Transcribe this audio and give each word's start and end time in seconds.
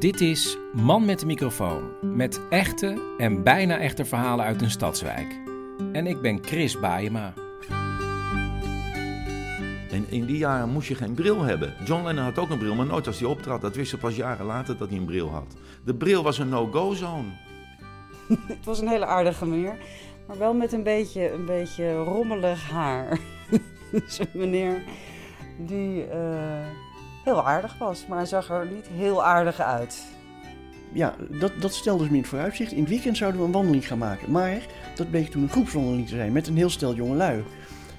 Dit 0.00 0.20
is 0.20 0.56
Man 0.72 1.04
met 1.04 1.20
de 1.20 1.26
microfoon. 1.26 1.90
Met 2.00 2.40
echte 2.50 3.14
en 3.18 3.42
bijna 3.42 3.78
echte 3.78 4.04
verhalen 4.04 4.44
uit 4.44 4.62
een 4.62 4.70
stadswijk. 4.70 5.40
En 5.92 6.06
ik 6.06 6.20
ben 6.20 6.44
Chris 6.44 6.80
Baayema. 6.80 7.32
En 9.90 10.04
in 10.08 10.26
die 10.26 10.36
jaren 10.36 10.68
moest 10.68 10.88
je 10.88 10.94
geen 10.94 11.14
bril 11.14 11.42
hebben. 11.42 11.74
John 11.84 12.04
Lennon 12.04 12.24
had 12.24 12.38
ook 12.38 12.50
een 12.50 12.58
bril, 12.58 12.74
maar 12.74 12.86
nooit 12.86 13.06
als 13.06 13.18
hij 13.18 13.28
optrad. 13.28 13.60
Dat 13.60 13.76
wist 13.76 13.90
ze 13.90 13.98
pas 13.98 14.16
jaren 14.16 14.46
later 14.46 14.76
dat 14.76 14.88
hij 14.88 14.98
een 14.98 15.04
bril 15.04 15.28
had. 15.28 15.56
De 15.84 15.94
bril 15.94 16.22
was 16.22 16.38
een 16.38 16.48
no-go 16.48 16.94
zone. 16.94 17.28
Het 18.46 18.64
was 18.64 18.80
een 18.80 18.88
hele 18.88 19.06
aardige 19.06 19.46
meneer, 19.46 19.78
maar 20.26 20.38
wel 20.38 20.54
met 20.54 20.72
een 20.72 20.82
beetje, 20.82 21.32
een 21.32 21.44
beetje 21.44 21.94
rommelig 21.94 22.70
haar. 22.70 23.18
dus 23.92 24.18
een 24.18 24.28
meneer 24.32 24.82
die 25.58 26.04
eh, 26.04 26.66
heel 27.24 27.46
aardig 27.46 27.78
was, 27.78 28.06
maar 28.06 28.18
hij 28.18 28.26
zag 28.26 28.50
er 28.50 28.66
niet 28.66 28.88
heel 28.88 29.24
aardig 29.24 29.60
uit. 29.60 30.06
Ja, 30.92 31.14
dat, 31.40 31.52
dat 31.60 31.74
stelde 31.74 32.04
ze 32.04 32.10
me 32.10 32.16
in 32.16 32.22
het 32.22 32.30
vooruitzicht. 32.30 32.72
In 32.72 32.80
het 32.80 32.88
weekend 32.88 33.16
zouden 33.16 33.40
we 33.40 33.46
een 33.46 33.52
wandeling 33.52 33.86
gaan 33.86 33.98
maken. 33.98 34.30
Maar 34.30 34.66
dat 34.94 35.10
bleek 35.10 35.28
toen 35.28 35.42
een 35.42 35.48
groepswandeling 35.48 36.08
te 36.08 36.14
zijn 36.14 36.32
met 36.32 36.46
een 36.46 36.56
heel 36.56 36.70
stel 36.70 36.94
jongelui. 36.94 37.44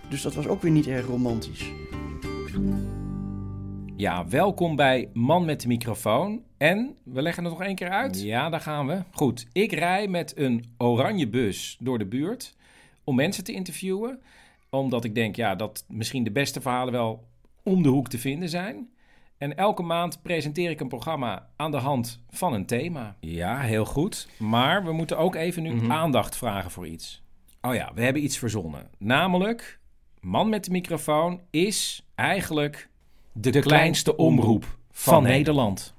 Dus 0.09 0.22
dat 0.22 0.33
was 0.33 0.47
ook 0.47 0.61
weer 0.61 0.72
niet 0.72 0.88
erg 0.88 1.05
romantisch. 1.05 1.72
Ja, 3.95 4.27
welkom 4.27 4.75
bij 4.75 5.09
Man 5.14 5.45
met 5.45 5.61
de 5.61 5.67
microfoon. 5.67 6.44
En 6.58 6.95
we 7.03 7.22
leggen 7.22 7.44
het 7.44 7.53
nog 7.53 7.61
één 7.61 7.75
keer 7.75 7.89
uit. 7.89 8.22
Ja, 8.22 8.49
daar 8.49 8.59
gaan 8.59 8.88
we. 8.88 9.03
Goed, 9.11 9.47
ik 9.52 9.72
rij 9.72 10.08
met 10.08 10.38
een 10.38 10.73
oranje 10.77 11.27
bus 11.27 11.77
door 11.80 11.97
de 11.97 12.05
buurt 12.05 12.55
om 13.03 13.16
mensen 13.16 13.44
te 13.44 13.53
interviewen. 13.53 14.19
Omdat 14.69 15.03
ik 15.03 15.16
denk 15.16 15.36
ja, 15.36 15.55
dat 15.55 15.86
misschien 15.88 16.23
de 16.23 16.31
beste 16.31 16.61
verhalen 16.61 16.94
wel 16.94 17.27
om 17.64 17.83
de 17.83 17.89
hoek 17.89 18.09
te 18.09 18.17
vinden 18.17 18.49
zijn. 18.49 18.89
En 19.42 19.58
elke 19.58 19.81
maand 19.81 20.22
presenteer 20.22 20.70
ik 20.70 20.80
een 20.80 20.88
programma 20.88 21.47
aan 21.56 21.72
de 21.72 21.78
hand 21.78 22.23
van 22.30 22.53
een 22.53 22.66
thema. 22.66 23.16
Ja, 23.20 23.59
heel 23.59 23.86
goed. 23.86 24.30
Maar 24.38 24.83
we 24.83 24.92
moeten 24.92 25.17
ook 25.17 25.36
even 25.36 25.64
nu 25.64 25.89
aandacht 25.89 26.38
vragen 26.38 26.71
voor 26.71 26.88
iets. 26.88 27.23
Oh 27.61 27.73
ja, 27.73 27.92
we 27.95 28.04
hebben 28.04 28.23
iets 28.23 28.38
verzonnen. 28.38 28.89
Namelijk, 28.98 29.80
Man 30.20 30.49
met 30.49 30.65
de 30.65 30.71
microfoon 30.71 31.42
is 31.49 32.05
eigenlijk 32.15 32.89
de, 33.32 33.60
kleinste 33.60 34.15
omroep 34.15 34.77
van 34.92 35.23
Nederland. 35.23 35.95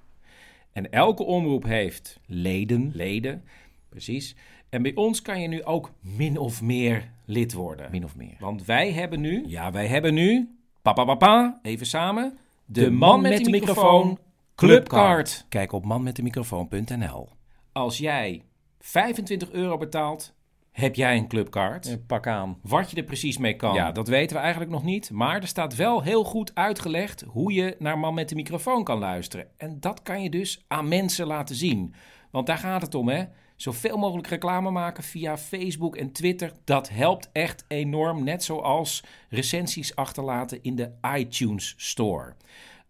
En 0.73 0.91
elke 0.91 1.23
omroep 1.23 1.65
heeft 1.65 2.21
leden, 2.27 2.91
leden, 2.95 3.45
precies. 3.89 4.37
En 4.69 4.83
bij 4.83 4.95
ons 4.95 5.23
kan 5.23 5.41
je 5.41 5.49
nu 5.49 5.65
ook 5.65 5.93
min 6.01 6.39
of 6.39 6.63
meer 6.63 7.11
lid 7.25 7.53
worden. 7.53 7.91
Min 7.91 8.05
of 8.05 8.17
meer. 8.17 8.37
Want 8.39 8.65
wij 8.65 8.93
hebben 8.93 9.21
nu, 9.21 9.45
ja, 9.47 9.73
wij 9.73 9.87
hebben 9.87 10.15
nu, 10.15 10.57
papa, 10.83 11.05
papa, 11.05 11.59
even 11.63 11.87
samen, 11.87 12.39
de, 12.73 12.91
man, 12.91 13.21
met 13.21 13.45
de 13.45 13.51
microfoon 13.51 14.19
Clubcard. 14.55 15.47
Kijk 15.49 15.73
op 15.73 15.85
manmetdemicrofoon.nl. 15.85 17.29
Als 17.73 17.99
jij 17.99 18.43
25 18.79 19.51
euro 19.51 19.77
betaalt, 19.77 20.35
heb 20.71 20.95
jij 20.95 21.17
een 21.17 21.29
clubcard. 21.29 22.07
pak 22.07 22.27
aan. 22.27 22.59
Wat 22.63 22.91
je 22.91 22.97
er 22.97 23.03
precies 23.03 23.39
mee 23.39 23.57
kan. 23.57 23.75
Ja, 23.75 23.93
dat 23.93 24.09
weten 24.09 24.37
we 24.37 24.43
eigenlijk 24.43 24.73
nog 24.73 24.85
niet. 24.85 25.11
Maar 25.11 25.41
er 25.41 25.47
staat 25.47 25.77
wel 25.77 26.03
heel 26.03 26.25
goed 26.25 26.55
uitgelegd 26.55 27.25
hoe 27.29 27.53
je 27.53 27.77
naar 27.79 27.99
Man 27.99 28.15
met 28.15 28.29
de 28.29 28.35
microfoon 28.35 28.85
kan 28.85 28.99
luisteren. 28.99 29.47
En 29.57 29.81
dat 29.81 30.03
kan 30.03 30.23
je 30.23 30.31
dus 30.31 30.65
aan 30.69 30.89
mensen 30.89 31.27
laten 31.27 31.55
zien. 31.55 31.95
Want 32.31 32.47
daar 32.47 32.59
gaat 32.59 32.83
het 32.83 32.95
om, 32.95 33.09
hè. 33.09 33.25
Zoveel 33.63 33.97
mogelijk 33.97 34.27
reclame 34.27 34.71
maken 34.71 35.03
via 35.03 35.39
Facebook 35.39 35.97
en 35.97 36.13
Twitter. 36.13 36.53
Dat 36.65 36.89
helpt 36.89 37.31
echt 37.33 37.65
enorm. 37.69 38.25
Net 38.25 38.45
zoals 38.45 39.05
recensies 39.29 39.97
achterlaten 39.97 40.63
in 40.63 40.77
de 40.77 40.93
iTunes 41.17 41.75
Store. 41.77 42.35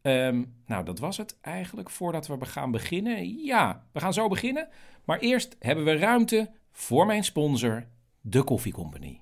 Ehm, 0.02 0.42
nou, 0.66 0.84
dat 0.84 0.98
was 0.98 1.16
het 1.16 1.36
eigenlijk 1.40 1.90
voordat 1.90 2.26
we 2.26 2.44
gaan 2.44 2.70
beginnen. 2.70 3.44
Ja, 3.44 3.84
we 3.92 4.00
gaan 4.00 4.12
zo 4.12 4.28
beginnen. 4.28 4.68
Maar 5.04 5.18
eerst 5.18 5.56
hebben 5.58 5.84
we 5.84 5.96
ruimte 5.96 6.50
voor 6.70 7.06
mijn 7.06 7.24
sponsor, 7.24 7.86
de 8.20 8.42
Koffie 8.42 8.72
Company. 8.72 9.20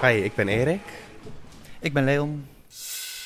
Hi, 0.00 0.22
ik 0.22 0.34
ben 0.34 0.48
Erik. 0.48 1.02
Ik 1.80 1.92
ben 1.92 2.04
Leon. 2.04 2.53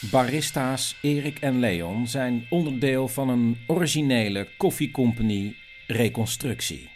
Barista's 0.00 0.97
Erik 1.03 1.38
en 1.38 1.59
Leon 1.59 2.06
zijn 2.06 2.47
onderdeel 2.50 3.09
van 3.09 3.28
een 3.28 3.59
originele 3.66 4.48
koffiecompany 4.56 5.56
reconstructie. 5.86 6.91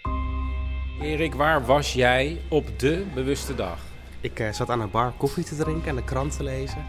Erik, 1.00 1.34
waar 1.34 1.66
was 1.66 1.92
jij 1.92 2.40
op 2.48 2.78
de 2.78 3.04
bewuste 3.14 3.54
dag? 3.54 3.78
Ik 4.20 4.40
eh, 4.40 4.52
zat 4.52 4.70
aan 4.70 4.80
een 4.80 4.90
bar 4.90 5.12
koffie 5.16 5.44
te 5.44 5.56
drinken 5.56 5.88
en 5.88 5.96
de 5.96 6.04
krant 6.04 6.36
te 6.36 6.42
lezen. 6.42 6.86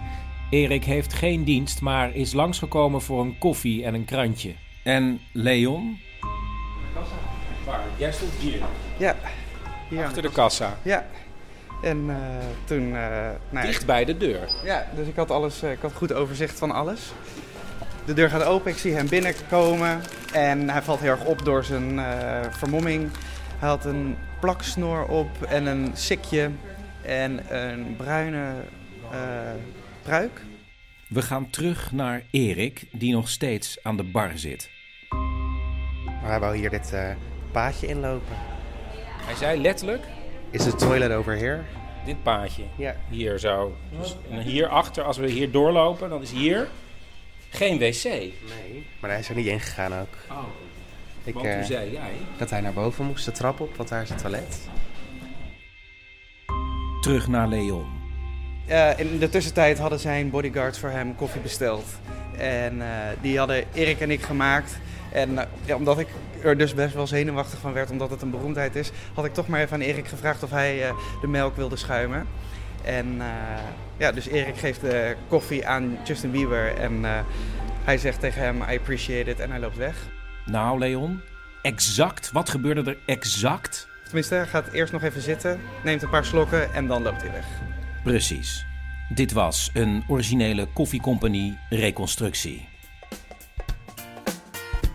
Erik 0.49 0.83
heeft 0.83 1.13
geen 1.13 1.43
dienst, 1.43 1.81
maar 1.81 2.15
is 2.15 2.33
langsgekomen 2.33 3.01
voor 3.01 3.21
een 3.21 3.37
koffie 3.37 3.83
en 3.83 3.93
een 3.93 4.05
krantje. 4.05 4.53
En 4.83 5.19
Leon? 5.31 5.99
Waar? 7.65 7.83
Jij 7.97 8.11
stond 8.11 8.33
hier. 8.33 8.61
Ja, 8.97 9.15
hier 9.89 10.03
Achter 10.03 10.21
de 10.21 10.31
kassa. 10.31 10.77
Ja. 10.83 11.07
En 11.83 12.05
eh, 12.09 12.15
toen... 12.63 12.95
eh, 12.95 13.29
nou, 13.49 13.65
Dicht 13.65 13.85
bij 13.85 14.05
de 14.05 14.17
deur. 14.17 14.47
Ja, 14.63 14.87
dus 14.95 15.07
ik 15.07 15.15
had, 15.15 15.31
alles, 15.31 15.61
eh, 15.61 15.71
ik 15.71 15.79
had 15.81 15.93
goed 15.93 16.13
overzicht 16.13 16.57
van 16.59 16.71
alles. 16.71 17.11
De 18.05 18.13
deur 18.13 18.29
gaat 18.29 18.43
open, 18.43 18.71
ik 18.71 18.77
zie 18.77 18.93
hem 18.93 19.09
binnenkomen. 19.09 20.01
En 20.33 20.69
hij 20.69 20.81
valt 20.81 20.99
heel 20.99 21.11
erg 21.11 21.25
op 21.25 21.45
door 21.45 21.63
zijn 21.63 21.99
eh, 21.99 22.39
vermomming. 22.51 23.09
Hij 23.59 23.69
had 23.69 23.85
een 23.85 24.17
plaksnor 24.39 25.05
op 25.05 25.43
en 25.49 25.65
een 25.65 25.91
sikje 25.93 26.51
en 27.01 27.55
een 27.55 27.95
bruine 27.95 28.53
eh, 29.11 29.17
pruik. 30.01 30.41
We 31.09 31.21
gaan 31.21 31.49
terug 31.49 31.91
naar 31.91 32.23
Erik, 32.31 32.85
die 32.91 33.13
nog 33.13 33.29
steeds 33.29 33.77
aan 33.83 33.97
de 33.97 34.03
bar 34.03 34.31
zit. 34.35 34.69
Maar 36.21 36.31
hij 36.31 36.39
wou 36.39 36.57
hier 36.57 36.69
dit 36.69 36.93
eh, 36.93 37.09
paadje 37.51 37.87
inlopen. 37.87 38.35
Hij 39.25 39.35
zei 39.35 39.61
letterlijk... 39.61 40.03
Is 40.53 40.63
de 40.63 40.75
toilet 40.75 41.11
over 41.11 41.37
here? 41.37 41.61
Dit 42.05 42.23
paadje. 42.23 42.63
Ja. 42.75 42.95
Hier 43.09 43.39
zo. 43.39 43.75
Dus, 43.99 44.15
en 44.29 44.41
hierachter, 44.41 45.03
als 45.03 45.17
we 45.17 45.29
hier 45.29 45.51
doorlopen, 45.51 46.09
dan 46.09 46.21
is 46.21 46.31
hier 46.31 46.67
geen 47.49 47.77
wc. 47.77 48.03
Nee. 48.03 48.87
Maar 48.99 49.09
hij 49.09 49.19
is 49.19 49.29
er 49.29 49.35
niet 49.35 49.45
ingegaan 49.45 49.93
ook. 49.93 50.15
Oh. 50.29 50.43
Ik, 51.23 51.33
Want 51.33 51.45
hoe 51.45 51.55
eh, 51.55 51.63
zei 51.63 51.91
jij? 51.91 52.11
Dat 52.37 52.49
hij 52.49 52.61
naar 52.61 52.73
boven 52.73 53.05
moest, 53.05 53.25
de 53.25 53.31
trap 53.31 53.59
op, 53.59 53.75
want 53.75 53.89
daar 53.89 54.01
is 54.01 54.09
het 54.09 54.17
toilet. 54.17 54.69
Terug 57.01 57.27
naar 57.27 57.47
Leon. 57.47 58.02
Eh, 58.65 58.99
in 58.99 59.19
de 59.19 59.29
tussentijd 59.29 59.79
hadden 59.79 59.99
zijn 59.99 60.29
bodyguards 60.29 60.79
voor 60.79 60.89
hem 60.89 61.15
koffie 61.15 61.41
besteld. 61.41 61.85
En 62.37 62.81
eh, 62.81 62.87
die 63.21 63.37
hadden 63.37 63.63
Erik 63.73 63.99
en 63.99 64.11
ik 64.11 64.21
gemaakt. 64.21 64.77
En 65.11 65.37
eh, 65.37 65.45
ja, 65.65 65.75
omdat 65.75 65.99
ik 65.99 66.07
er 66.43 66.57
dus 66.57 66.73
best 66.73 66.93
wel 66.93 67.07
zenuwachtig 67.07 67.59
van 67.59 67.73
werd, 67.73 67.91
omdat 67.91 68.09
het 68.09 68.21
een 68.21 68.29
beroemdheid 68.29 68.75
is, 68.75 68.91
had 69.13 69.25
ik 69.25 69.33
toch 69.33 69.47
maar 69.47 69.61
even 69.61 69.73
aan 69.73 69.81
Erik 69.81 70.07
gevraagd 70.07 70.43
of 70.43 70.49
hij 70.49 70.93
de 71.21 71.27
melk 71.27 71.55
wilde 71.55 71.75
schuimen. 71.75 72.27
En 72.83 73.21
ja, 73.97 74.11
dus 74.11 74.27
Erik 74.27 74.57
geeft 74.57 74.81
de 74.81 75.15
koffie 75.27 75.67
aan 75.67 75.97
Justin 76.03 76.31
Bieber 76.31 76.77
en 76.77 77.05
hij 77.83 77.97
zegt 77.97 78.19
tegen 78.19 78.41
hem, 78.41 78.61
I 78.61 78.77
appreciate 78.77 79.29
it, 79.29 79.39
en 79.39 79.49
hij 79.49 79.59
loopt 79.59 79.77
weg. 79.77 79.95
Nou, 80.45 80.79
Leon, 80.79 81.21
exact. 81.61 82.31
Wat 82.31 82.49
gebeurde 82.49 82.91
er 82.91 82.97
exact? 83.05 83.87
Tenminste, 84.03 84.35
hij 84.35 84.45
gaat 84.45 84.71
eerst 84.71 84.93
nog 84.93 85.03
even 85.03 85.21
zitten, 85.21 85.59
neemt 85.83 86.01
een 86.01 86.09
paar 86.09 86.25
slokken 86.25 86.73
en 86.73 86.87
dan 86.87 87.03
loopt 87.03 87.21
hij 87.21 87.31
weg. 87.31 87.72
Precies. 88.03 88.65
Dit 89.09 89.31
was 89.31 89.69
een 89.73 90.03
originele 90.07 90.67
koffiecompagnie 90.73 91.57
reconstructie. 91.69 92.67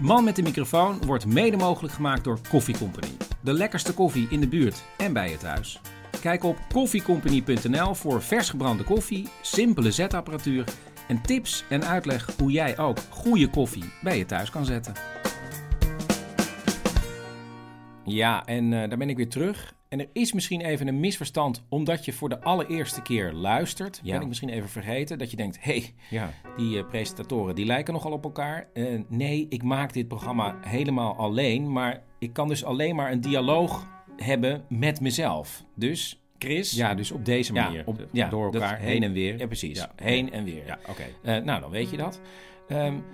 Man 0.00 0.24
met 0.24 0.36
de 0.36 0.42
microfoon 0.42 1.00
wordt 1.06 1.26
mede 1.26 1.56
mogelijk 1.56 1.94
gemaakt 1.94 2.24
door 2.24 2.38
Koffie 2.48 2.78
Company. 2.78 3.08
De 3.40 3.52
lekkerste 3.52 3.94
koffie 3.94 4.26
in 4.30 4.40
de 4.40 4.48
buurt 4.48 4.84
en 4.96 5.12
bij 5.12 5.30
je 5.30 5.36
thuis. 5.36 5.80
Kijk 6.20 6.44
op 6.44 6.56
koffiecompany.nl 6.72 7.94
voor 7.94 8.22
vers 8.22 8.50
gebrande 8.50 8.84
koffie, 8.84 9.28
simpele 9.42 9.90
zetapparatuur 9.90 10.64
en 11.08 11.22
tips 11.22 11.64
en 11.68 11.84
uitleg 11.84 12.28
hoe 12.38 12.50
jij 12.50 12.78
ook 12.78 12.98
goede 13.08 13.48
koffie 13.48 13.84
bij 14.02 14.18
je 14.18 14.26
thuis 14.26 14.50
kan 14.50 14.64
zetten. 14.64 14.92
Ja, 18.04 18.44
en 18.44 18.64
uh, 18.64 18.88
daar 18.88 18.98
ben 18.98 19.08
ik 19.08 19.16
weer 19.16 19.28
terug. 19.28 19.76
En 19.88 20.00
er 20.00 20.08
is 20.12 20.32
misschien 20.32 20.60
even 20.60 20.88
een 20.88 21.00
misverstand 21.00 21.64
omdat 21.68 22.04
je 22.04 22.12
voor 22.12 22.28
de 22.28 22.40
allereerste 22.40 23.02
keer 23.02 23.32
luistert. 23.32 24.00
Ja. 24.02 24.12
Ben 24.12 24.20
ik 24.20 24.28
misschien 24.28 24.48
even 24.48 24.68
vergeten 24.68 25.18
dat 25.18 25.30
je 25.30 25.36
denkt: 25.36 25.58
hé, 25.60 25.72
hey, 25.72 25.94
ja. 26.10 26.30
die 26.56 26.76
uh, 26.76 26.86
presentatoren 26.88 27.54
die 27.54 27.66
lijken 27.66 27.92
nogal 27.92 28.12
op 28.12 28.24
elkaar. 28.24 28.68
Uh, 28.74 29.00
nee, 29.08 29.46
ik 29.48 29.62
maak 29.62 29.92
dit 29.92 30.08
programma 30.08 30.58
helemaal 30.60 31.16
alleen, 31.16 31.72
maar 31.72 32.02
ik 32.18 32.32
kan 32.32 32.48
dus 32.48 32.64
alleen 32.64 32.96
maar 32.96 33.12
een 33.12 33.20
dialoog 33.20 33.86
hebben 34.16 34.64
met 34.68 35.00
mezelf. 35.00 35.64
Dus 35.74 36.22
Chris. 36.38 36.72
Ja, 36.72 36.94
dus 36.94 37.10
op 37.10 37.24
deze 37.24 37.52
manier. 37.52 37.78
Ja, 37.78 37.82
op, 37.84 38.06
ja 38.12 38.28
door 38.28 38.52
elkaar 38.52 38.78
heen 38.78 39.02
en 39.02 39.12
weer. 39.12 39.38
Ja, 39.38 39.46
precies. 39.46 39.78
Ja. 39.78 39.92
Heen 39.96 40.32
en 40.32 40.44
weer. 40.44 40.66
Ja, 40.66 40.78
oké. 40.88 40.90
Okay. 40.90 41.38
Uh, 41.38 41.44
nou, 41.44 41.60
dan 41.60 41.70
weet 41.70 41.90
je 41.90 41.96
dat. 41.96 42.20
Um, 42.68 43.04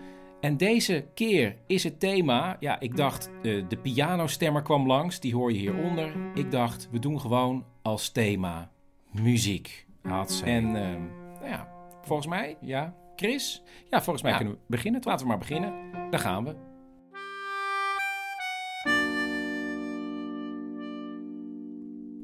en 0.44 0.56
deze 0.56 1.06
keer 1.14 1.56
is 1.66 1.84
het 1.84 2.00
thema, 2.00 2.56
ja, 2.60 2.80
ik 2.80 2.96
dacht, 2.96 3.30
uh, 3.42 3.64
de 3.68 3.76
pianostemmer 3.76 4.62
kwam 4.62 4.86
langs, 4.86 5.20
die 5.20 5.34
hoor 5.34 5.52
je 5.52 5.58
hieronder. 5.58 6.12
Ik 6.34 6.50
dacht, 6.50 6.88
we 6.90 6.98
doen 6.98 7.20
gewoon 7.20 7.64
als 7.82 8.10
thema 8.10 8.70
muziek. 9.12 9.86
Hatsé. 10.02 10.44
En 10.44 10.64
uh, 10.64 10.72
nou 10.72 11.48
ja, 11.48 11.68
volgens 12.02 12.28
mij, 12.28 12.56
ja, 12.60 12.94
Chris? 13.16 13.62
Ja, 13.90 14.02
volgens 14.02 14.22
mij 14.22 14.30
ja. 14.30 14.36
kunnen 14.36 14.54
we 14.54 14.60
beginnen. 14.66 15.00
Laten 15.04 15.22
we 15.22 15.28
maar 15.28 15.38
beginnen. 15.38 15.72
Daar 16.10 16.20
gaan 16.20 16.44
we. 16.44 16.56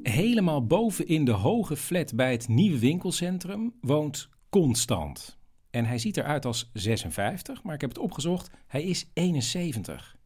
Helemaal 0.02 0.67
boven 0.67 1.06
in 1.06 1.25
de 1.25 1.32
hoge 1.32 1.76
flat 1.76 2.14
bij 2.14 2.32
het 2.32 2.49
nieuwe 2.49 2.78
winkelcentrum 2.78 3.75
woont 3.81 4.28
Constant. 4.50 5.39
En 5.70 5.84
hij 5.84 5.99
ziet 5.99 6.17
eruit 6.17 6.44
als 6.44 6.70
56, 6.72 7.62
maar 7.62 7.75
ik 7.75 7.81
heb 7.81 7.90
het 7.90 7.99
opgezocht. 7.99 8.50
Hij 8.67 8.82
is 8.82 9.11
71. 9.12 10.17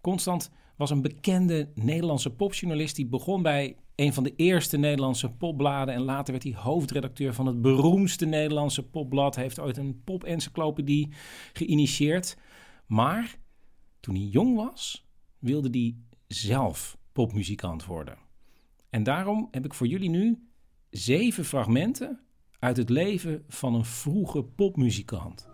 Constant 0.00 0.50
was 0.76 0.90
een 0.90 1.02
bekende 1.02 1.70
Nederlandse 1.74 2.34
popjournalist. 2.34 2.96
Die 2.96 3.06
begon 3.06 3.42
bij 3.42 3.76
een 3.94 4.12
van 4.12 4.22
de 4.22 4.34
eerste 4.36 4.76
Nederlandse 4.76 5.30
popbladen. 5.30 5.94
En 5.94 6.02
later 6.02 6.32
werd 6.32 6.44
hij 6.44 6.54
hoofdredacteur 6.54 7.34
van 7.34 7.46
het 7.46 7.62
beroemdste 7.62 8.26
Nederlandse 8.26 8.82
popblad. 8.82 9.34
Hij 9.34 9.44
heeft 9.44 9.60
ooit 9.60 9.76
een 9.76 10.02
pop-encyclopedie 10.04 11.12
geïnitieerd. 11.52 12.36
Maar 12.86 13.38
toen 14.00 14.14
hij 14.14 14.24
jong 14.24 14.56
was, 14.56 15.08
wilde 15.38 15.68
hij 15.70 15.96
zelf 16.26 16.98
popmuzikant 17.12 17.84
worden. 17.84 18.18
En 18.90 19.02
daarom 19.02 19.48
heb 19.50 19.64
ik 19.64 19.74
voor 19.74 19.86
jullie 19.86 20.10
nu 20.10 20.48
zeven 20.90 21.44
fragmenten 21.44 22.20
uit 22.58 22.76
het 22.76 22.88
leven 22.88 23.44
van 23.48 23.74
een 23.74 23.84
vroege 23.84 24.42
popmuzikant. 24.42 25.48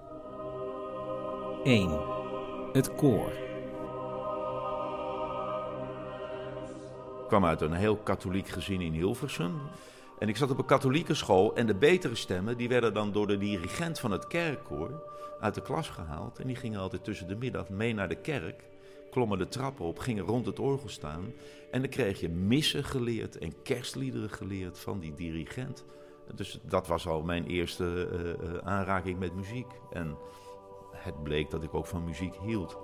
1. 1.65 2.01
Het 2.73 2.95
koor. 2.95 3.33
Ik 7.23 7.31
kwam 7.31 7.45
uit 7.45 7.61
een 7.61 7.73
heel 7.73 7.97
katholiek 7.97 8.49
gezin 8.49 8.81
in 8.81 8.93
Hilversum. 8.93 9.55
En 10.19 10.29
ik 10.29 10.37
zat 10.37 10.51
op 10.51 10.59
een 10.59 10.65
katholieke 10.65 11.15
school 11.15 11.55
en 11.55 11.67
de 11.67 11.75
betere 11.75 12.15
stemmen 12.15 12.57
die 12.57 12.69
werden 12.69 12.95
dan 12.95 13.13
door 13.13 13.27
de 13.27 13.39
dirigent 13.39 14.01
van 14.01 14.11
het 14.11 14.27
kerkkoor 14.27 15.03
uit 15.41 15.55
de 15.55 15.63
klas 15.63 15.89
gehaald. 15.89 16.39
En 16.39 16.47
die 16.47 16.57
gingen 16.57 16.81
altijd 16.81 17.05
tussen 17.05 17.29
de 17.29 17.37
middag 17.37 17.69
mee 17.69 17.95
naar 17.95 18.09
de 18.09 18.21
kerk, 18.21 18.65
klommen 19.11 19.39
de 19.39 19.49
trappen 19.49 19.85
op, 19.85 19.99
gingen 19.99 20.25
rond 20.25 20.47
het 20.47 20.59
orgel 20.59 20.89
staan. 20.89 21.33
En 21.71 21.81
dan 21.81 21.91
kreeg 21.91 22.21
je 22.21 22.29
missen 22.29 22.85
geleerd 22.85 23.39
en 23.39 23.63
kerstliederen 23.63 24.31
geleerd 24.31 24.79
van 24.79 25.01
die 25.01 25.15
dirigent. 25.15 25.85
Dus 26.35 26.61
dat 26.63 26.87
was 26.87 27.07
al 27.07 27.23
mijn 27.23 27.47
eerste 27.47 28.09
uh, 28.43 28.57
aanraking 28.59 29.19
met 29.19 29.35
muziek. 29.35 29.67
En 29.93 30.17
het 30.93 31.23
bleek 31.23 31.51
dat 31.51 31.63
ik 31.63 31.75
ook 31.75 31.87
van 31.87 32.05
muziek 32.05 32.35
hield. 32.35 32.79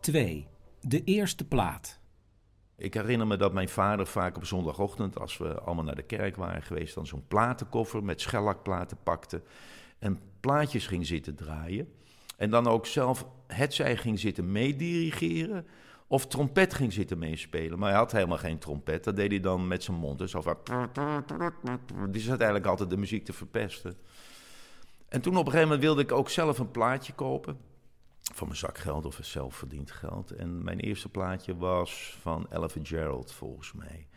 2. 0.00 0.48
De 0.80 1.04
eerste 1.04 1.48
plaat. 1.48 2.00
Ik 2.76 2.94
herinner 2.94 3.26
me 3.26 3.36
dat 3.36 3.52
mijn 3.52 3.68
vader 3.68 4.06
vaak 4.06 4.36
op 4.36 4.44
zondagochtend, 4.44 5.18
als 5.18 5.36
we 5.36 5.60
allemaal 5.60 5.84
naar 5.84 5.94
de 5.94 6.02
kerk 6.02 6.36
waren 6.36 6.62
geweest, 6.62 6.94
dan 6.94 7.06
zo'n 7.06 7.26
platenkoffer 7.28 8.04
met 8.04 8.20
schellakplaten 8.20 8.96
pakte 9.02 9.42
en 9.98 10.20
plaatjes 10.40 10.86
ging 10.86 11.06
zitten 11.06 11.34
draaien. 11.34 11.92
En 12.36 12.50
dan 12.50 12.66
ook 12.66 12.86
zelf 12.86 13.26
het 13.46 13.74
zij 13.74 13.96
ging 13.96 14.18
zitten 14.18 14.52
meedirigeren 14.52 15.66
of 16.08 16.26
trompet 16.26 16.74
ging 16.74 16.92
zitten 16.92 17.18
meespelen. 17.18 17.78
Maar 17.78 17.88
hij 17.88 17.98
had 17.98 18.12
helemaal 18.12 18.38
geen 18.38 18.58
trompet. 18.58 19.04
Dat 19.04 19.16
deed 19.16 19.30
hij 19.30 19.40
dan 19.40 19.68
met 19.68 19.82
zijn 19.82 19.96
mond. 19.96 20.18
Dus 20.18 20.34
over... 20.34 20.56
Die 22.10 22.20
zat 22.20 22.38
eigenlijk 22.38 22.66
altijd 22.66 22.90
de 22.90 22.96
muziek 22.96 23.24
te 23.24 23.32
verpesten. 23.32 23.96
En 25.08 25.20
toen 25.20 25.32
op 25.32 25.46
een 25.46 25.52
gegeven 25.52 25.68
moment 25.68 25.82
wilde 25.82 26.02
ik 26.02 26.12
ook 26.12 26.28
zelf 26.28 26.58
een 26.58 26.70
plaatje 26.70 27.12
kopen. 27.12 27.58
Van 28.34 28.46
mijn 28.46 28.58
zakgeld 28.58 29.06
of 29.06 29.18
zelfverdiend 29.22 29.90
geld. 29.90 30.30
En 30.30 30.64
mijn 30.64 30.80
eerste 30.80 31.08
plaatje 31.08 31.56
was 31.56 32.16
van 32.20 32.46
Ella 32.50 32.68
Gerald 32.82 33.32
volgens 33.32 33.72
mij. 33.72 34.08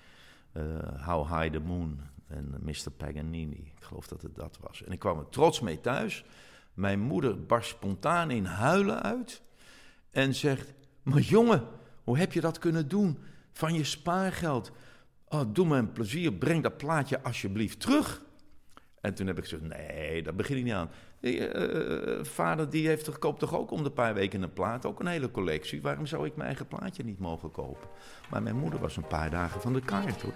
Uh, 0.54 1.06
How 1.06 1.28
High 1.28 1.54
the 1.54 1.60
Moon 1.60 2.00
en 2.28 2.56
Mr. 2.62 2.92
Paganini. 2.98 3.72
Ik 3.76 3.84
geloof 3.84 4.08
dat 4.08 4.22
het 4.22 4.36
dat 4.36 4.58
was. 4.62 4.84
En 4.84 4.92
ik 4.92 5.00
kwam 5.00 5.20
er 5.20 5.30
trots 5.30 5.60
mee 5.60 5.82
thuis. 5.82 6.26
Mijn 6.74 7.00
moeder 7.00 7.46
barst 7.46 7.70
spontaan 7.70 8.32
in 8.32 8.46
huilen 8.46 9.02
uit. 9.02 9.42
En 10.10 10.36
zegt, 10.36 10.74
maar 11.04 11.22
jongen, 11.22 11.68
hoe 12.04 12.18
heb 12.18 12.34
je 12.34 12.42
dat 12.42 12.60
kunnen 12.60 12.88
doen? 12.88 13.18
Van 13.52 13.74
je 13.74 13.84
spaargeld. 13.84 14.72
Oh, 15.28 15.42
doe 15.48 15.66
me 15.66 15.78
een 15.78 15.92
plezier, 15.92 16.34
breng 16.34 16.64
dat 16.64 16.78
plaatje 16.78 17.24
alsjeblieft 17.24 17.80
terug. 17.80 18.22
En 19.02 19.14
toen 19.14 19.28
heb 19.28 19.38
ik 19.38 19.44
gezegd, 19.44 19.62
nee, 19.62 20.24
daar 20.24 20.36
begin 20.36 20.58
ik 20.58 20.64
niet 20.64 20.74
aan. 20.74 20.90
Die, 21.20 21.54
uh, 21.54 22.24
vader 22.24 22.70
die 22.70 22.88
heeft 22.88 23.06
toch, 23.06 23.20
koopt 23.20 23.40
toch 23.40 23.56
ook 23.56 23.72
om 23.72 23.84
de 23.84 23.92
paar 23.92 24.14
weken 24.14 24.42
een 24.42 24.54
plaat, 24.54 24.86
ook 24.86 25.00
een 25.00 25.08
hele 25.08 25.32
collectie. 25.32 25.82
Waarom 25.82 26.06
zou 26.06 26.26
ik 26.26 26.36
mijn 26.36 26.48
eigen 26.48 26.68
plaatje 26.68 27.04
niet 27.04 27.20
mogen 27.20 27.52
kopen? 27.52 27.88
Maar 28.30 28.44
mijn 28.44 28.58
moeder 28.58 28.80
was 28.80 28.98
een 28.98 29.08
paar 29.08 29.30
dagen 29.30 29.62
van 29.62 29.74
de 29.74 29.82
kaart 29.82 30.22
hoor. 30.22 30.34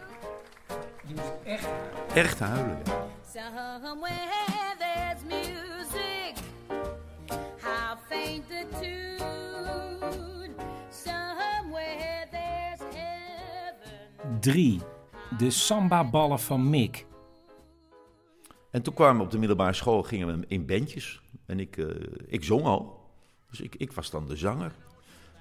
Je 1.07 1.13
moest 1.13 1.33
echt 1.43 1.67
Echt 2.13 2.39
huilen. 2.39 2.77
3. 14.45 14.79
De 15.37 15.49
samba-ballen 15.49 16.39
van 16.39 16.69
Mick. 16.69 17.05
En 18.71 18.81
toen 18.81 18.93
kwamen 18.93 19.17
we 19.17 19.23
op 19.23 19.31
de 19.31 19.37
middelbare 19.37 19.73
school, 19.73 20.03
gingen 20.03 20.27
we 20.27 20.45
in 20.47 20.65
bandjes. 20.65 21.21
En 21.45 21.59
ik, 21.59 21.77
uh, 21.77 21.87
ik 22.27 22.43
zong 22.43 22.63
al. 22.63 23.09
Dus 23.49 23.61
ik, 23.61 23.75
ik 23.75 23.91
was 23.91 24.09
dan 24.09 24.27
de 24.27 24.35
zanger. 24.35 24.71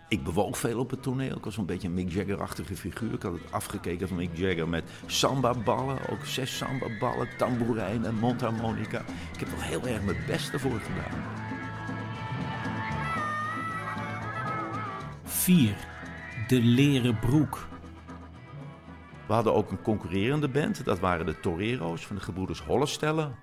Ik 0.08 0.24
bewoog 0.24 0.58
veel 0.58 0.78
op 0.78 0.90
het 0.90 1.02
toneel. 1.02 1.36
Ik 1.36 1.44
was 1.44 1.56
een 1.56 1.66
beetje 1.66 1.88
een 1.88 1.94
Mick 1.94 2.12
Jagger-achtige 2.12 2.76
figuur. 2.76 3.12
Ik 3.12 3.22
had 3.22 3.32
het 3.32 3.52
afgekeken 3.52 4.08
van 4.08 4.16
Mick 4.16 4.36
Jagger 4.36 4.68
met 4.68 4.84
samba-ballen. 5.06 6.08
Ook 6.08 6.24
zes 6.24 6.56
samba-ballen, 6.56 7.28
tamboerijn 7.38 8.04
en 8.04 8.14
mondharmonica. 8.14 9.00
Ik 9.32 9.40
heb 9.40 9.48
wel 9.48 9.60
heel 9.60 9.86
erg 9.86 10.02
mijn 10.04 10.24
best 10.26 10.52
ervoor 10.52 10.80
gedaan. 10.80 11.22
4. 15.24 15.76
De 16.48 16.60
leren 16.60 17.18
broek. 17.18 17.72
We 19.26 19.32
hadden 19.32 19.54
ook 19.54 19.70
een 19.70 19.82
concurrerende 19.82 20.48
band. 20.48 20.84
Dat 20.84 20.98
waren 20.98 21.26
de 21.26 21.40
Torero's 21.40 22.06
van 22.06 22.16
de 22.16 22.22
gebroeders 22.22 22.62
Hollestellen. 22.62 23.34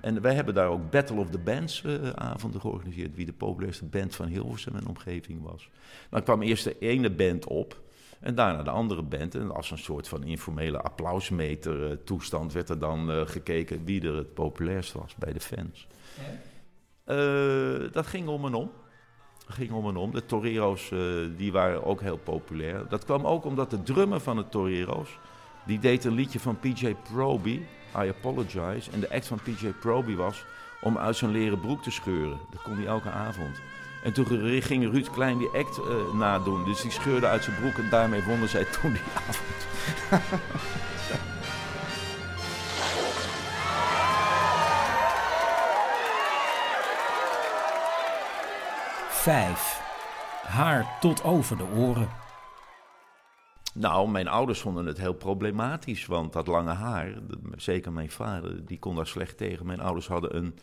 En 0.00 0.20
wij 0.20 0.34
hebben 0.34 0.54
daar 0.54 0.68
ook 0.68 0.90
Battle 0.90 1.16
of 1.16 1.30
the 1.30 1.38
Bands 1.38 1.82
uh, 1.82 2.10
avonden 2.10 2.60
georganiseerd. 2.60 3.14
Wie 3.14 3.26
de 3.26 3.32
populairste 3.32 3.84
band 3.84 4.14
van 4.14 4.26
Hilversum 4.26 4.76
en 4.76 4.86
omgeving 4.86 5.42
was. 5.42 5.70
Dan 6.10 6.22
kwam 6.22 6.42
eerst 6.42 6.64
de 6.64 6.78
ene 6.78 7.10
band 7.10 7.46
op. 7.46 7.80
En 8.20 8.34
daarna 8.34 8.62
de 8.62 8.70
andere 8.70 9.02
band. 9.02 9.34
En 9.34 9.54
als 9.54 9.70
een 9.70 9.78
soort 9.78 10.08
van 10.08 10.24
informele 10.24 10.80
applausmeter 10.80 11.90
uh, 11.90 11.96
toestand 12.04 12.52
werd 12.52 12.68
er 12.68 12.78
dan 12.78 13.10
uh, 13.10 13.26
gekeken 13.26 13.84
wie 13.84 14.02
er 14.02 14.16
het 14.16 14.34
populairst 14.34 14.92
was 14.92 15.14
bij 15.14 15.32
de 15.32 15.40
fans. 15.40 15.86
dat 17.92 18.06
ging 18.06 18.28
om 18.28 18.44
en 18.44 18.54
om. 18.54 18.70
Ging 19.48 19.70
om 19.70 19.88
en 19.88 19.96
om. 19.96 20.10
De 20.10 20.26
Torero's 20.26 20.92
die 21.36 21.52
waren 21.52 21.84
ook 21.84 22.00
heel 22.00 22.16
populair. 22.16 22.88
Dat 22.88 23.04
kwam 23.04 23.26
ook 23.26 23.44
omdat 23.44 23.70
de 23.70 23.82
drummer 23.82 24.20
van 24.20 24.36
de 24.36 24.48
Torero's... 24.48 25.18
die 25.64 25.78
deed 25.78 26.04
een 26.04 26.14
liedje 26.14 26.40
van 26.40 26.58
PJ 26.60 26.94
Proby... 27.12 27.62
I 28.04 28.08
Apologize. 28.08 28.90
En 28.90 29.00
de 29.00 29.10
act 29.10 29.26
van 29.26 29.38
PJ 29.42 29.66
Proby 29.80 30.14
was 30.14 30.44
om 30.80 30.98
uit 30.98 31.16
zijn 31.16 31.30
leren 31.30 31.60
broek 31.60 31.82
te 31.82 31.90
scheuren. 31.90 32.38
Dat 32.50 32.62
kon 32.62 32.76
hij 32.76 32.86
elke 32.86 33.10
avond. 33.10 33.60
En 34.02 34.12
toen 34.12 34.26
ging 34.62 34.90
Ruud 34.90 35.10
Klein 35.10 35.38
die 35.38 35.48
act 35.48 35.78
eh, 35.78 36.14
nadoen. 36.14 36.64
Dus 36.64 36.80
die 36.80 36.90
scheurde 36.90 37.26
uit 37.26 37.44
zijn 37.44 37.56
broek 37.56 37.78
en 37.78 37.90
daarmee 37.90 38.22
wonnen 38.22 38.48
zij 38.48 38.64
toen 38.64 38.92
die 38.92 39.02
avond. 39.14 39.66
Vijf. 49.26 49.80
Haar 50.42 50.98
tot 51.00 51.24
over 51.24 51.56
de 51.56 51.64
oren. 51.64 52.08
Nou, 53.74 54.10
mijn 54.10 54.28
ouders 54.28 54.60
vonden 54.60 54.86
het 54.86 54.98
heel 54.98 55.14
problematisch, 55.14 56.06
want 56.06 56.32
dat 56.32 56.46
lange 56.46 56.72
haar, 56.72 57.14
zeker 57.56 57.92
mijn 57.92 58.10
vader, 58.10 58.66
die 58.66 58.78
kon 58.78 58.96
daar 58.96 59.06
slecht 59.06 59.36
tegen. 59.36 59.66
Mijn 59.66 59.80
ouders 59.80 60.06
hadden 60.06 60.36
een, 60.36 60.58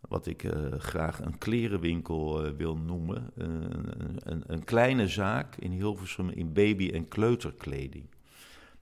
wat 0.00 0.26
ik 0.26 0.44
eh, 0.44 0.72
graag 0.78 1.20
een 1.20 1.38
klerenwinkel 1.38 2.44
eh, 2.44 2.52
wil 2.56 2.76
noemen, 2.76 3.30
een, 3.34 3.72
een, 4.18 4.42
een 4.46 4.64
kleine 4.64 5.08
zaak 5.08 5.56
in 5.56 5.70
Hilversum 5.70 6.28
in 6.30 6.52
baby- 6.52 6.90
en 6.90 7.08
kleuterkleding. 7.08 8.06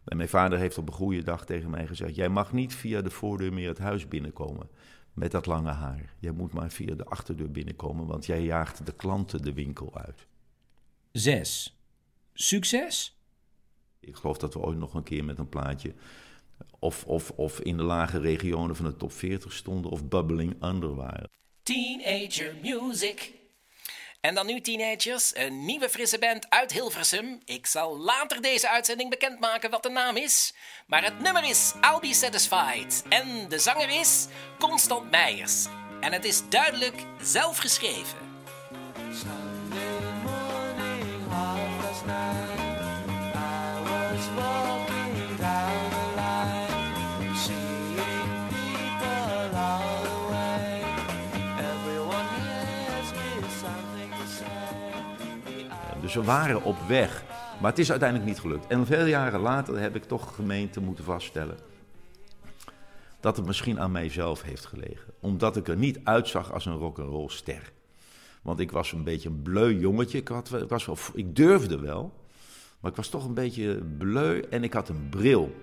En 0.05 0.17
mijn 0.17 0.29
vader 0.29 0.59
heeft 0.59 0.79
op 0.79 0.89
een 0.89 0.95
goede 0.95 1.23
dag 1.23 1.45
tegen 1.45 1.71
mij 1.71 1.87
gezegd, 1.87 2.15
jij 2.15 2.29
mag 2.29 2.53
niet 2.53 2.75
via 2.75 3.01
de 3.01 3.11
voordeur 3.11 3.53
meer 3.53 3.69
het 3.69 3.79
huis 3.79 4.09
binnenkomen 4.09 4.69
met 5.13 5.31
dat 5.31 5.47
lange 5.47 5.71
haar. 5.71 6.15
Jij 6.19 6.33
moet 6.33 6.53
maar 6.53 6.71
via 6.71 6.95
de 6.95 7.05
achterdeur 7.05 7.51
binnenkomen, 7.51 8.07
want 8.07 8.27
jij 8.27 8.43
jaagt 8.43 8.87
de 8.87 8.93
klanten 8.93 9.43
de 9.43 9.53
winkel 9.53 9.99
uit. 9.99 10.27
Zes. 11.13 11.77
Succes? 12.33 13.17
Ik 14.01 14.17
geloof 14.17 14.39
dat 14.39 14.55
we 14.55 14.61
ooit 14.61 14.79
nog 14.79 14.95
een 14.95 15.03
keer 15.03 15.25
met 15.25 15.39
een 15.39 15.49
plaatje. 15.49 15.95
Of, 16.79 17.05
of, 17.05 17.31
of 17.31 17.61
in 17.61 17.77
de 17.77 17.83
lage 17.83 18.19
regionen 18.19 18.77
van 18.77 18.85
de 18.85 18.97
top 18.97 19.13
40 19.13 19.53
stonden. 19.53 19.91
of 19.91 20.09
bubbling 20.09 20.63
under 20.65 20.95
waren. 20.95 21.31
Teenager 21.63 22.55
Music. 22.63 23.42
En 24.23 24.35
dan 24.35 24.47
nu, 24.47 24.61
teenagers, 24.61 25.37
een 25.37 25.65
nieuwe 25.65 25.89
frisse 25.89 26.19
band 26.19 26.47
uit 26.49 26.73
Hilversum. 26.73 27.41
Ik 27.45 27.67
zal 27.67 27.99
later 27.99 28.43
deze 28.43 28.69
uitzending 28.69 29.11
bekendmaken 29.11 29.71
wat 29.71 29.83
de 29.83 29.89
naam 29.89 30.17
is. 30.17 30.55
Maar 30.87 31.05
het 31.05 31.21
nummer 31.21 31.45
is 31.45 31.73
I'll 31.81 32.01
Be 32.01 32.15
Satisfied. 32.15 33.03
En 33.09 33.49
de 33.49 33.59
zanger 33.59 33.89
is 34.01 34.27
Constant 34.59 35.11
Meijers. 35.11 35.67
En 36.01 36.13
het 36.13 36.25
is 36.25 36.49
duidelijk 36.49 37.05
zelf 37.21 37.59
geschreven. 37.59 38.19
We 56.15 56.23
waren 56.23 56.63
op 56.63 56.77
weg. 56.89 57.25
Maar 57.61 57.71
het 57.71 57.81
is 57.81 57.91
uiteindelijk 57.91 58.31
niet 58.31 58.41
gelukt. 58.41 58.67
En 58.67 58.87
veel 58.87 59.07
jaren 59.07 59.41
later 59.41 59.79
heb 59.79 59.97
ik 59.97 60.05
toch 60.05 60.35
gemeente 60.35 60.81
moeten 60.81 61.05
vaststellen. 61.05 61.57
dat 63.21 63.37
het 63.37 63.47
misschien 63.47 63.81
aan 63.81 63.93
mijzelf 63.93 64.43
heeft 64.43 64.67
gelegen. 64.67 65.15
Omdat 65.21 65.57
ik 65.57 65.69
er 65.69 65.77
niet 65.77 66.01
uitzag 66.05 66.53
als 66.53 66.67
een 66.67 66.77
rock'n'roll 66.77 67.29
ster. 67.29 67.73
Want 68.43 68.61
ik 68.61 68.71
was 68.71 68.93
een 68.93 69.05
beetje 69.05 69.29
een 69.29 69.43
bleu 69.43 69.79
jongetje. 69.79 70.19
Ik, 70.19 70.29
was 70.69 70.87
wel, 70.87 70.97
ik 71.15 71.37
durfde 71.37 71.81
wel. 71.81 72.13
Maar 72.81 72.91
ik 72.91 72.97
was 72.97 73.09
toch 73.09 73.25
een 73.25 73.35
beetje 73.35 73.83
bleu 73.99 74.41
en 74.51 74.65
ik 74.65 74.73
had 74.73 74.89
een 74.89 75.09
bril. 75.11 75.55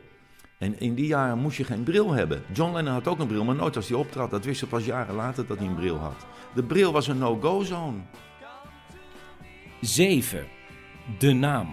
En 0.58 0.80
in 0.80 0.96
die 0.96 1.08
jaren 1.08 1.38
moest 1.38 1.58
je 1.58 1.64
geen 1.64 1.84
bril 1.84 2.12
hebben. 2.12 2.44
John 2.54 2.74
Lennon 2.74 2.94
had 2.94 3.08
ook 3.08 3.20
een 3.20 3.28
bril, 3.28 3.44
maar 3.44 3.56
nooit 3.56 3.76
als 3.76 3.88
hij 3.88 3.98
optrad. 3.98 4.32
Dat 4.32 4.46
wist 4.46 4.62
ik 4.62 4.70
pas 4.70 4.86
jaren 4.86 5.16
later 5.16 5.46
dat 5.46 5.58
hij 5.58 5.68
een 5.68 5.76
bril 5.76 5.98
had. 5.98 6.26
De 6.56 6.64
bril 6.64 6.92
was 6.92 7.08
een 7.08 7.18
no-go 7.18 7.64
zone. 7.64 7.98
7. 9.82 10.48
De 11.18 11.34
naam. 11.34 11.70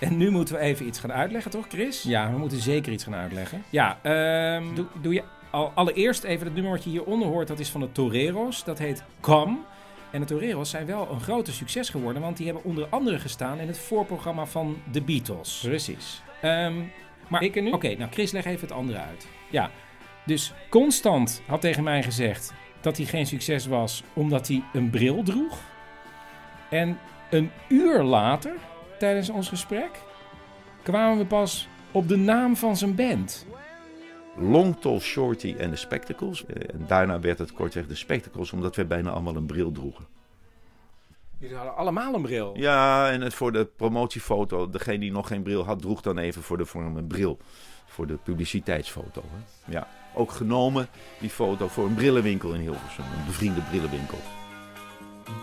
En 0.00 0.16
nu 0.16 0.30
moeten 0.30 0.54
we 0.54 0.60
even 0.60 0.86
iets 0.86 0.98
gaan 0.98 1.12
uitleggen, 1.12 1.50
toch, 1.50 1.66
Chris? 1.68 2.02
Ja, 2.02 2.32
we 2.32 2.38
moeten 2.38 2.58
zeker 2.58 2.92
iets 2.92 3.04
gaan 3.04 3.14
uitleggen. 3.14 3.62
Ja, 3.70 3.98
ehm, 4.02 4.74
doe, 4.74 4.86
doe 5.02 5.14
je 5.14 5.22
al, 5.50 5.72
allereerst 5.74 6.24
even 6.24 6.44
het 6.46 6.54
nummer 6.54 6.72
wat 6.72 6.84
je 6.84 6.90
hieronder 6.90 7.28
hoort. 7.28 7.48
Dat 7.48 7.58
is 7.58 7.68
van 7.68 7.80
de 7.80 7.92
Toreros. 7.92 8.64
Dat 8.64 8.78
heet 8.78 9.04
Come. 9.20 9.58
En 10.10 10.20
de 10.20 10.26
Toreros 10.26 10.70
zijn 10.70 10.86
wel 10.86 11.10
een 11.10 11.20
grote 11.20 11.52
succes 11.52 11.88
geworden. 11.88 12.22
Want 12.22 12.36
die 12.36 12.46
hebben 12.46 12.64
onder 12.64 12.86
andere 12.90 13.18
gestaan 13.18 13.58
in 13.58 13.66
het 13.66 13.78
voorprogramma 13.78 14.46
van 14.46 14.82
de 14.92 15.02
Beatles. 15.02 15.62
Precies. 15.66 16.22
maar 17.28 17.42
ik 17.42 17.62
nu? 17.62 17.70
Oké, 17.70 17.94
nou 17.94 18.10
Chris, 18.10 18.32
leg 18.32 18.44
even 18.44 18.60
het 18.60 18.72
andere 18.72 18.98
uit. 18.98 19.28
Ja, 19.50 19.70
dus 20.26 20.52
Constant 20.68 21.42
had 21.46 21.60
tegen 21.60 21.82
mij 21.82 22.02
gezegd 22.02 22.52
dat 22.80 22.96
hij 22.96 23.06
geen 23.06 23.26
succes 23.26 23.66
was 23.66 24.02
omdat 24.12 24.48
hij 24.48 24.62
een 24.72 24.90
bril 24.90 25.22
droeg. 25.22 25.58
En 26.70 26.98
een 27.30 27.50
uur 27.68 28.02
later, 28.02 28.52
tijdens 28.98 29.30
ons 29.30 29.48
gesprek, 29.48 29.90
kwamen 30.82 31.18
we 31.18 31.26
pas 31.26 31.68
op 31.92 32.08
de 32.08 32.16
naam 32.16 32.56
van 32.56 32.76
zijn 32.76 32.94
band. 32.94 33.46
Long 34.36 34.80
Tall 34.80 34.98
Shorty 34.98 35.54
en 35.58 35.70
de 35.70 35.76
Spectacles. 35.76 36.46
Eh, 36.46 36.74
En 36.74 36.84
daarna 36.86 37.20
werd 37.20 37.38
het 37.38 37.52
kortweg 37.52 37.86
de 37.86 37.94
Spectacles, 37.94 38.52
omdat 38.52 38.76
we 38.76 38.84
bijna 38.84 39.10
allemaal 39.10 39.36
een 39.36 39.46
bril 39.46 39.72
droegen. 39.72 40.06
Jullie 41.38 41.56
hadden 41.56 41.76
allemaal 41.76 42.14
een 42.14 42.22
bril. 42.22 42.52
Ja, 42.56 43.10
en 43.10 43.20
het 43.20 43.34
voor 43.34 43.52
de 43.52 43.64
promotiefoto, 43.76 44.70
degene 44.70 44.98
die 44.98 45.12
nog 45.12 45.26
geen 45.26 45.42
bril 45.42 45.64
had, 45.64 45.80
droeg 45.80 46.00
dan 46.00 46.18
even 46.18 46.42
voor 46.42 46.56
de 46.56 46.64
vorm 46.66 46.96
een 46.96 47.06
bril. 47.06 47.38
Voor 47.86 48.06
de 48.06 48.14
publiciteitsfoto. 48.16 49.22
Hè? 49.30 49.72
Ja, 49.72 49.88
ook 50.14 50.30
genomen, 50.30 50.88
die 51.20 51.30
foto, 51.30 51.68
voor 51.68 51.86
een 51.86 51.94
brillenwinkel 51.94 52.54
in 52.54 52.60
Hilversum. 52.60 53.04
Een 53.04 53.24
bevriende 53.26 53.60
brillenwinkel. 53.60 54.18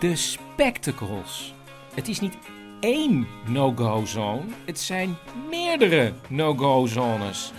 De 0.00 0.16
Spectacles. 0.16 1.54
Het 1.98 2.08
is 2.08 2.20
niet 2.20 2.36
één 2.80 3.26
no-go 3.46 4.04
zone, 4.04 4.42
het 4.64 4.80
zijn 4.80 5.16
meerdere 5.50 6.12
no-go 6.28 6.86
zones. 6.86 7.52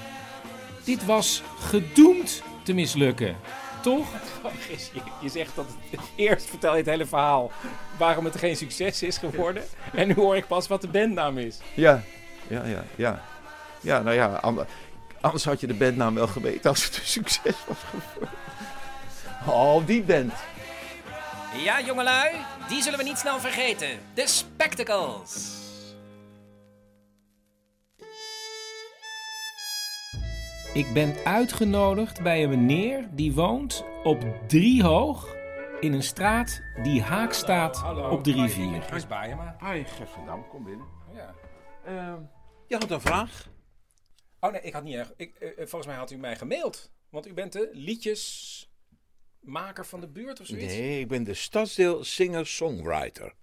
Dit 0.84 1.06
was 1.06 1.44
gedoemd 1.60 2.44
te 2.64 2.74
mislukken, 2.74 3.36
toch? 3.82 4.08
Je, 4.94 5.02
je 5.22 5.30
zegt 5.30 5.56
dat 5.56 5.66
het, 5.90 6.00
eerst 6.16 6.46
vertel 6.46 6.72
je 6.72 6.78
het 6.78 6.86
hele 6.86 7.06
verhaal 7.06 7.52
waarom 7.98 8.26
het 8.26 8.38
geen 8.38 8.56
succes 8.56 9.04
is 9.04 9.18
geworden. 9.18 9.64
En 9.94 10.08
nu 10.08 10.14
hoor 10.14 10.36
ik 10.36 10.48
pas 10.48 10.68
wat 10.68 10.82
de 10.82 10.88
bandnaam 10.88 11.38
is. 11.38 11.60
Ja, 11.74 12.04
ja, 12.48 12.66
ja, 12.66 12.84
ja. 12.96 13.22
Ja, 13.82 14.02
nou 14.02 14.16
ja, 14.16 14.28
ander- 14.28 14.68
anders 15.22 15.46
had 15.46 15.60
je 15.60 15.68
de 15.68 15.74
bandnaam 15.74 16.14
wel 16.16 16.28
geweten 16.28 16.70
als 16.70 16.86
het 16.86 16.96
een 16.98 17.06
succes 17.06 17.56
was 17.68 17.78
geworden. 17.90 18.30
Oh, 19.48 19.86
die 19.86 20.02
band. 20.02 20.34
Ja, 21.58 21.82
jongelui, 21.82 22.36
die 22.68 22.82
zullen 22.82 23.00
we 23.00 23.06
niet 23.06 23.18
snel 23.18 23.40
vergeten. 23.40 24.00
De 24.14 24.28
Spectacles. 24.28 25.58
Ik 30.74 30.94
ben 30.94 31.16
uitgenodigd 31.26 32.22
bij 32.24 32.44
een 32.44 32.50
meneer 32.50 33.10
die 33.12 33.34
woont 33.34 33.84
op 34.04 34.20
Driehoog 34.48 35.36
in 35.80 35.94
een 35.94 36.04
straat 36.04 36.62
die 36.84 37.02
haak 37.02 37.34
staat 37.34 37.84
op 38.12 38.24
de 38.24 38.32
rivier. 38.32 38.82
Chris 38.82 39.08
Baaijema. 39.08 39.56
Hi, 39.60 39.84
Gersendam, 39.84 40.48
kom 40.48 40.64
binnen. 40.64 40.88
Ja. 41.14 41.36
Ehm, 41.86 42.22
je 42.68 42.78
had 42.78 42.92
een 42.92 43.02
vraag? 43.02 43.50
Oh 44.40 44.52
nee, 44.52 44.62
ik 44.62 44.74
had 44.74 44.84
niet 44.84 44.96
echt. 44.96 45.14
Ik, 45.18 45.36
eh, 45.36 45.50
eh, 45.50 45.56
volgens 45.58 45.86
mij 45.86 45.96
had 45.96 46.12
u 46.12 46.18
mij 46.18 46.36
gemaild. 46.36 46.92
Want 47.10 47.28
u 47.28 47.34
bent 47.34 47.54
de 47.54 47.70
liedjesmaker 49.40 49.86
van 49.86 50.00
de 50.00 50.08
buurt 50.08 50.40
of 50.40 50.46
zoiets? 50.48 50.74
Nee, 50.74 51.00
ik 51.00 51.08
ben 51.08 51.24
de 51.24 51.34
stadsdeel 51.34 52.04
singer-songwriter. 52.04 53.34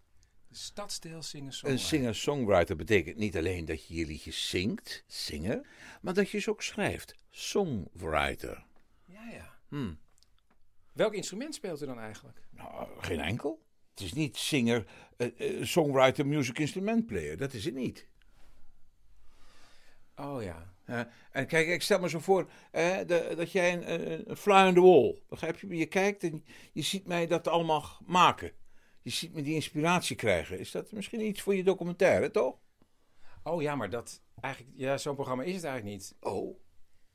De 0.48 0.56
stadsdeel 0.56 1.22
zingen 1.22 1.52
Een 1.62 1.78
singer-songwriter 1.78 2.76
betekent 2.76 3.16
niet 3.16 3.36
alleen 3.36 3.64
dat 3.64 3.86
je 3.86 3.94
je 3.94 4.06
liedjes 4.06 4.48
zingt, 4.48 5.04
zingen, 5.06 5.66
maar 6.00 6.14
dat 6.14 6.30
je 6.30 6.38
ze 6.38 6.50
ook 6.50 6.62
schrijft. 6.62 7.14
Songwriter. 7.30 8.64
Ja, 9.04 9.30
ja. 9.30 9.58
Hm. 9.68 9.94
Welk 10.92 11.14
instrument 11.14 11.54
speelt 11.54 11.82
u 11.82 11.86
dan 11.86 11.98
eigenlijk? 11.98 12.42
Nou, 12.50 12.88
geen 13.00 13.20
enkel. 13.20 13.64
Het 13.90 14.00
is 14.00 14.12
niet 14.12 14.36
singer, 14.36 14.86
eh, 15.16 15.60
eh, 15.60 15.64
songwriter, 15.64 16.26
music 16.26 16.58
instrument 16.58 17.06
player. 17.06 17.36
Dat 17.36 17.52
is 17.52 17.64
het 17.64 17.74
niet. 17.74 18.06
Oh 20.16 20.42
ja. 20.42 20.75
En 21.30 21.46
kijk, 21.46 21.66
ik 21.68 21.82
stel 21.82 22.00
me 22.00 22.08
zo 22.08 22.18
voor 22.18 22.50
eh, 22.70 22.96
de- 23.06 23.32
dat 23.36 23.52
jij 23.52 23.72
een, 23.72 24.10
een, 24.30 24.36
fly 24.36 24.66
on 24.66 24.74
the 24.74 24.80
wall. 24.80 25.18
Begrijp 25.28 25.58
je? 25.60 25.76
Je 25.76 25.86
kijkt 25.86 26.22
en 26.22 26.44
je 26.72 26.82
ziet 26.82 27.06
mij 27.06 27.26
dat 27.26 27.48
allemaal 27.48 27.84
maken. 28.06 28.52
Je 29.02 29.10
ziet 29.10 29.32
me 29.34 29.42
die 29.42 29.54
inspiratie 29.54 30.16
krijgen. 30.16 30.58
Is 30.58 30.70
dat 30.70 30.92
misschien 30.92 31.20
iets 31.26 31.40
voor 31.42 31.54
je 31.54 31.64
documentaire, 31.64 32.30
toch? 32.30 32.56
Oh 33.42 33.62
ja, 33.62 33.74
maar 33.76 33.90
dat 33.90 34.22
eigenlijk. 34.40 34.74
Ja, 34.76 34.98
zo'n 34.98 35.14
programma 35.14 35.42
is 35.42 35.54
het 35.54 35.64
eigenlijk 35.64 35.96
niet. 35.96 36.16
Oh. 36.20 36.58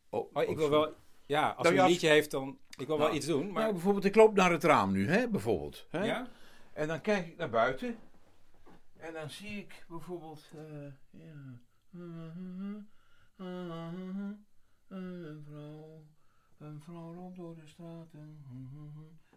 Oh, 0.09 0.29
ik 0.41 0.47
wil 0.47 0.55
sorry. 0.55 0.69
wel. 0.69 0.93
Ja, 1.25 1.49
als 1.49 1.63
Nou 1.63 1.75
een 1.75 1.81
als- 1.81 1.91
liedje 1.91 2.07
heeft, 2.09 2.31
dan. 2.31 2.57
Ik 2.77 2.87
wil 2.87 2.97
wel 2.97 3.05
Nou, 3.05 3.17
iets 3.17 3.25
doen. 3.25 3.51
Maar 3.51 3.61
Nou, 3.61 3.73
bijvoorbeeld, 3.73 4.05
ik 4.05 4.15
loop 4.15 4.35
naar 4.35 4.51
het 4.51 4.63
raam 4.63 4.91
nu, 4.91 5.07
hè, 5.09 5.29
bijvoorbeeld. 5.29 5.85
Hè? 5.89 6.03
Ja? 6.03 6.27
En 6.73 6.87
dan 6.87 7.01
kijk 7.01 7.27
ik 7.27 7.37
naar 7.37 7.49
buiten. 7.49 7.97
En 8.97 9.13
dan 9.13 9.29
zie 9.29 9.57
ik 9.57 9.85
bijvoorbeeld... 9.87 10.49
eh, 10.55 11.21
ja. 11.21 11.59
Een 14.87 15.43
vrouw, 15.47 16.03
een 16.57 16.81
vrouw 16.81 17.13
loopt 17.13 17.35
door 17.35 17.55
de 17.55 17.67
straten. 17.67 18.37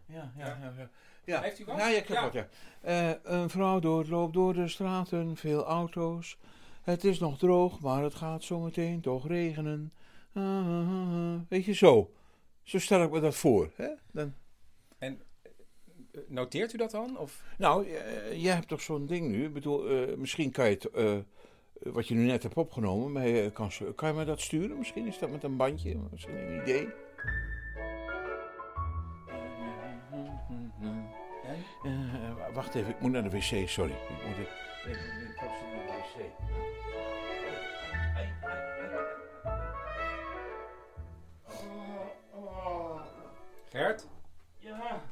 Ja, 0.06 0.32
ja, 0.37 0.46
ja. 0.46 0.73
ja. 0.76 0.90
ja. 1.25 1.40
Heeft 1.40 1.58
u 1.58 1.64
wat? 1.64 1.76
Ja, 1.76 1.88
ja, 1.88 1.99
ik 1.99 2.08
heb 2.08 2.16
Ja. 2.16 2.23
wat, 2.23 2.32
ja. 2.32 2.49
Eh, 2.80 3.14
een 3.23 3.50
vrouw 3.50 3.80
doorloopt 3.80 4.34
door 4.34 4.54
de 4.54 4.68
straten, 4.68 5.37
veel 5.37 5.64
auto's. 5.64 6.38
Het 6.82 7.04
is 7.04 7.18
nog 7.18 7.38
droog, 7.38 7.80
maar 7.80 8.02
het 8.02 8.14
gaat 8.14 8.42
zometeen 8.42 9.00
toch 9.00 9.26
regenen. 9.26 9.92
Weet 11.49 11.64
je, 11.64 11.73
zo. 11.73 12.12
Zo 12.62 12.78
stel 12.78 13.02
ik 13.02 13.11
me 13.11 13.20
dat 13.20 13.34
voor. 13.34 13.70
Hè? 13.76 13.88
Dan... 14.12 14.34
En 14.99 15.23
eh, 15.40 16.20
noteert 16.28 16.73
u 16.73 16.76
dat 16.76 16.90
dan? 16.90 17.18
Of? 17.18 17.42
Nou, 17.58 17.87
eh, 17.87 18.42
jij 18.42 18.54
hebt 18.54 18.68
toch 18.68 18.80
zo'n 18.80 19.06
ding 19.06 19.28
nu? 19.28 19.44
Ik 19.44 19.52
bedoel, 19.52 20.16
misschien 20.16 20.50
kan 20.50 20.70
je 20.70 20.78
het, 20.80 21.25
wat 21.81 22.09
je 22.09 22.14
nu 22.14 22.25
net 22.25 22.43
hebt 22.43 22.54
opgenomen, 22.54 23.12
maar 23.12 23.26
je 23.26 23.50
kan, 23.50 23.71
kan 23.95 24.09
je 24.09 24.14
me 24.14 24.25
dat 24.25 24.40
sturen? 24.40 24.78
Misschien 24.78 25.07
is 25.07 25.19
dat 25.19 25.31
met 25.31 25.43
een 25.43 25.57
bandje, 25.57 25.99
misschien 26.11 26.37
een 26.37 26.62
idee. 26.62 26.88
Eh, 31.85 32.54
wacht 32.54 32.75
even, 32.75 32.90
ik 32.90 33.00
moet 33.00 33.11
naar 33.12 33.23
de 33.23 33.31
wc, 33.31 33.69
sorry. 33.69 33.93
Ik 33.93 34.26
moet 34.26 34.37
even, 34.87 35.07
naar 35.07 35.33
de 35.87 35.93
wc. 36.16 36.33
Gert? 43.69 44.09
Ja, 44.57 45.02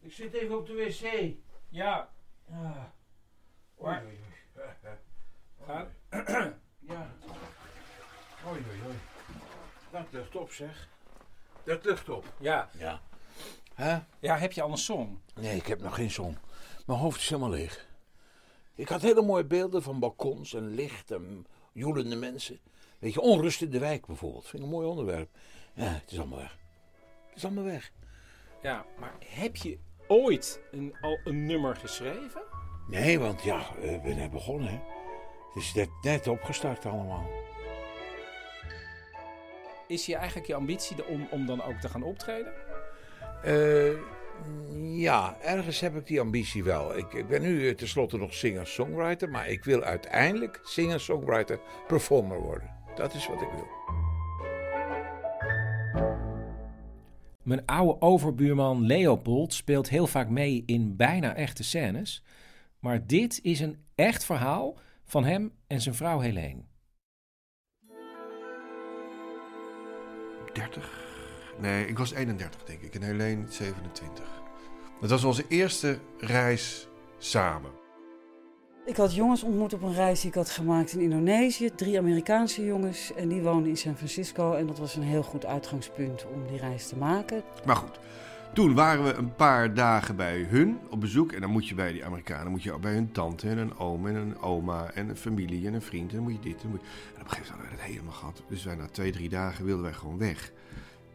ik 0.00 0.12
zit 0.12 0.32
even 0.32 0.58
op 0.58 0.66
de 0.66 0.74
wc. 0.74 1.34
Ja. 1.68 2.08
Ah. 2.50 2.84
Waar? 3.76 4.02
Ja. 6.78 7.10
Oei, 8.48 8.62
oei, 8.70 8.80
oei. 8.86 8.96
Dat 9.90 10.06
lucht 10.10 10.36
op, 10.36 10.52
zeg. 10.52 10.88
Dat 11.64 11.84
lucht 11.84 12.08
op. 12.08 12.24
Ja. 12.38 12.68
Ja. 12.78 13.00
Hè? 13.74 13.98
Ja, 14.18 14.36
heb 14.36 14.52
je 14.52 14.62
al 14.62 14.70
een 14.70 14.76
song? 14.76 15.20
Nee, 15.34 15.56
ik 15.56 15.66
heb 15.66 15.80
nog 15.80 15.94
geen 15.94 16.10
zon. 16.10 16.38
Mijn 16.86 16.98
hoofd 16.98 17.20
is 17.20 17.28
helemaal 17.28 17.50
leeg. 17.50 17.86
Ik 18.74 18.88
had 18.88 19.02
hele 19.02 19.22
mooie 19.22 19.44
beelden 19.44 19.82
van 19.82 19.98
balkons 19.98 20.54
en 20.54 20.74
licht 20.74 21.10
en 21.10 21.46
joelende 21.72 22.16
mensen. 22.16 22.60
Weet 22.98 23.12
je, 23.12 23.20
onrust 23.20 23.62
in 23.62 23.70
de 23.70 23.78
wijk 23.78 24.06
bijvoorbeeld. 24.06 24.46
Vind 24.46 24.62
ik 24.62 24.68
een 24.68 24.74
mooi 24.74 24.86
onderwerp. 24.86 25.28
Ja, 25.74 25.84
het 25.84 26.10
is 26.10 26.18
allemaal 26.18 26.38
weg. 26.38 26.58
Het 27.26 27.36
is 27.36 27.44
allemaal 27.44 27.64
weg. 27.64 27.92
Ja, 28.62 28.84
maar 28.98 29.14
heb 29.26 29.56
je 29.56 29.78
ooit 30.06 30.60
een, 30.70 30.96
al 31.00 31.18
een 31.24 31.46
nummer 31.46 31.76
geschreven? 31.76 32.42
Nee, 32.88 33.18
want 33.18 33.42
ja, 33.42 33.74
we 33.80 34.12
zijn 34.14 34.30
begonnen, 34.30 34.68
hè. 34.68 35.01
Het 35.54 35.62
is 35.62 35.74
net, 35.74 35.88
net 36.02 36.28
opgestart 36.28 36.86
allemaal. 36.86 37.26
Is 39.86 40.06
je 40.06 40.16
eigenlijk 40.16 40.46
je 40.46 40.54
ambitie 40.54 40.96
de- 40.96 41.04
om, 41.04 41.26
om 41.30 41.46
dan 41.46 41.62
ook 41.62 41.76
te 41.76 41.88
gaan 41.88 42.02
optreden? 42.02 42.52
Eh, 43.42 43.92
ja, 45.00 45.36
ergens 45.40 45.80
heb 45.80 45.96
ik 45.96 46.06
die 46.06 46.20
ambitie 46.20 46.64
wel. 46.64 46.96
Ik, 46.96 47.12
ik 47.12 47.26
ben 47.28 47.42
nu 47.42 47.68
eh, 47.68 47.74
tenslotte 47.74 48.16
nog 48.18 48.34
singer-songwriter, 48.34 49.28
maar 49.28 49.48
ik 49.48 49.64
wil 49.64 49.82
uiteindelijk 49.82 50.60
singer-songwriter-performer 50.62 52.38
worden. 52.40 52.70
Dat 52.94 53.14
is 53.14 53.26
wat 53.28 53.40
ik 53.42 53.48
wil. 53.50 53.66
Mijn 57.42 57.66
oude 57.66 58.00
overbuurman 58.00 58.86
Leopold 58.86 59.54
speelt 59.54 59.88
heel 59.88 60.06
vaak 60.06 60.28
mee 60.28 60.62
in 60.66 60.96
bijna 60.96 61.34
echte 61.34 61.64
scènes. 61.64 62.22
Maar 62.78 63.06
dit 63.06 63.38
is 63.42 63.60
een 63.60 63.76
echt 63.94 64.24
verhaal 64.24 64.78
van 65.04 65.24
hem 65.24 65.52
en 65.66 65.80
zijn 65.80 65.94
vrouw 65.94 66.20
Helene. 66.20 66.64
30? 70.52 71.00
Nee, 71.58 71.86
ik 71.86 71.98
was 71.98 72.12
31 72.12 72.64
denk 72.64 72.80
ik 72.80 72.94
en 72.94 73.02
Helene 73.02 73.44
27. 73.48 74.42
Het 75.00 75.10
was 75.10 75.24
onze 75.24 75.44
eerste 75.48 75.98
reis 76.18 76.88
samen. 77.18 77.70
Ik 78.84 78.96
had 78.96 79.14
jongens 79.14 79.42
ontmoet 79.42 79.72
op 79.72 79.82
een 79.82 79.94
reis 79.94 80.20
die 80.20 80.30
ik 80.30 80.36
had 80.36 80.50
gemaakt 80.50 80.92
in 80.92 81.00
Indonesië. 81.00 81.70
Drie 81.74 81.98
Amerikaanse 81.98 82.64
jongens 82.64 83.14
en 83.14 83.28
die 83.28 83.42
woonden 83.42 83.68
in 83.70 83.76
San 83.76 83.96
Francisco. 83.96 84.52
En 84.54 84.66
dat 84.66 84.78
was 84.78 84.96
een 84.96 85.02
heel 85.02 85.22
goed 85.22 85.46
uitgangspunt 85.46 86.26
om 86.34 86.46
die 86.46 86.58
reis 86.58 86.88
te 86.88 86.96
maken. 86.96 87.42
Maar 87.66 87.76
goed, 87.76 87.98
toen 88.52 88.74
waren 88.74 89.04
we 89.04 89.12
een 89.12 89.34
paar 89.34 89.74
dagen 89.74 90.16
bij 90.16 90.42
hun 90.42 90.78
op 90.90 91.00
bezoek. 91.00 91.32
En 91.32 91.40
dan 91.40 91.50
moet 91.50 91.68
je 91.68 91.74
bij 91.74 91.92
die 91.92 92.04
Amerikanen, 92.04 92.50
moet 92.50 92.62
je 92.62 92.72
ook 92.72 92.80
bij 92.80 92.92
hun 92.92 93.12
tante 93.12 93.48
en 93.48 93.58
een 93.58 93.78
oom 93.78 94.06
en 94.06 94.14
een 94.14 94.38
oma 94.40 94.90
en 94.90 95.08
een 95.08 95.16
familie 95.16 95.66
en 95.66 95.74
een 95.74 95.82
vriend. 95.82 96.10
En 96.10 96.14
dan 96.16 96.24
moet 96.24 96.32
je 96.32 96.50
dit 96.50 96.62
en, 96.62 96.68
moet 96.68 96.80
je... 96.80 96.86
en 97.14 97.20
op 97.20 97.26
een 97.26 97.30
gegeven 97.30 97.54
moment 97.54 97.68
hadden 97.68 97.76
we 97.76 97.82
het 97.82 97.92
helemaal 97.92 98.12
gehad. 98.12 98.42
Dus 98.48 98.64
wij 98.64 98.74
na 98.74 98.86
twee, 98.86 99.12
drie 99.12 99.28
dagen 99.28 99.64
wilden 99.64 99.84
wij 99.84 99.92
gewoon 99.92 100.18
weg. 100.18 100.52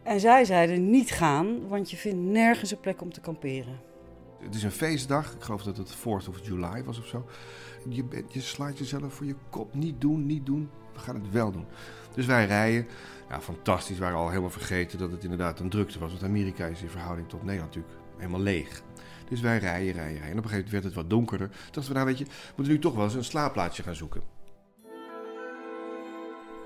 En 0.04 0.20
zij 0.20 0.46
zeiden 0.46 0.90
niet 0.90 1.12
gaan, 1.12 1.68
want 1.68 1.92
je 1.92 1.98
vindt 1.98 2.18
nergens 2.20 2.72
een 2.72 2.80
plek 2.80 3.02
om 3.02 3.14
te 3.14 3.22
kamperen. 3.22 3.80
Het 4.40 4.56
is 4.56 4.64
een 4.64 4.72
feestdag. 4.72 5.34
Ik 5.34 5.42
geloof 5.42 5.64
dat 5.64 5.78
het 5.78 5.96
4th 5.98 6.30
of 6.30 6.40
July 6.48 6.84
was 6.84 7.00
of 7.00 7.06
zo. 7.06 7.26
Je, 7.90 8.04
bent- 8.04 8.34
je 8.34 8.42
slaat 8.42 8.78
jezelf 8.78 9.14
voor 9.14 9.26
je 9.26 9.36
kop. 9.50 9.76
Niet 9.76 10.02
doen, 10.02 10.26
niet 10.26 10.46
doen. 10.46 10.70
We 10.94 11.00
gaan 11.00 11.16
het 11.16 11.32
wel 11.32 11.52
doen. 11.52 11.66
Dus 12.18 12.26
wij 12.26 12.46
rijden. 12.46 12.88
Ja, 13.30 13.42
fantastisch. 13.42 13.98
We 13.98 14.04
waren 14.04 14.18
al 14.18 14.30
helemaal 14.30 14.50
vergeten 14.50 15.00
dat 15.00 15.12
het 15.12 15.24
inderdaad 15.24 15.60
een 15.60 15.70
drukte 15.70 16.00
was. 16.00 16.12
Want 16.12 16.24
Amerika 16.24 16.66
is 16.66 16.82
in 16.82 16.90
verhouding 16.90 17.30
tot 17.30 17.44
Nederland 17.44 17.76
natuurlijk 17.76 18.02
helemaal 18.18 18.42
leeg. 18.42 18.82
Dus 19.30 19.42
wij 19.42 19.58
rijden, 19.58 19.94
rijden, 19.94 20.20
rijden. 20.20 20.32
En 20.32 20.38
op 20.38 20.44
een 20.44 20.50
gegeven 20.50 20.56
moment 20.56 20.72
werd 20.72 20.84
het 20.84 20.94
wat 20.94 21.10
donkerder. 21.10 21.48
Toen 21.50 21.58
dachten 21.72 21.92
we, 21.92 21.94
nou 21.94 22.06
weet 22.06 22.18
je, 22.18 22.24
we 22.24 22.54
moeten 22.56 22.74
nu 22.74 22.80
toch 22.80 22.96
wel 22.96 23.04
eens 23.04 23.14
een 23.14 23.24
slaapplaatsje 23.24 23.84
gaan 23.84 23.96
zoeken. 23.96 24.22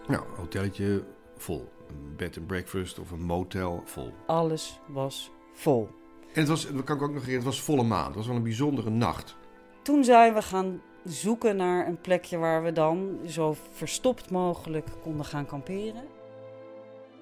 Nou, 0.08 0.24
hotelletje 0.36 1.04
vol. 1.38 1.72
Een 1.90 2.16
bed 2.16 2.38
and 2.38 2.48
breakfast 2.48 3.00
of 3.00 3.12
een 3.12 3.24
motel 3.24 3.82
vol. 3.86 4.14
Alles 4.28 4.80
was 4.88 5.32
vol. 5.54 5.90
En 6.34 6.40
het 6.40 6.48
was, 6.48 6.72
dat 6.72 6.84
kan 6.84 6.96
ik 6.96 7.02
ook 7.02 7.14
nog 7.14 7.24
herinneren, 7.24 7.36
het 7.36 7.56
was 7.56 7.62
volle 7.62 7.84
maan. 7.84 8.06
Het 8.06 8.16
was 8.16 8.28
wel 8.28 8.36
een 8.36 8.44
bijzondere 8.44 8.90
nacht. 8.90 9.36
Toen 9.82 10.04
zijn 10.04 10.34
we 10.34 10.42
gaan 10.42 10.82
zoeken 11.04 11.56
naar 11.56 11.88
een 11.88 12.02
plekje 12.02 12.38
waar 12.38 12.64
we 12.64 12.72
dan 12.72 13.20
zo 13.28 13.56
verstopt 13.72 14.32
mogelijk 14.32 14.88
konden 15.02 15.26
gaan 15.26 15.46
kamperen. 15.46 16.04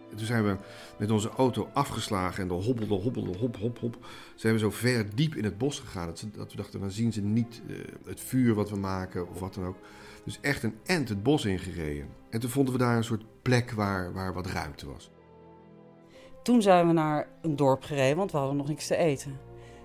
En 0.09 0.17
toen 0.17 0.25
zijn 0.25 0.43
we 0.43 0.57
met 0.97 1.11
onze 1.11 1.29
auto 1.29 1.69
afgeslagen 1.73 2.41
en 2.43 2.47
dan 2.47 2.61
hobbelde, 2.61 2.93
hobbelde, 2.93 3.37
hop, 3.37 3.57
hop, 3.57 3.79
hop. 3.79 3.97
Zijn 4.35 4.53
we 4.53 4.59
zo 4.59 4.69
ver 4.69 5.15
diep 5.15 5.35
in 5.35 5.43
het 5.43 5.57
bos 5.57 5.79
gegaan 5.79 6.07
dat, 6.07 6.19
ze, 6.19 6.31
dat 6.31 6.51
we 6.51 6.57
dachten, 6.57 6.79
dan 6.79 6.91
zien 6.91 7.13
ze 7.13 7.21
niet 7.21 7.61
eh, 7.67 7.75
het 8.05 8.19
vuur 8.19 8.53
wat 8.53 8.69
we 8.69 8.77
maken 8.77 9.29
of 9.29 9.39
wat 9.39 9.53
dan 9.53 9.65
ook. 9.65 9.77
Dus 10.23 10.39
echt 10.41 10.63
een 10.63 10.75
end 10.85 11.09
het 11.09 11.23
bos 11.23 11.45
ingereden. 11.45 12.07
En 12.29 12.39
toen 12.39 12.49
vonden 12.49 12.73
we 12.73 12.79
daar 12.79 12.97
een 12.97 13.03
soort 13.03 13.23
plek 13.41 13.71
waar, 13.71 14.13
waar 14.13 14.33
wat 14.33 14.47
ruimte 14.47 14.87
was. 14.91 15.11
Toen 16.43 16.61
zijn 16.61 16.87
we 16.87 16.93
naar 16.93 17.27
een 17.41 17.55
dorp 17.55 17.83
gereden, 17.83 18.17
want 18.17 18.31
we 18.31 18.37
hadden 18.37 18.57
nog 18.57 18.67
niks 18.67 18.87
te 18.87 18.95
eten. 18.95 19.39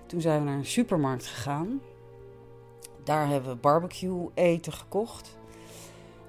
Toen 0.05 0.21
zijn 0.21 0.39
we 0.39 0.49
naar 0.49 0.57
een 0.57 0.65
supermarkt 0.65 1.25
gegaan. 1.25 1.81
Daar 3.05 3.27
hebben 3.27 3.51
we 3.51 3.57
barbecue 3.57 4.29
eten 4.33 4.73
gekocht. 4.73 5.37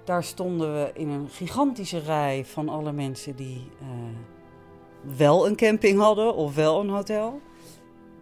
Daar 0.05 0.25
stonden 0.25 0.75
we 0.75 0.91
in 0.95 1.09
een 1.09 1.29
gigantische 1.29 1.99
rij 1.99 2.45
van 2.45 2.69
alle 2.69 2.93
mensen 2.93 3.37
die 3.37 3.71
eh, 3.81 3.87
wel 5.17 5.47
een 5.47 5.57
camping 5.57 5.99
hadden 5.99 6.35
of 6.35 6.55
wel 6.55 6.81
een 6.81 6.89
hotel. 6.89 7.41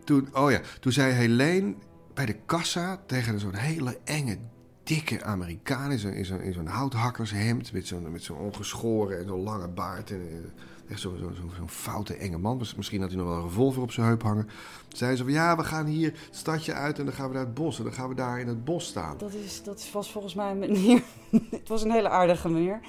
Toen, 0.04 0.28
oh 0.32 0.50
ja, 0.50 0.60
toen 0.80 0.92
zei 0.92 1.12
Helene 1.12 1.74
bij 2.14 2.26
de 2.26 2.36
kassa 2.46 3.02
tegen 3.06 3.40
zo'n 3.40 3.54
hele 3.54 3.98
enge, 4.04 4.38
dikke 4.82 5.22
Amerikaan 5.22 5.90
in 5.90 5.98
zo'n, 5.98 6.40
in 6.40 6.52
zo'n, 6.52 6.66
houthakkershemd 6.66 7.72
met 7.72 7.86
zo'n, 7.86 8.12
met 8.12 8.30
ongeschoren 8.30 9.18
en 9.18 9.26
zo'n 9.26 9.42
lange 9.42 9.68
baard 9.68 10.10
en 10.10 10.20
eh, 10.20 10.62
echt 10.88 11.00
zo'n, 11.00 11.16
zo'n, 11.18 11.34
zo'n, 11.34 11.50
zo'n 11.56 11.68
foute 11.68 12.14
enge 12.14 12.38
man. 12.38 12.62
Misschien 12.76 13.00
had 13.00 13.10
hij 13.10 13.18
nog 13.18 13.28
wel 13.28 13.36
een 13.36 13.42
revolver 13.42 13.82
op 13.82 13.92
zijn 13.92 14.06
heup 14.06 14.22
hangen. 14.22 14.48
Zei 14.88 15.16
ze 15.16 15.22
van 15.22 15.32
ja, 15.32 15.56
we 15.56 15.64
gaan 15.64 15.86
hier 15.86 16.10
het 16.10 16.36
stadje 16.36 16.72
uit 16.72 16.98
en 16.98 17.04
dan 17.04 17.14
gaan 17.14 17.28
we 17.28 17.34
naar 17.34 17.44
het 17.44 17.54
bos 17.54 17.78
en 17.78 17.84
dan 17.84 17.92
gaan 17.92 18.08
we 18.08 18.14
daar 18.14 18.40
in 18.40 18.48
het 18.48 18.64
bos 18.64 18.86
staan. 18.86 19.18
Dat, 19.18 19.32
is, 19.32 19.62
dat 19.62 19.88
was 19.92 20.10
volgens 20.10 20.34
mij 20.34 20.50
een 20.50 20.58
meneer. 20.58 21.02
het 21.50 21.68
was 21.68 21.82
een 21.82 21.90
hele 21.90 22.08
aardige 22.08 22.48
meneer. 22.48 22.80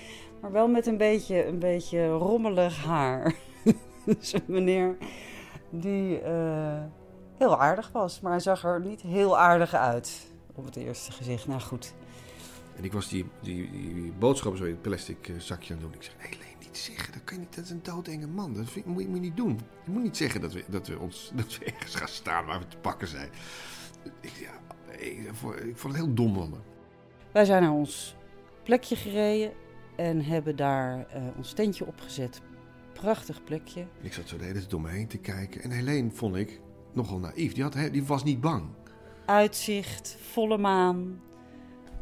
Maar 0.42 0.52
wel 0.52 0.68
met 0.68 0.88
een 0.88 0.98
beetje, 0.98 1.46
een 1.46 1.60
beetje 1.60 2.08
rommelig 2.08 2.84
haar. 2.84 3.36
dus 4.06 4.34
een 4.34 4.44
meneer 4.46 4.98
die 5.70 6.20
eh, 6.20 6.84
heel 7.38 7.62
aardig 7.62 7.90
was. 7.92 8.20
Maar 8.20 8.32
hij 8.32 8.42
zag 8.42 8.64
er 8.64 8.82
niet 8.82 9.02
heel 9.02 9.38
aardig 9.38 9.74
uit 9.74 10.28
op 10.54 10.66
het 10.66 10.76
eerste 10.76 11.12
gezicht. 11.12 11.48
Nou 11.48 11.62
goed. 11.62 11.94
En 12.76 12.84
ik 12.84 12.94
was 12.94 13.08
die, 13.08 13.26
die, 13.42 13.72
die 13.72 14.12
boodschappen 14.20 14.60
zo 14.60 14.66
in 14.66 14.72
het 14.72 14.82
plastic 14.82 15.28
eh, 15.28 15.36
zakje 15.40 15.74
aan 15.74 15.80
het 15.80 15.90
doen. 15.90 16.00
Ik 16.00 16.04
zeg, 16.04 16.14
Helene, 16.18 16.45
niet 16.76 16.84
zeggen, 16.96 17.14
dat, 17.14 17.24
kan 17.24 17.36
je 17.38 17.42
niet, 17.44 17.56
dat 17.56 17.64
is 17.64 17.70
een 17.70 17.84
doodenge 17.84 18.28
man. 18.28 18.54
Dat 18.54 18.70
vind- 18.70 18.86
moet, 18.86 19.02
je, 19.02 19.08
moet 19.08 19.16
je 19.18 19.22
niet 19.24 19.38
doen. 19.38 19.60
Je 19.86 19.92
moet 19.92 20.04
niet 20.04 20.18
zeggen 20.18 20.42
dat 20.42 20.54
we, 20.54 20.64
dat, 20.68 20.88
we 20.88 21.00
ons, 21.00 21.32
dat 21.36 21.58
we 21.58 21.66
ergens 21.66 21.96
gaan 21.96 22.08
staan 22.08 22.46
waar 22.46 22.60
we 22.60 22.68
te 22.68 22.78
pakken 22.78 23.08
zijn. 23.08 23.30
Ik, 24.22 24.32
ja, 24.32 24.52
ik, 24.98 25.30
vond- 25.34 25.56
ik 25.60 25.78
vond 25.78 25.94
het 25.96 26.04
heel 26.06 26.14
dom 26.14 26.34
van 26.34 26.50
me. 26.50 26.58
Wij 27.32 27.46
zijn 27.46 27.62
naar 27.62 27.72
ons 27.72 28.16
plekje 28.64 28.96
gereden 28.96 29.52
en 29.96 30.22
hebben 30.22 30.56
daar 30.56 31.06
eh, 31.10 31.24
ons 31.38 31.54
tentje 31.54 31.86
opgezet. 31.86 32.42
Prachtig 32.94 33.44
plekje. 33.44 33.88
Ik 34.02 34.14
zat 34.14 34.28
zo 34.28 34.38
de 34.38 34.44
hele 34.44 34.60
tijd 34.60 34.74
om 34.74 34.82
me 34.82 34.90
heen 34.90 35.08
te 35.08 35.18
kijken. 35.18 35.62
En 35.62 35.72
Helene 35.72 36.12
vond 36.12 36.36
ik 36.36 36.60
nogal 36.94 37.20
naïef. 37.20 37.54
Die, 37.54 37.64
had, 37.64 37.74
die 37.92 38.04
was 38.06 38.24
niet 38.24 38.42
bang. 38.42 38.64
Uitzicht, 39.26 40.18
volle 40.32 40.58
maan. 40.58 41.22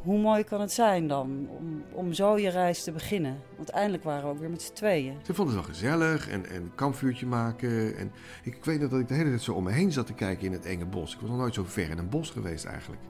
Hoe 0.03 0.19
mooi 0.19 0.43
kan 0.43 0.61
het 0.61 0.71
zijn 0.71 1.07
dan 1.07 1.47
om, 1.49 1.83
om 1.91 2.13
zo 2.13 2.37
je 2.37 2.49
reis 2.49 2.83
te 2.83 2.91
beginnen? 2.91 3.41
Want 3.55 3.69
eindelijk 3.69 4.03
waren 4.03 4.23
we 4.23 4.29
ook 4.29 4.39
weer 4.39 4.49
met 4.49 4.61
z'n 4.61 4.73
tweeën. 4.73 5.15
Ze 5.23 5.33
vonden 5.33 5.55
het 5.55 5.65
wel 5.65 5.73
gezellig 5.73 6.29
en, 6.29 6.49
en 6.49 6.55
een 6.55 6.75
kampvuurtje 6.75 7.25
maken. 7.25 7.97
En 7.97 8.11
ik 8.43 8.65
weet 8.65 8.79
nog 8.79 8.89
dat 8.89 8.99
ik 8.99 9.07
de 9.07 9.13
hele 9.13 9.29
tijd 9.29 9.41
zo 9.41 9.53
om 9.53 9.63
me 9.63 9.71
heen 9.71 9.91
zat 9.91 10.05
te 10.05 10.13
kijken 10.13 10.45
in 10.45 10.51
het 10.51 10.65
enge 10.65 10.85
bos. 10.85 11.13
Ik 11.13 11.19
was 11.19 11.29
nog 11.29 11.39
nooit 11.39 11.53
zo 11.53 11.63
ver 11.67 11.89
in 11.89 11.97
een 11.97 12.09
bos 12.09 12.29
geweest 12.29 12.65
eigenlijk. 12.65 13.01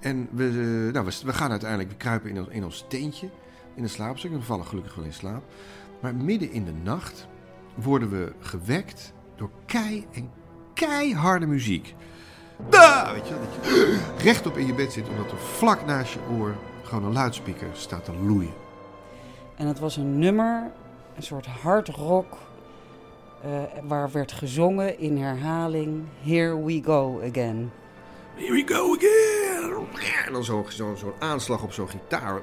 En 0.00 0.28
we, 0.30 0.46
eh, 0.46 0.92
nou, 0.92 1.06
we, 1.06 1.20
we 1.24 1.32
gaan 1.32 1.50
uiteindelijk, 1.50 1.90
we 1.90 1.96
kruipen 1.96 2.30
in 2.30 2.38
ons, 2.38 2.48
in 2.48 2.64
ons 2.64 2.84
tentje 2.88 3.28
in 3.74 3.82
de 3.82 3.88
slaapzak. 3.88 4.30
We 4.30 4.42
vallen 4.42 4.66
gelukkig 4.66 4.94
wel 4.94 5.04
in 5.04 5.12
slaap. 5.12 5.42
Maar 6.00 6.14
midden 6.14 6.52
in 6.52 6.64
de 6.64 6.74
nacht 6.82 7.26
worden 7.74 8.10
we 8.10 8.32
gewekt 8.38 9.12
door 9.36 9.50
kei 9.66 10.06
en 10.12 10.30
keiharde 10.74 11.46
muziek. 11.46 11.94
Da! 12.68 13.12
Weet 13.12 13.28
je, 13.28 13.34
dat 13.34 13.66
je 13.66 13.98
rechtop 14.24 14.56
in 14.56 14.66
je 14.66 14.74
bed 14.74 14.92
zit 14.92 15.08
omdat 15.08 15.30
er 15.30 15.38
vlak 15.38 15.86
naast 15.86 16.12
je 16.12 16.18
oor 16.38 16.54
gewoon 16.82 17.04
een 17.04 17.12
luidspreker 17.12 17.68
staat 17.72 18.04
te 18.04 18.12
loeien. 18.26 18.52
En 19.56 19.66
het 19.66 19.78
was 19.78 19.96
een 19.96 20.18
nummer, 20.18 20.70
een 21.16 21.22
soort 21.22 21.46
hard 21.46 21.88
rock, 21.88 22.32
eh, 23.42 23.50
waar 23.82 24.10
werd 24.10 24.32
gezongen 24.32 24.98
in 24.98 25.16
herhaling 25.16 26.04
Here 26.22 26.64
We 26.64 26.80
Go 26.84 27.22
Again. 27.28 27.72
Here 28.34 28.52
we 28.52 28.62
go 28.66 28.94
again. 28.94 29.86
En 30.26 30.32
dan 30.32 30.44
zo'n 30.44 30.64
zo, 30.68 30.94
zo'n 30.94 31.12
aanslag 31.18 31.62
op 31.62 31.72
zo'n 31.72 31.88
gitaar. 31.88 32.40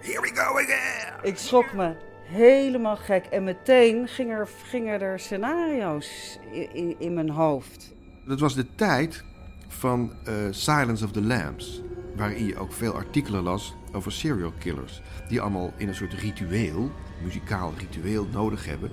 Here 0.00 0.20
we 0.20 0.30
go 0.34 0.58
again. 0.58 1.14
Ik 1.22 1.38
schrok 1.38 1.72
me 1.72 1.94
helemaal 2.26 2.96
gek 2.96 3.24
en 3.24 3.44
meteen 3.44 4.08
gingen 4.08 4.36
er, 4.36 4.48
gingen 4.64 5.00
er 5.00 5.18
scenario's 5.18 6.38
in, 6.52 6.74
in, 6.74 6.94
in 6.98 7.14
mijn 7.14 7.30
hoofd. 7.30 7.94
Dat 8.24 8.40
was 8.40 8.54
de 8.54 8.74
tijd 8.74 9.24
van 9.68 10.12
eh, 10.24 10.34
Silence 10.50 11.04
of 11.04 11.12
the 11.12 11.22
Lambs. 11.22 11.82
Waarin 12.16 12.46
je 12.46 12.58
ook 12.58 12.72
veel 12.72 12.94
artikelen 12.94 13.42
las 13.42 13.74
over 13.92 14.12
serial 14.12 14.52
killers. 14.58 15.02
Die 15.28 15.40
allemaal 15.40 15.72
in 15.76 15.88
een 15.88 15.94
soort 15.94 16.12
ritueel, 16.12 16.90
muzikaal 17.22 17.72
ritueel 17.78 18.26
nodig 18.32 18.66
hebben 18.66 18.90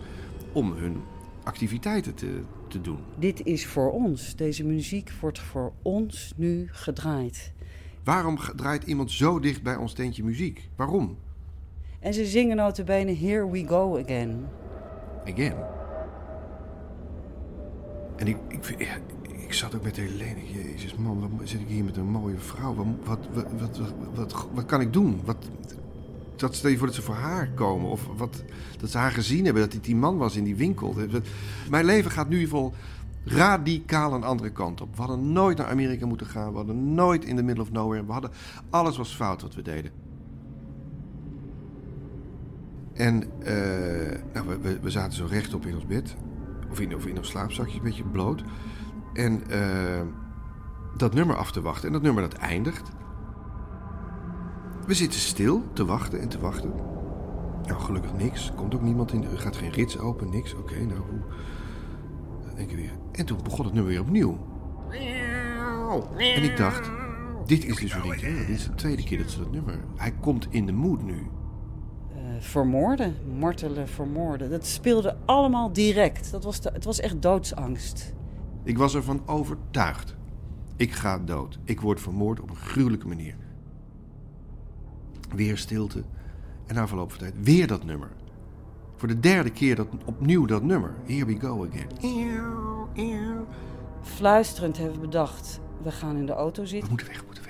om 0.51 0.71
hun 0.71 1.01
activiteiten 1.43 2.15
te, 2.15 2.41
te 2.67 2.81
doen. 2.81 2.99
Dit 3.19 3.45
is 3.45 3.65
voor 3.65 3.91
ons. 3.91 4.35
Deze 4.35 4.63
muziek 4.63 5.11
wordt 5.21 5.39
voor 5.39 5.73
ons 5.81 6.33
nu 6.35 6.67
gedraaid. 6.71 7.51
Waarom 8.03 8.37
draait 8.55 8.83
iemand 8.83 9.11
zo 9.11 9.39
dicht 9.39 9.63
bij 9.63 9.75
ons 9.75 9.93
tentje 9.93 10.23
muziek? 10.23 10.69
Waarom? 10.75 11.17
En 12.03 12.13
ze 12.13 12.25
zingen 12.25 12.55
notabene 12.55 13.15
Here 13.15 13.51
We 13.51 13.67
Go 13.67 13.99
Again. 13.99 14.47
Again. 15.27 15.55
En 18.15 18.27
ik, 18.27 18.37
ik, 18.47 18.99
ik 19.27 19.53
zat 19.53 19.75
ook 19.75 19.83
met 19.83 19.95
Helene. 19.95 20.51
Jezus 20.53 20.95
man, 20.95 21.37
wat 21.37 21.49
zit 21.49 21.59
ik 21.59 21.67
hier 21.67 21.83
met 21.83 21.97
een 21.97 22.09
mooie 22.09 22.37
vrouw? 22.37 22.75
Wat, 22.75 23.17
wat, 23.33 23.47
wat, 23.59 23.79
wat, 24.15 24.47
wat, 24.53 24.65
kan 24.65 24.81
ik 24.81 24.93
doen? 24.93 25.21
Wat, 25.25 25.37
dat 26.35 26.55
stel 26.55 26.69
je 26.69 26.77
voor 26.77 26.87
dat 26.87 26.95
ze 26.95 27.01
voor 27.01 27.15
haar 27.15 27.49
komen. 27.55 27.89
Of 27.89 28.07
wat, 28.17 28.43
dat 28.79 28.89
ze 28.89 28.97
haar 28.97 29.11
gezien 29.11 29.45
hebben, 29.45 29.63
dat 29.63 29.71
dit 29.71 29.83
die 29.83 29.95
man 29.95 30.17
was 30.17 30.35
in 30.35 30.43
die 30.43 30.55
winkel. 30.55 30.95
Mijn 31.69 31.85
leven 31.85 32.11
gaat 32.11 32.29
nu 32.29 32.39
geval 32.39 32.73
radicaal 33.25 34.13
een 34.13 34.23
andere 34.23 34.51
kant 34.51 34.81
op. 34.81 34.95
We 34.95 35.01
hadden 35.01 35.31
nooit 35.31 35.57
naar 35.57 35.67
Amerika 35.67 36.05
moeten 36.05 36.27
gaan. 36.27 36.51
We 36.51 36.57
hadden 36.57 36.93
nooit 36.93 37.25
in 37.25 37.35
the 37.35 37.43
middle 37.43 37.63
of 37.63 37.71
nowhere. 37.71 38.05
We 38.05 38.11
hadden, 38.11 38.31
alles 38.69 38.97
was 38.97 39.15
fout 39.15 39.41
wat 39.41 39.55
we 39.55 39.61
deden. 39.61 40.02
En 42.93 43.23
eh, 43.43 44.19
nou, 44.33 44.57
we, 44.61 44.79
we, 44.79 44.89
zaten 44.89 45.13
zo 45.13 45.25
rechtop 45.29 45.65
in 45.65 45.75
ons 45.75 45.85
bed. 45.85 46.15
Of 46.71 46.79
in, 46.79 46.95
of 46.95 47.05
in 47.05 47.17
ons 47.17 47.29
slaapzakje, 47.29 47.77
een 47.77 47.83
beetje 47.83 48.03
bloot. 48.03 48.43
En 49.13 49.49
eh, 49.49 50.01
dat 50.97 51.13
nummer 51.13 51.35
af 51.35 51.51
te 51.51 51.61
wachten. 51.61 51.87
En 51.87 51.93
dat 51.93 52.01
nummer 52.01 52.23
dat 52.23 52.33
eindigt. 52.33 52.91
We 54.85 54.93
zitten 54.93 55.19
stil 55.19 55.63
te 55.73 55.85
wachten 55.85 56.19
en 56.21 56.29
te 56.29 56.39
wachten. 56.39 56.73
Nou, 57.63 57.81
gelukkig 57.81 58.13
niks. 58.13 58.51
Komt 58.55 58.75
ook 58.75 58.81
niemand 58.81 59.13
in. 59.13 59.23
Er 59.23 59.39
gaat 59.39 59.55
geen 59.55 59.71
rits 59.71 59.99
open, 59.99 60.29
niks. 60.29 60.53
Oké, 60.53 60.79
nou 60.79 60.99
hoe. 60.99 61.21
Dan 62.45 62.55
denk 62.55 62.69
ik 62.69 62.75
weer. 62.75 62.97
En 63.11 63.25
toen 63.25 63.39
begon 63.43 63.65
het 63.65 63.73
nummer 63.73 63.91
weer 63.91 64.01
opnieuw. 64.01 64.37
En 66.17 66.43
ik 66.43 66.57
dacht, 66.57 66.91
dit 67.45 67.65
is 67.65 67.75
dus 67.75 67.93
weer 67.93 68.03
niet. 68.03 68.19
Dit 68.21 68.49
is 68.49 68.63
de 68.63 68.75
tweede 68.75 69.03
keer 69.03 69.17
dat 69.17 69.29
ze 69.29 69.37
dat 69.39 69.51
nummer. 69.51 69.79
Hij 69.95 70.11
komt 70.11 70.47
in 70.49 70.65
de 70.65 70.71
mood 70.71 71.03
nu. 71.03 71.27
Vermoorden, 72.43 73.15
martelen, 73.37 73.87
vermoorden. 73.87 74.49
Dat 74.49 74.65
speelde 74.65 75.15
allemaal 75.25 75.73
direct. 75.73 76.31
Dat 76.31 76.43
was 76.43 76.61
de, 76.61 76.69
het 76.73 76.83
was 76.83 76.99
echt 76.99 77.21
doodsangst. 77.21 78.13
Ik 78.63 78.77
was 78.77 78.95
ervan 78.95 79.21
overtuigd. 79.25 80.15
Ik 80.75 80.91
ga 80.91 81.19
dood. 81.19 81.59
Ik 81.63 81.81
word 81.81 82.01
vermoord 82.01 82.39
op 82.39 82.49
een 82.49 82.55
gruwelijke 82.55 83.07
manier. 83.07 83.35
Weer 85.35 85.57
stilte. 85.57 86.03
En 86.65 86.75
na 86.75 86.87
verloop 86.87 87.09
van 87.09 87.19
tijd 87.19 87.33
weer 87.41 87.67
dat 87.67 87.83
nummer. 87.83 88.09
Voor 88.95 89.07
de 89.07 89.19
derde 89.19 89.49
keer 89.49 89.75
dat, 89.75 89.87
opnieuw 90.05 90.45
dat 90.45 90.63
nummer. 90.63 90.95
Here 91.05 91.25
we 91.25 91.39
go 91.39 91.67
again. 91.67 91.87
Fluisterend 94.01 94.77
hebben 94.77 94.95
we 94.95 95.01
bedacht, 95.01 95.59
we 95.83 95.91
gaan 95.91 96.17
in 96.17 96.25
de 96.25 96.33
auto 96.33 96.65
zitten. 96.65 96.81
We 96.81 96.89
moeten 96.89 97.07
weg, 97.07 97.25
moeten 97.25 97.42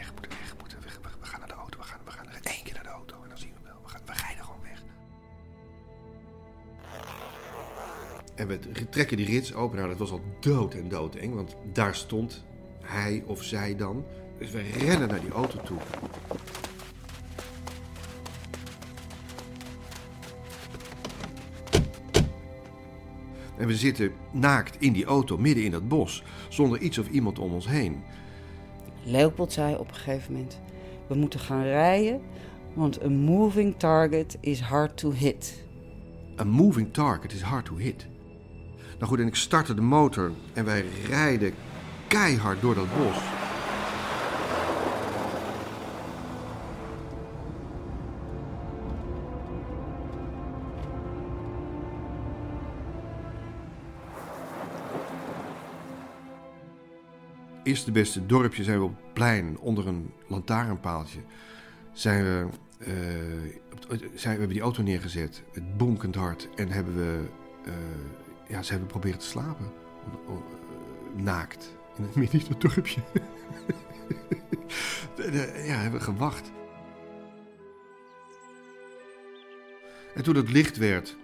En 8.36 8.48
we 8.48 8.60
trekken 8.89 9.17
die 9.17 9.26
rits 9.26 9.54
open. 9.54 9.78
Nou, 9.78 9.89
dat 9.89 9.98
was 9.98 10.12
al 10.12 10.22
dood 10.39 10.74
en 10.74 10.89
doodeng, 10.89 11.34
want 11.36 11.56
daar 11.74 11.96
stond 11.96 12.43
hij 12.82 13.24
of 13.26 13.43
zij 13.43 13.76
dan. 13.76 14.06
Dus 14.38 14.52
we 14.52 14.62
rennen 14.62 15.08
naar 15.08 15.22
die 15.22 15.32
auto 15.32 15.62
toe. 15.62 15.78
En 23.58 23.67
we 23.67 23.76
zitten 23.76 24.12
naakt 24.32 24.76
in 24.80 24.93
die 24.93 25.06
auto, 25.06 25.38
midden 25.38 25.63
in 25.63 25.72
dat 25.72 25.88
bos, 25.88 26.24
zonder 26.50 26.80
iets 26.80 26.98
of 26.98 27.10
iemand 27.10 27.39
om 27.39 27.54
ons 27.54 27.67
heen. 27.67 28.04
Leopold 29.04 29.54
zei 29.54 29.76
op 29.76 29.88
een 29.88 29.96
gegeven 29.96 30.34
moment, 30.34 30.60
we 31.08 31.15
moeten 31.15 31.39
gaan 31.39 31.63
rijden, 31.63 32.22
want 32.74 33.02
een 33.02 33.17
moving 33.17 33.76
target 33.78 34.38
is 34.39 34.60
hard 34.60 34.98
to 34.98 35.12
hit. 35.12 35.63
A 36.39 36.43
moving 36.43 36.93
target 36.93 37.34
is 37.34 37.41
hard 37.41 37.65
to 37.65 37.76
hit. 37.76 38.08
Nou 38.97 39.12
goed, 39.12 39.19
en 39.19 39.27
ik 39.27 39.36
startte 39.36 39.73
de 39.73 39.82
motor 39.82 40.32
en 40.53 40.65
wij 40.65 40.86
rijden 41.08 41.53
keihard 42.08 42.62
door 42.62 42.75
dat 42.75 42.97
bos. 42.97 43.17
Eerste 57.63 57.91
beste 57.91 58.25
dorpje 58.25 58.63
zijn 58.63 58.77
we 58.77 58.84
op 58.84 58.95
het 58.95 59.13
plein 59.13 59.58
onder 59.60 59.88
een 59.88 60.12
lantaarnpaaltje. 60.27 61.19
Zijn 61.93 62.23
we, 62.23 62.47
eh, 62.77 62.89
zijn, 64.15 64.34
we 64.34 64.39
hebben 64.39 64.49
die 64.49 64.62
auto 64.62 64.84
neergezet, 64.84 65.43
het 65.53 65.77
bonkend 65.77 66.15
hard. 66.15 66.49
En 66.56 66.69
hebben 66.69 66.95
we, 66.95 67.19
eh, 67.65 67.73
ja, 68.54 68.62
ze 68.62 68.72
hebben 68.72 68.89
proberen 68.89 69.20
te 69.20 69.26
slapen. 69.26 69.72
Eh, 70.28 70.34
naakt. 71.24 71.76
In 71.98 72.04
het 72.04 72.16
midden 72.16 72.39
in 72.39 72.48
het 72.48 72.62
dorpje. 72.62 73.02
Ja, 75.66 75.76
hebben 75.76 76.02
gewacht. 76.02 76.52
En 80.16 80.24
toen 80.24 80.36
het 80.36 80.52
licht 80.52 80.78
werd. 80.78 81.18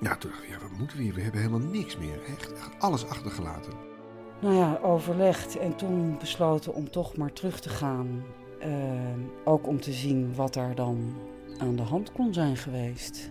Ja, 0.00 0.16
toen 0.16 0.30
dacht 0.30 0.42
ik, 0.42 0.48
ja, 0.48 0.58
wat 0.58 0.78
moeten 0.78 0.96
we 0.96 1.02
hier? 1.02 1.14
We 1.14 1.20
hebben 1.20 1.40
helemaal 1.40 1.68
niks 1.68 1.96
meer. 1.96 2.22
Echt, 2.24 2.52
echt 2.52 2.70
alles 2.78 3.08
achtergelaten. 3.08 3.72
Nou 4.40 4.54
ja, 4.54 4.78
overlegd 4.82 5.56
en 5.58 5.76
toen 5.76 6.18
besloten 6.18 6.74
om 6.74 6.90
toch 6.90 7.16
maar 7.16 7.32
terug 7.32 7.60
te 7.60 7.68
gaan. 7.68 8.24
Eh, 8.60 8.70
ook 9.44 9.66
om 9.66 9.80
te 9.80 9.92
zien 9.92 10.34
wat 10.34 10.54
daar 10.54 10.74
dan 10.74 11.14
aan 11.58 11.76
de 11.76 11.82
hand 11.82 12.12
kon 12.12 12.34
zijn 12.34 12.56
geweest. 12.56 13.30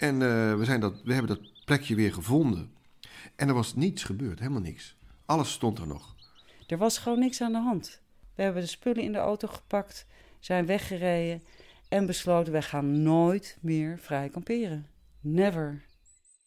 En 0.00 0.14
eh, 0.22 0.54
we, 0.54 0.64
zijn 0.64 0.80
dat, 0.80 1.02
we 1.04 1.12
hebben 1.12 1.36
dat 1.36 1.64
plekje 1.64 1.94
weer 1.94 2.12
gevonden. 2.12 2.72
En 3.36 3.48
er 3.48 3.54
was 3.54 3.74
niets 3.74 4.04
gebeurd, 4.04 4.38
helemaal 4.38 4.60
niks. 4.60 4.96
Alles 5.26 5.52
stond 5.52 5.78
er 5.78 5.86
nog. 5.86 6.16
Er 6.66 6.78
was 6.78 6.98
gewoon 6.98 7.18
niks 7.18 7.40
aan 7.40 7.52
de 7.52 7.58
hand. 7.58 8.00
We 8.34 8.42
hebben 8.42 8.62
de 8.62 8.68
spullen 8.68 9.02
in 9.02 9.12
de 9.12 9.18
auto 9.18 9.48
gepakt, 9.48 10.06
zijn 10.38 10.66
weggereden 10.66 11.42
en 11.88 12.06
besloten: 12.06 12.52
wij 12.52 12.62
gaan 12.62 13.02
nooit 13.02 13.58
meer 13.60 13.98
vrij 13.98 14.28
kamperen. 14.28 14.86
Never. 15.20 15.84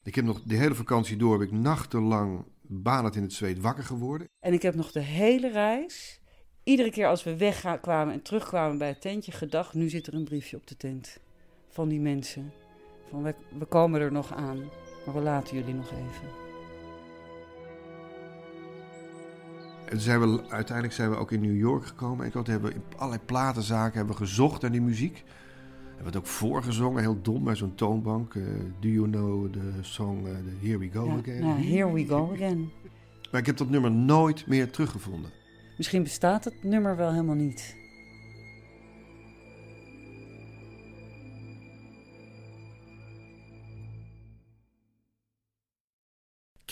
Ik 0.03 0.15
heb 0.15 0.25
nog 0.25 0.41
de 0.41 0.55
hele 0.55 0.75
vakantie 0.75 1.17
door, 1.17 1.39
heb 1.39 1.47
ik 1.47 1.51
nachtenlang 1.51 2.45
banend 2.61 3.15
in 3.15 3.21
het 3.21 3.33
zweet 3.33 3.59
wakker 3.59 3.83
geworden. 3.83 4.27
En 4.39 4.53
ik 4.53 4.61
heb 4.61 4.75
nog 4.75 4.91
de 4.91 4.99
hele 4.99 5.51
reis, 5.51 6.19
iedere 6.63 6.91
keer 6.91 7.07
als 7.07 7.23
we 7.23 7.37
wegkwamen 7.37 8.13
en 8.13 8.21
terugkwamen 8.21 8.77
bij 8.77 8.87
het 8.87 9.01
tentje, 9.01 9.31
gedacht: 9.31 9.73
nu 9.73 9.89
zit 9.89 10.07
er 10.07 10.13
een 10.13 10.23
briefje 10.23 10.57
op 10.57 10.67
de 10.67 10.77
tent 10.77 11.17
van 11.69 11.89
die 11.89 11.99
mensen. 11.99 12.62
Van 13.09 13.23
we, 13.23 13.35
we 13.57 13.65
komen 13.65 14.01
er 14.01 14.11
nog 14.11 14.33
aan, 14.33 14.57
maar 15.05 15.15
we 15.15 15.21
laten 15.21 15.57
jullie 15.57 15.73
nog 15.73 15.91
even. 15.91 16.41
En 19.85 19.99
zijn 19.99 20.19
we, 20.19 20.43
uiteindelijk 20.49 20.95
zijn 20.95 21.09
we 21.09 21.15
ook 21.15 21.31
in 21.31 21.41
New 21.41 21.57
York 21.57 21.85
gekomen. 21.85 22.25
En 22.25 22.31
hebben 22.45 22.69
we 22.69 22.75
in 22.75 22.83
allerlei 22.95 23.21
platenzaken 23.25 23.97
hebben 23.97 24.15
we 24.15 24.21
gezocht 24.21 24.61
naar 24.61 24.71
die 24.71 24.81
muziek. 24.81 25.23
Hebben 25.85 25.97
we 26.11 26.17
het 26.17 26.17
ook 26.17 26.27
voorgezongen, 26.27 27.01
heel 27.01 27.21
dom, 27.21 27.43
bij 27.43 27.55
zo'n 27.55 27.75
toonbank. 27.75 28.35
Eh, 28.35 28.43
do 28.79 28.87
you 28.87 29.09
know 29.09 29.53
the 29.53 29.71
song 29.81 30.27
eh, 30.27 30.33
the 30.33 30.67
Here 30.67 30.77
We 30.77 30.89
Go 30.89 31.05
Ja, 31.05 31.13
Again? 31.17 31.39
nou, 31.39 31.61
here 31.61 31.93
we 31.93 32.05
go 32.05 32.31
again. 32.33 32.71
Maar 33.31 33.39
ik 33.39 33.45
heb 33.47 33.57
dat 33.57 33.69
nummer 33.69 33.91
nooit 33.91 34.47
meer 34.47 34.69
teruggevonden. 34.69 35.31
Misschien 35.77 36.03
bestaat 36.03 36.43
het 36.43 36.63
nummer 36.63 36.95
wel 36.95 37.11
helemaal 37.11 37.35
niet. 37.35 37.75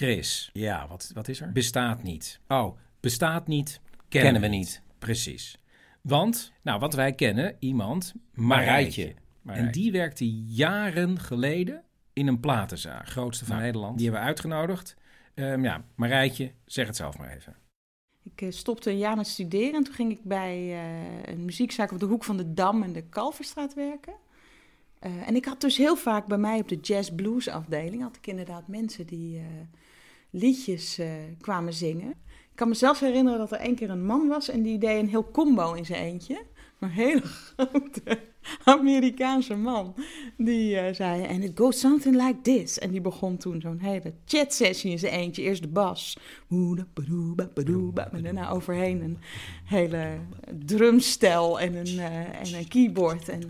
Chris. 0.02 0.50
Ja, 0.54 0.88
wat, 0.88 1.12
wat 1.14 1.28
is 1.28 1.42
er? 1.42 1.52
Bestaat 1.52 2.04
niet. 2.04 2.40
Oh, 2.48 2.78
bestaat 3.00 3.48
niet, 3.48 3.82
kennen, 4.10 4.42
we 4.42 4.48
niet. 4.48 4.82
Precies. 5.00 5.58
Want, 6.02 6.52
nou, 6.62 6.80
wat 6.80 6.94
wij 6.94 7.14
kennen, 7.14 7.56
iemand, 7.60 8.14
Marijtje. 8.34 9.14
En 9.46 9.72
die 9.72 9.92
werkte 9.92 10.32
jaren 10.32 11.20
geleden 11.20 11.84
in 12.14 12.28
een 12.28 12.40
platenzaak, 12.40 13.08
grootste 13.08 13.46
van 13.46 13.58
Nederland. 13.58 13.96
Die 13.98 14.04
hebben 14.06 14.22
we 14.24 14.28
uitgenodigd. 14.28 14.96
Ehm, 15.34 15.64
ja, 15.64 15.84
Marijtje, 15.96 16.52
zeg 16.66 16.88
het 16.88 16.96
zelf 16.96 17.18
maar 17.18 17.30
even. 17.36 17.56
Ik 18.24 18.42
eh, 18.42 18.52
stopte 18.52 18.90
een 18.90 18.98
jaar 18.98 19.16
met 19.16 19.28
studeren 19.28 19.74
en 19.74 19.84
toen 19.84 19.94
ging 19.94 20.12
ik 20.12 20.24
bij 20.24 20.58
eh, 20.58 21.34
een 21.34 21.46
muziekzaak 21.46 21.92
op 21.92 22.00
de 22.00 22.06
hoek 22.06 22.24
van 22.24 22.38
de 22.38 22.54
Dam 22.54 22.84
en 22.84 22.94
de 22.94 23.04
Kalverstraat 23.10 23.74
werken. 23.74 24.14
Eh, 25.02 25.28
en 25.28 25.36
ik 25.36 25.46
had 25.46 25.62
dus 25.62 25.78
heel 25.78 25.96
vaak 25.96 26.26
bij 26.26 26.38
mij 26.38 26.60
op 26.60 26.68
de 26.68 26.80
jazz 26.80 27.10
blues 27.10 27.48
afdeling 27.48 28.02
had 28.02 28.16
ik 28.16 28.28
inderdaad 28.28 28.68
mensen 28.68 29.08
die 29.08 29.38
eh, 29.38 29.44
liedjes 30.32 30.98
eh, 30.98 31.08
kwamen 31.42 31.74
zingen. 31.74 32.10
Ik 32.52 32.58
kan 32.58 32.68
me 32.68 32.74
zelfs 32.74 33.00
herinneren 33.00 33.40
dat 33.40 33.52
er 33.52 33.58
één 33.58 33.76
keer 33.76 33.90
een 33.90 34.06
man 34.06 34.28
was 34.28 34.50
en 34.50 34.62
die 34.62 34.78
deed 34.78 35.00
een 35.00 35.10
heel 35.10 35.32
combo 35.32 35.74
in 35.74 35.86
zijn 35.86 36.04
eentje. 36.04 36.42
Een 36.80 36.90
hele 36.90 37.22
grote 37.22 38.20
Amerikaanse 38.64 39.56
man. 39.56 39.96
Die 40.38 40.78
eh, 40.78 40.94
zei, 40.94 41.28
and 41.28 41.44
it 41.44 41.52
goes 41.56 41.80
something 41.80 42.16
like 42.16 42.42
this. 42.42 42.80
En 42.80 42.92
die 42.92 43.02
begon 43.02 43.38
toen 43.38 43.62
zo'n 43.62 43.80
hele 43.80 44.14
chat 44.26 44.54
sessie 44.54 44.92
in 44.92 45.00
zijn 45.00 45.14
eentje. 45.14 45.42
Eerst 45.42 45.62
de 45.62 45.68
bas. 45.68 46.18
En 48.12 48.24
daarna 48.24 48.50
overheen 48.50 49.02
een 49.02 49.18
hele 49.66 50.18
drumstel 50.66 51.60
en 51.60 51.76
een, 51.76 52.00
eh, 52.00 52.40
en 52.40 52.54
een 52.54 52.68
keyboard. 52.68 53.30
En 53.30 53.42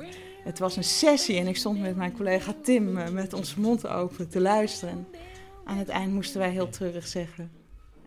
het 0.43 0.59
was 0.59 0.75
een 0.75 0.83
sessie 0.83 1.37
en 1.37 1.47
ik 1.47 1.57
stond 1.57 1.79
met 1.79 1.95
mijn 1.95 2.13
collega 2.13 2.53
Tim 2.63 2.93
met 3.13 3.33
onze 3.33 3.59
mond 3.59 3.87
open 3.87 4.29
te 4.29 4.41
luisteren. 4.41 5.07
Aan 5.65 5.77
het 5.77 5.89
eind 5.89 6.13
moesten 6.13 6.39
wij 6.39 6.49
heel 6.51 6.69
treurig 6.69 7.07
zeggen... 7.07 7.51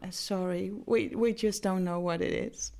"Uh, 0.02 0.10
sorry, 0.10 0.72
we, 0.86 1.10
we 1.18 1.32
just 1.32 1.62
don't 1.62 1.84
know 1.84 2.04
what 2.04 2.20
it 2.20 2.52
is. 2.52 2.72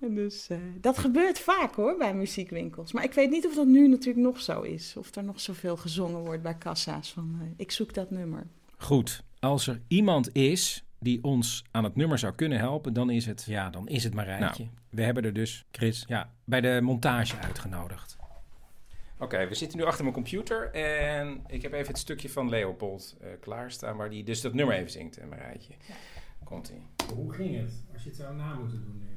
En 0.00 0.14
Dus 0.14 0.48
eh, 0.48 0.58
dat 0.80 0.98
gebeurt 0.98 1.38
vaak 1.38 1.74
hoor, 1.74 1.96
bij 1.96 2.14
muziekwinkels. 2.14 2.92
Maar 2.92 3.04
ik 3.04 3.12
weet 3.12 3.30
niet 3.30 3.46
of 3.46 3.54
dat 3.54 3.66
nu 3.66 3.88
natuurlijk 3.88 4.26
nog 4.26 4.40
zo 4.40 4.60
is. 4.60 4.96
Of 4.96 5.14
er 5.16 5.24
nog 5.24 5.40
zoveel 5.40 5.76
gezongen 5.76 6.20
wordt 6.20 6.42
bij 6.42 6.54
kassa's 6.54 7.12
van... 7.12 7.38
eh, 7.40 7.46
ik 7.56 7.70
zoek 7.70 7.94
dat 7.94 8.10
nummer. 8.10 8.46
Goed, 8.76 9.22
als 9.40 9.66
er 9.66 9.80
iemand 9.88 10.34
is 10.34 10.84
die 10.98 11.24
ons 11.24 11.64
aan 11.70 11.84
het 11.84 11.96
nummer 11.96 12.18
zou 12.18 12.32
kunnen 12.34 12.58
helpen, 12.58 12.92
dan 12.92 13.10
is 13.10 13.26
het, 13.26 13.44
ja, 13.46 13.70
dan 13.70 13.88
is 13.88 14.04
het 14.04 14.14
Marijtje. 14.14 14.62
Nou, 14.64 14.76
we 14.90 15.02
hebben 15.02 15.24
er 15.24 15.32
dus, 15.32 15.64
Chris, 15.70 16.04
ja, 16.08 16.32
bij 16.44 16.60
de 16.60 16.78
montage 16.82 17.38
uitgenodigd. 17.38 18.16
Oké, 19.20 19.48
we 19.48 19.54
zitten 19.54 19.78
nu 19.78 19.84
achter 19.84 20.02
mijn 20.02 20.14
computer 20.14 20.70
en 20.70 21.44
ik 21.46 21.62
heb 21.62 21.72
even 21.72 21.86
het 21.86 21.98
stukje 21.98 22.30
van 22.30 22.48
Leopold 22.48 23.16
eh, 23.20 23.28
klaarstaan, 23.40 23.96
waar 23.96 24.10
die 24.10 24.24
dus 24.24 24.40
dat 24.40 24.54
nummer 24.54 24.74
even 24.74 24.90
zingt, 24.90 25.16
eh, 25.16 25.28
Marijtje. 25.28 25.74
Komt-ie. 26.44 26.86
Hoe 27.14 27.32
ging 27.32 27.56
het 27.56 27.72
als 27.92 28.02
je 28.02 28.08
het 28.08 28.18
zou 28.18 28.36
na 28.36 28.54
moeten 28.54 28.84
doen 28.84 28.98
nu? 28.98 29.08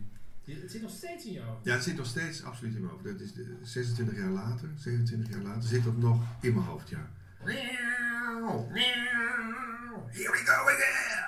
Het 0.61 0.71
zit 0.71 0.81
nog 0.81 0.91
steeds 0.91 1.25
in 1.25 1.33
je 1.33 1.41
hoofd. 1.41 1.65
Ja, 1.65 1.73
het 1.73 1.83
zit 1.83 1.95
nog 1.95 2.05
steeds 2.05 2.43
absoluut 2.43 2.75
in 2.75 2.81
mijn 2.81 2.93
hoofd. 2.93 3.03
Dat 3.03 3.19
is 3.19 3.33
de, 3.33 3.57
26 3.61 4.17
jaar 4.17 4.29
later, 4.29 4.69
27 4.75 5.33
jaar 5.33 5.43
later, 5.43 5.63
zit 5.63 5.83
dat 5.83 5.97
nog 5.97 6.21
in 6.41 6.53
mijn 6.53 6.65
hoofd, 6.65 6.89
ja. 6.89 7.09
Here 10.11 10.31
we 10.31 10.41
go 10.45 10.69
again! 10.69 11.23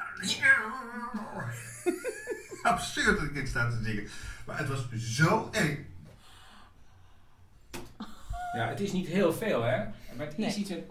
Absurd 2.63 3.17
dat 3.17 3.25
ik 3.25 3.33
dit 3.33 3.47
sta 3.47 3.69
te 3.69 3.83
zingen. 3.83 4.07
Maar 4.45 4.57
het 4.57 4.67
was 4.67 4.88
zo 4.91 5.49
eng. 5.51 5.85
Ja, 8.56 8.68
het 8.70 8.80
is 8.80 8.91
niet 8.91 9.08
heel 9.08 9.34
veel, 9.34 9.63
hè? 9.63 9.78
Maar 10.18 10.26
het 10.26 10.34
is 10.38 10.38
Nee. 10.38 10.56
iets 10.56 10.70
in... 10.70 10.84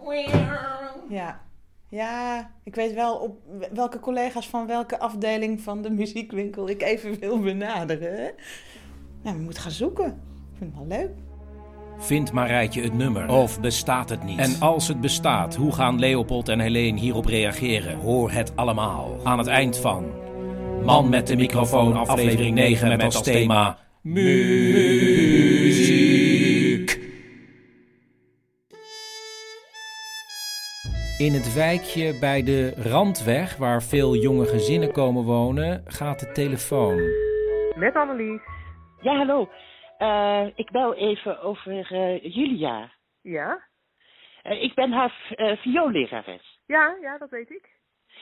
Ja. 1.09 1.41
ja, 1.89 2.49
ik 2.63 2.75
weet 2.75 2.93
wel 2.93 3.15
op 3.15 3.37
welke 3.73 3.99
collega's 3.99 4.47
van 4.49 4.67
welke 4.67 4.99
afdeling 4.99 5.61
van 5.61 5.81
de 5.81 5.89
muziekwinkel 5.89 6.69
ik 6.69 6.81
even 6.81 7.19
wil 7.19 7.39
benaderen. 7.39 8.15
hè. 8.15 8.29
Nou, 9.23 9.37
we 9.37 9.43
moeten 9.43 9.61
gaan 9.61 9.71
zoeken. 9.71 10.05
Ik 10.05 10.57
vind 10.57 10.75
het 10.77 10.87
wel 10.87 10.97
leuk. 10.97 11.09
Vindt 11.97 12.31
Marijtje 12.31 12.81
het 12.81 12.93
nummer? 12.93 13.29
Of 13.29 13.59
bestaat 13.61 14.09
het 14.09 14.23
niet? 14.23 14.39
En 14.39 14.59
als 14.59 14.87
het 14.87 15.01
bestaat, 15.01 15.55
hoe 15.55 15.71
gaan 15.71 15.99
Leopold 15.99 16.49
en 16.49 16.59
Helene 16.59 16.99
hierop 16.99 17.25
reageren? 17.25 17.97
Hoor 17.97 18.31
het 18.31 18.55
allemaal 18.55 19.19
aan 19.23 19.37
het 19.37 19.47
eind 19.47 19.77
van 19.77 20.05
Man 20.83 21.09
met 21.09 21.27
de 21.27 21.35
microfoon, 21.35 21.95
aflevering 21.95 22.55
9 22.55 22.87
met 22.87 23.01
als 23.03 23.21
thema 23.21 23.77
muziek. 24.01 25.44
In 31.17 31.33
het 31.33 31.53
wijkje 31.53 32.19
bij 32.19 32.43
de 32.43 32.73
Randweg, 32.91 33.57
waar 33.57 33.81
veel 33.83 34.15
jonge 34.15 34.45
gezinnen 34.45 34.91
komen 34.91 35.23
wonen, 35.23 35.83
gaat 35.85 36.19
de 36.19 36.31
telefoon. 36.31 36.97
Met 37.75 37.95
Annelies. 37.95 38.41
Ja, 39.01 39.15
hallo. 39.17 39.49
Eh, 39.97 40.47
ik 40.55 40.71
bel 40.71 40.95
even 40.95 41.41
over 41.41 41.91
eh, 41.91 42.35
Julia. 42.35 42.91
Ja? 43.21 43.63
ik 44.43 44.73
ben 44.73 44.91
haar 44.91 45.35
uh, 45.35 45.57
vioollerares. 45.57 46.59
Ja, 46.65 46.97
ja, 47.01 47.17
dat 47.17 47.29
weet 47.29 47.49
ik. 47.49 47.69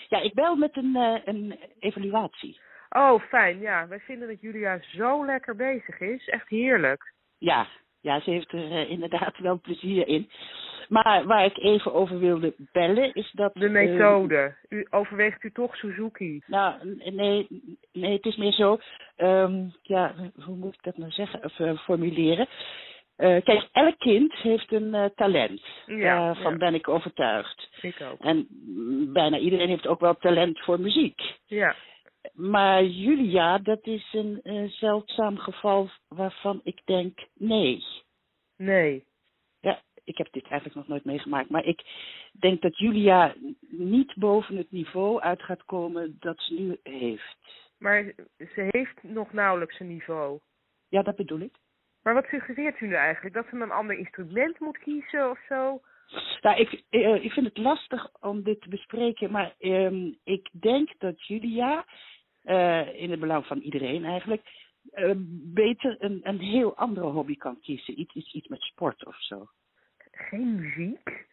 Ja, 0.10 0.20
ik 0.20 0.34
bel 0.34 0.56
met 0.56 0.78
een, 0.78 0.96
eh, 0.96 1.22
een 1.26 1.60
evaluatie. 1.80 2.60
Oh, 2.90 3.22
fijn. 3.22 3.60
Ja, 3.60 3.88
wij 3.88 4.00
vinden 4.00 4.28
dat 4.28 4.42
Julia 4.42 4.80
zo 4.82 5.26
lekker 5.26 5.56
bezig 5.56 6.00
is. 6.00 6.28
Echt 6.28 6.50
heerlijk. 6.50 7.14
Ja, 7.38 7.68
ja 8.02 8.20
ze 8.20 8.30
heeft 8.30 8.52
er 8.52 8.72
eh, 8.72 8.90
inderdaad 8.90 9.38
wel 9.38 9.60
plezier 9.60 10.08
in. 10.08 10.30
Maar 10.94 11.26
waar 11.26 11.46
ik 11.46 11.58
even 11.58 11.94
over 11.94 12.20
wilde 12.20 12.54
bellen 12.72 13.14
is 13.14 13.32
dat... 13.32 13.54
De 13.54 13.70
methode. 13.70 14.56
U 14.70 14.88
overweegt 14.90 15.44
u 15.44 15.52
toch 15.52 15.76
Suzuki? 15.76 16.42
Nou, 16.48 16.98
nee, 17.12 17.48
nee, 17.92 18.14
het 18.14 18.26
is 18.26 18.36
meer 18.36 18.52
zo. 18.52 18.78
ehm, 19.16 19.68
ja, 19.82 20.16
hoe 20.46 20.56
moet 20.56 20.74
ik 20.74 20.84
dat 20.84 20.98
nou 20.98 21.12
zeggen 21.12 21.44
of 21.44 21.60
eh, 21.60 21.78
formuleren? 21.78 22.48
Eh, 23.16 23.44
kijk, 23.44 23.68
elk 23.72 24.00
kind 24.00 24.34
heeft 24.34 24.72
een 24.72 24.94
eh, 24.94 25.06
talent. 25.16 25.62
Ja, 25.86 26.18
Daarvan 26.18 26.52
ja. 26.52 26.58
ben 26.58 26.74
ik 26.74 26.88
overtuigd. 26.88 27.70
Ik 27.82 28.02
ook. 28.12 28.20
En 28.20 28.48
bijna 29.14 29.38
iedereen 29.38 29.70
heeft 29.70 29.88
ook 29.88 30.00
wel 30.00 30.16
talent 30.16 30.60
voor 30.60 30.80
muziek. 30.80 31.22
Ja. 31.46 31.76
Maar 32.34 32.84
Julia, 32.84 33.58
dat 33.58 33.86
is 33.88 34.08
een 34.12 34.40
eh, 34.44 34.64
zeldzaam 34.70 35.38
geval 35.38 35.90
waarvan 36.08 36.62
ik 36.64 36.82
denk 36.86 37.20
nee. 37.34 37.84
Nee. 38.58 39.04
Ik 40.04 40.18
heb 40.18 40.28
dit 40.32 40.44
eigenlijk 40.44 40.76
nog 40.76 40.88
nooit 40.88 41.06
meegemaakt. 41.06 41.50
Maar 41.50 41.66
ik 41.66 41.82
denk 42.32 42.62
dat 42.62 42.78
Julia 42.78 43.36
niet 43.70 44.16
boven 44.16 44.58
het 44.58 44.72
niveau 44.72 45.22
uit 45.22 45.42
gaat 45.42 45.66
komen 45.66 46.18
dat 46.20 46.40
ze 46.40 46.54
nu 46.54 46.80
heeft. 46.84 47.38
Maar 47.78 48.14
ze 48.38 48.68
heeft 48.70 49.04
nog 49.04 49.34
nauwelijks 49.34 49.80
een 49.80 49.88
niveau. 49.88 50.40
Ja, 50.90 51.02
dat 51.02 51.16
bedoel 51.16 51.40
ik. 51.40 51.56
Maar 52.04 52.14
wat 52.14 52.26
suggereert 52.26 52.80
u 52.80 52.88
nu 52.88 52.94
eigenlijk? 52.94 53.36
Dat 53.36 53.46
ze 53.50 53.56
een 53.56 53.72
ander 53.72 53.98
instrument 53.98 54.60
moet 54.60 54.78
kiezen 54.78 55.30
of 55.30 55.40
zo? 55.48 55.82
Nou, 56.42 56.60
ik, 56.60 56.84
eh, 56.90 57.24
ik 57.24 57.32
vind 57.32 57.46
het 57.46 57.58
lastig 57.58 58.10
om 58.20 58.44
dit 58.44 58.62
te 58.62 58.70
bespreken, 58.70 59.32
maar 59.32 59.56
ehm, 59.60 60.12
ik 60.24 60.50
denk 60.52 60.90
dat 60.98 61.28
Julia, 61.28 61.86
eh, 62.42 63.02
in 63.02 63.12
het 63.12 63.20
belang 63.20 63.46
van 63.46 63.60
iedereen 63.60 64.06
eigenlijk, 64.06 64.42
eh, 64.92 65.12
beter 65.54 65.96
een, 66.00 66.20
een 66.24 66.40
heel 66.40 66.76
andere 66.76 67.08
hobby 67.08 67.38
kan 67.38 67.60
kiezen. 67.60 68.00
Iets, 68.00 68.14
iets, 68.14 68.34
iets 68.34 68.48
met 68.48 68.62
sport 68.62 69.06
of 69.06 69.16
zo. 69.22 69.48
Geen 70.14 70.56
muziek? 70.56 71.26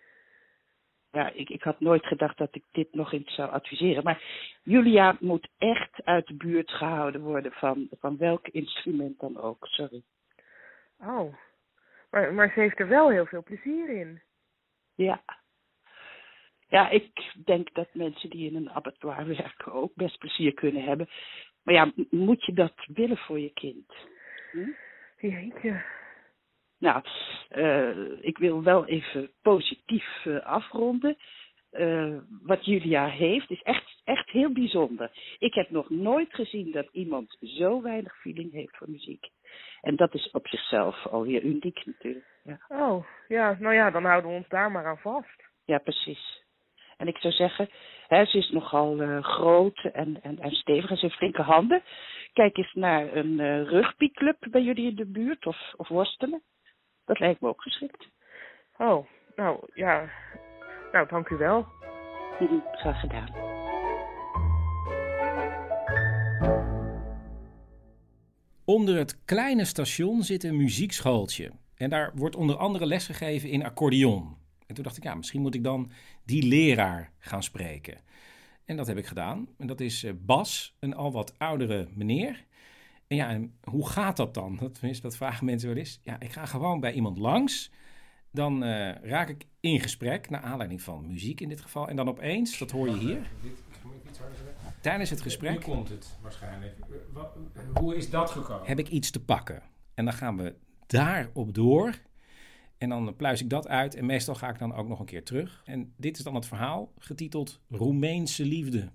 Ja, 1.11 1.31
ik, 1.31 1.51
ik 1.51 1.63
had 1.63 1.81
nooit 1.81 2.07
gedacht 2.07 2.39
dat 2.39 2.55
ik 2.55 2.65
dit 2.73 2.95
nog 2.95 3.13
eens 3.13 3.35
zou 3.35 3.51
adviseren. 3.51 4.05
Maar 4.05 4.23
Julia 4.63 5.17
moet 5.21 5.49
echt 5.59 6.05
uit 6.05 6.27
de 6.27 6.35
buurt 6.35 6.71
gehouden 6.71 7.21
worden 7.21 7.53
van, 7.53 7.89
van 8.01 8.17
welk 8.17 8.49
instrument 8.49 9.21
dan 9.21 9.41
ook. 9.41 9.67
Sorry. 9.67 10.03
Oh. 10.99 11.35
Maar, 12.11 12.35
maar 12.35 12.53
ze 12.55 12.61
heeft 12.61 12.79
er 12.79 12.89
wel 12.89 13.11
heel 13.11 13.27
veel 13.27 13.43
plezier 13.43 13.89
in. 13.89 14.23
Ja. 14.95 15.23
Ja, 16.69 16.89
ik 16.89 17.35
denk 17.45 17.75
dat 17.75 17.89
mensen 17.95 18.31
die 18.31 18.51
in 18.51 18.57
een 18.57 18.71
abattoir 18.71 19.27
werken 19.27 19.73
ook 19.73 19.95
best 19.95 20.19
plezier 20.19 20.55
kunnen 20.55 20.85
hebben. 20.85 21.09
Maar 21.63 21.75
ja, 21.75 21.93
moet 22.11 22.45
je 22.45 22.53
dat 22.53 22.75
willen 22.87 23.17
voor 23.17 23.39
je 23.39 23.53
kind? 23.53 23.95
Hm? 24.51 24.71
Jeetje. 25.17 25.83
Nou, 26.81 27.03
eh, 27.49 28.25
ik 28.25 28.39
wil 28.39 28.63
wel 28.63 28.87
even 28.87 29.31
positief 29.43 30.25
eh, 30.25 30.47
afronden. 30.47 31.17
Eh, 31.71 32.17
wat 32.43 32.65
Julia 32.65 33.07
heeft 33.07 33.51
is 33.51 33.63
echt, 33.63 34.01
echt 34.05 34.31
heel 34.31 34.53
bijzonder. 34.53 35.11
Ik 35.39 35.55
heb 35.55 35.71
nog 35.71 35.91
nooit 35.91 36.35
gezien 36.35 36.73
dat 36.73 36.89
iemand 36.93 37.37
zo 37.41 37.83
weinig 37.83 38.21
feeling 38.21 38.53
heeft 38.53 38.77
voor 38.77 38.91
muziek. 38.91 39.29
En 39.81 39.97
dat 39.97 40.15
is 40.15 40.31
op 40.31 40.47
zichzelf 40.47 41.07
alweer 41.07 41.43
uniek 41.43 41.87
natuurlijk. 41.87 42.41
Ja, 42.45 42.59
Oh, 42.69 43.07
ja, 43.29 43.57
nou 43.59 43.75
ja, 43.75 43.91
dan 43.91 44.05
houden 44.05 44.31
we 44.31 44.37
ons 44.37 44.49
daar 44.49 44.71
maar 44.71 44.87
aan 44.87 44.99
vast. 44.99 45.49
ja 45.65 45.79
precies. 45.79 46.43
En 46.97 47.07
ik 47.09 47.17
zou 47.17 47.33
zeggen, 47.33 47.69
hè, 48.07 48.25
ze 48.25 48.39
is 48.39 48.51
nogal 48.51 49.01
eh, 49.01 49.23
groot 49.23 49.79
en, 49.93 50.23
en, 50.23 50.39
en 50.39 50.51
stevig 50.51 50.91
en 50.91 50.97
ze 50.97 51.07
heeft 51.07 51.19
flinke 51.19 51.43
handen. 51.43 51.83
Kijk 52.33 52.57
eens 52.57 52.73
naar 52.75 53.17
een 53.17 53.41
eh, 53.41 53.63
rugbyclub 53.63 54.37
bij 54.51 54.63
jullie 54.63 54.89
in 54.89 54.97
de 54.97 55.07
buurt 55.07 55.47
of, 55.47 55.73
of 55.77 55.89
worstelen. 55.89 56.43
Dat 57.11 57.19
lijkt 57.19 57.41
me 57.41 57.49
ook 57.49 57.63
geschikt. 57.63 58.09
Oh, 58.79 59.07
nou 59.37 59.59
ja, 59.75 60.11
nou 60.93 61.09
dank 61.09 61.29
u 61.29 61.37
wel. 61.37 61.67
Graag 62.81 63.01
gedaan. 63.01 63.29
Onder 68.65 68.97
het 68.97 69.25
kleine 69.25 69.65
station 69.65 70.23
zit 70.23 70.45
een 70.45 70.57
muziekschooltje. 70.57 71.53
En 71.75 71.91
daar 71.91 72.13
wordt 72.15 72.37
onder 72.37 72.57
andere 72.57 72.87
lesgegeven 72.87 73.49
in 73.49 73.65
accordeon. 73.65 74.37
En 74.67 74.75
toen 74.75 74.85
dacht 74.85 74.97
ik, 74.97 75.03
ja, 75.03 75.15
misschien 75.15 75.41
moet 75.41 75.55
ik 75.55 75.65
dan 75.65 75.91
die 76.25 76.47
leraar 76.47 77.13
gaan 77.19 77.43
spreken. 77.43 77.99
En 78.65 78.77
dat 78.77 78.87
heb 78.87 78.97
ik 78.97 79.07
gedaan. 79.07 79.49
En 79.59 79.67
dat 79.67 79.81
is 79.81 80.05
eh, 80.05 80.13
Bas, 80.17 80.77
een 80.81 80.95
al 80.95 81.13
wat 81.13 81.39
oudere 81.39 81.89
meneer. 81.95 82.45
En 83.11 83.17
ja, 83.17 83.29
en 83.29 83.55
hoe 83.63 83.89
gaat 83.89 84.17
dat 84.17 84.35
dan? 84.35 84.57
Dat, 84.57 84.75
tenminste, 84.75 85.03
dat 85.03 85.17
vragen 85.17 85.45
mensen 85.45 85.69
wel 85.69 85.79
eens. 85.79 86.01
Ja, 86.03 86.21
ik 86.21 86.33
ga 86.33 86.47
gewoon 86.47 86.81
bij 86.81 86.93
iemand 86.93 87.19
langs. 87.19 87.71
Dan 88.33 88.65
eh, 88.65 88.95
raak 89.03 89.29
ik 89.29 89.47
in 89.61 89.81
gesprek, 89.81 90.31
naar 90.31 90.41
aanleiding 90.41 90.83
van 90.83 91.07
muziek 91.07 91.41
in 91.41 91.49
dit 91.49 91.61
geval. 91.61 91.89
En 91.89 91.97
dan 91.97 92.09
opeens, 92.09 92.59
dat 92.59 92.71
hoor 92.71 92.89
je 92.89 92.97
hier, 92.97 93.31
tijdens 94.81 95.11
het 95.11 95.21
gesprek... 95.21 95.53
Nu 95.53 95.59
komt 95.59 95.89
het 95.89 96.19
waarschijnlijk. 96.23 96.79
Eh, 96.79 96.87
wat- 97.13 97.37
hoe 97.75 97.97
is 97.97 98.11
dat 98.11 98.31
gekomen? 98.31 98.67
heb 98.67 98.79
ik 98.79 98.89
iets 98.89 99.11
te 99.11 99.25
pakken. 99.25 99.63
En 99.95 100.05
dan 100.05 100.15
gaan 100.15 100.37
we 100.37 100.55
daarop 100.87 101.55
door. 101.55 101.95
En 102.79 102.89
dan 102.89 103.17
pluis 103.17 103.41
ik 103.43 103.51
dat 103.51 103.69
uit. 103.69 103.95
En 103.95 104.07
meestal 104.07 104.35
ga 104.35 104.49
ik 104.49 104.59
dan 104.59 104.75
ook 104.75 104.89
nog 104.89 104.99
een 105.01 105.07
keer 105.07 105.25
terug. 105.25 105.63
En 105.65 105.95
dit 105.97 106.19
is 106.19 106.25
dan 106.25 106.35
het 106.35 106.47
verhaal, 106.47 106.93
getiteld 106.99 107.61
Roemeense 107.69 108.45
liefde. 108.45 108.93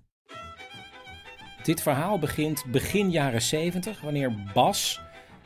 Dit 1.66 1.82
verhaal 1.82 2.18
begint 2.18 2.64
begin 2.64 3.10
jaren 3.10 3.42
70, 3.42 4.00
wanneer 4.00 4.34
Bas 4.54 5.00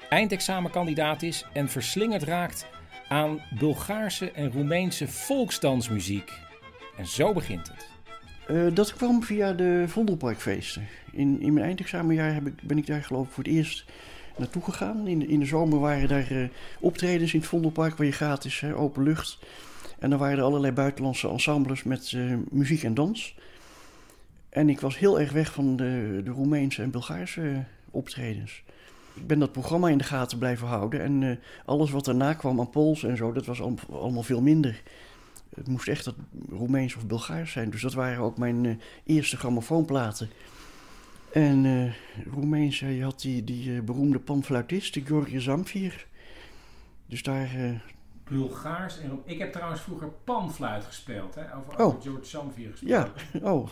eindexamenkandidaat 0.08 1.22
is 1.22 1.46
en 1.52 1.68
verslingerd 1.68 2.22
raakt 2.22 2.66
aan 3.08 3.40
Bulgaarse 3.58 4.30
en 4.30 4.52
Roemeense 4.52 5.08
volksdansmuziek. 5.08 6.32
En 6.96 7.06
zo 7.06 7.32
begint 7.32 7.68
het. 7.68 7.88
Eh, 8.46 8.74
dat 8.74 8.94
kwam 8.94 9.22
via 9.22 9.52
de 9.52 9.84
Vondelparkfeesten. 9.86 10.86
In, 11.12 11.40
in 11.40 11.52
mijn 11.52 11.66
eindexamenjaar 11.66 12.34
heb 12.34 12.46
ik, 12.46 12.62
ben 12.62 12.78
ik 12.78 12.86
daar 12.86 13.02
geloof 13.02 13.26
ik 13.26 13.32
voor 13.32 13.44
het 13.44 13.52
eerst 13.52 13.84
naartoe 14.36 14.62
gegaan. 14.62 15.06
In 15.06 15.28
in 15.28 15.38
de 15.38 15.46
zomer 15.46 15.78
waren 15.78 16.08
daar 16.08 16.30
eh, 16.30 16.48
optredens 16.80 17.32
in 17.34 17.40
het 17.40 17.48
Vondelpark 17.48 17.96
waar 17.96 18.06
je 18.06 18.12
gratis, 18.12 18.60
hè, 18.60 18.74
open 18.74 19.02
lucht. 19.02 19.38
En 19.98 20.10
dan 20.10 20.18
waren 20.18 20.38
er 20.38 20.44
allerlei 20.44 20.72
buitenlandse 20.72 21.28
ensembles 21.28 21.82
met 21.82 22.12
eh, 22.16 22.34
muziek 22.50 22.82
en 22.82 22.94
dans. 22.94 23.34
En 24.50 24.68
ik 24.68 24.80
was 24.80 24.98
heel 24.98 25.20
erg 25.20 25.32
weg 25.32 25.52
van 25.52 25.76
de, 25.76 26.20
de 26.24 26.30
Roemeense 26.30 26.82
en 26.82 26.90
Bulgaarse 26.90 27.50
eh, 27.50 27.58
optredens. 27.90 28.62
Ik 29.14 29.26
ben 29.26 29.38
dat 29.38 29.52
programma 29.52 29.88
in 29.88 29.98
de 29.98 30.04
gaten 30.04 30.38
blijven 30.38 30.66
houden. 30.66 31.00
En 31.00 31.22
eh, 31.22 31.36
alles 31.64 31.90
wat 31.90 32.04
daarna 32.04 32.34
kwam 32.34 32.60
aan 32.60 32.70
Pools 32.70 33.04
en 33.04 33.16
zo, 33.16 33.32
dat 33.32 33.46
was 33.46 33.60
al- 33.60 33.78
allemaal 33.90 34.22
veel 34.22 34.40
minder. 34.42 34.82
Het 35.54 35.68
moest 35.68 35.88
echt 35.88 36.04
dat 36.04 36.14
Roemeens 36.48 36.96
of 36.96 37.06
Bulgaars 37.06 37.52
zijn. 37.52 37.70
Dus 37.70 37.82
dat 37.82 37.94
waren 37.94 38.22
ook 38.22 38.38
mijn 38.38 38.66
eh, 38.66 38.74
eerste 39.04 39.36
grammofoonplaten. 39.36 40.30
En 41.32 41.64
eh 41.66 41.92
Roemeens, 42.32 42.78
je 42.78 43.02
had 43.02 43.20
die, 43.20 43.44
die 43.44 43.82
beroemde 43.82 44.18
panfluitist, 44.18 44.98
George 45.04 45.40
Zamfir. 45.40 46.06
Dus 47.06 47.22
daar... 47.22 47.50
Bulgaars 48.30 49.00
en 49.00 49.20
Ik 49.24 49.38
heb 49.38 49.52
trouwens 49.52 49.80
vroeger 49.80 50.08
panfluit 50.24 50.84
gespeeld, 50.84 51.34
hè? 51.34 51.42
Over, 51.56 51.72
Oh. 51.80 51.86
over 51.86 52.02
George 52.02 52.24
Samvier 52.24 52.70
gespeeld. 52.70 52.90
ja, 53.32 53.40
oh. 53.52 53.68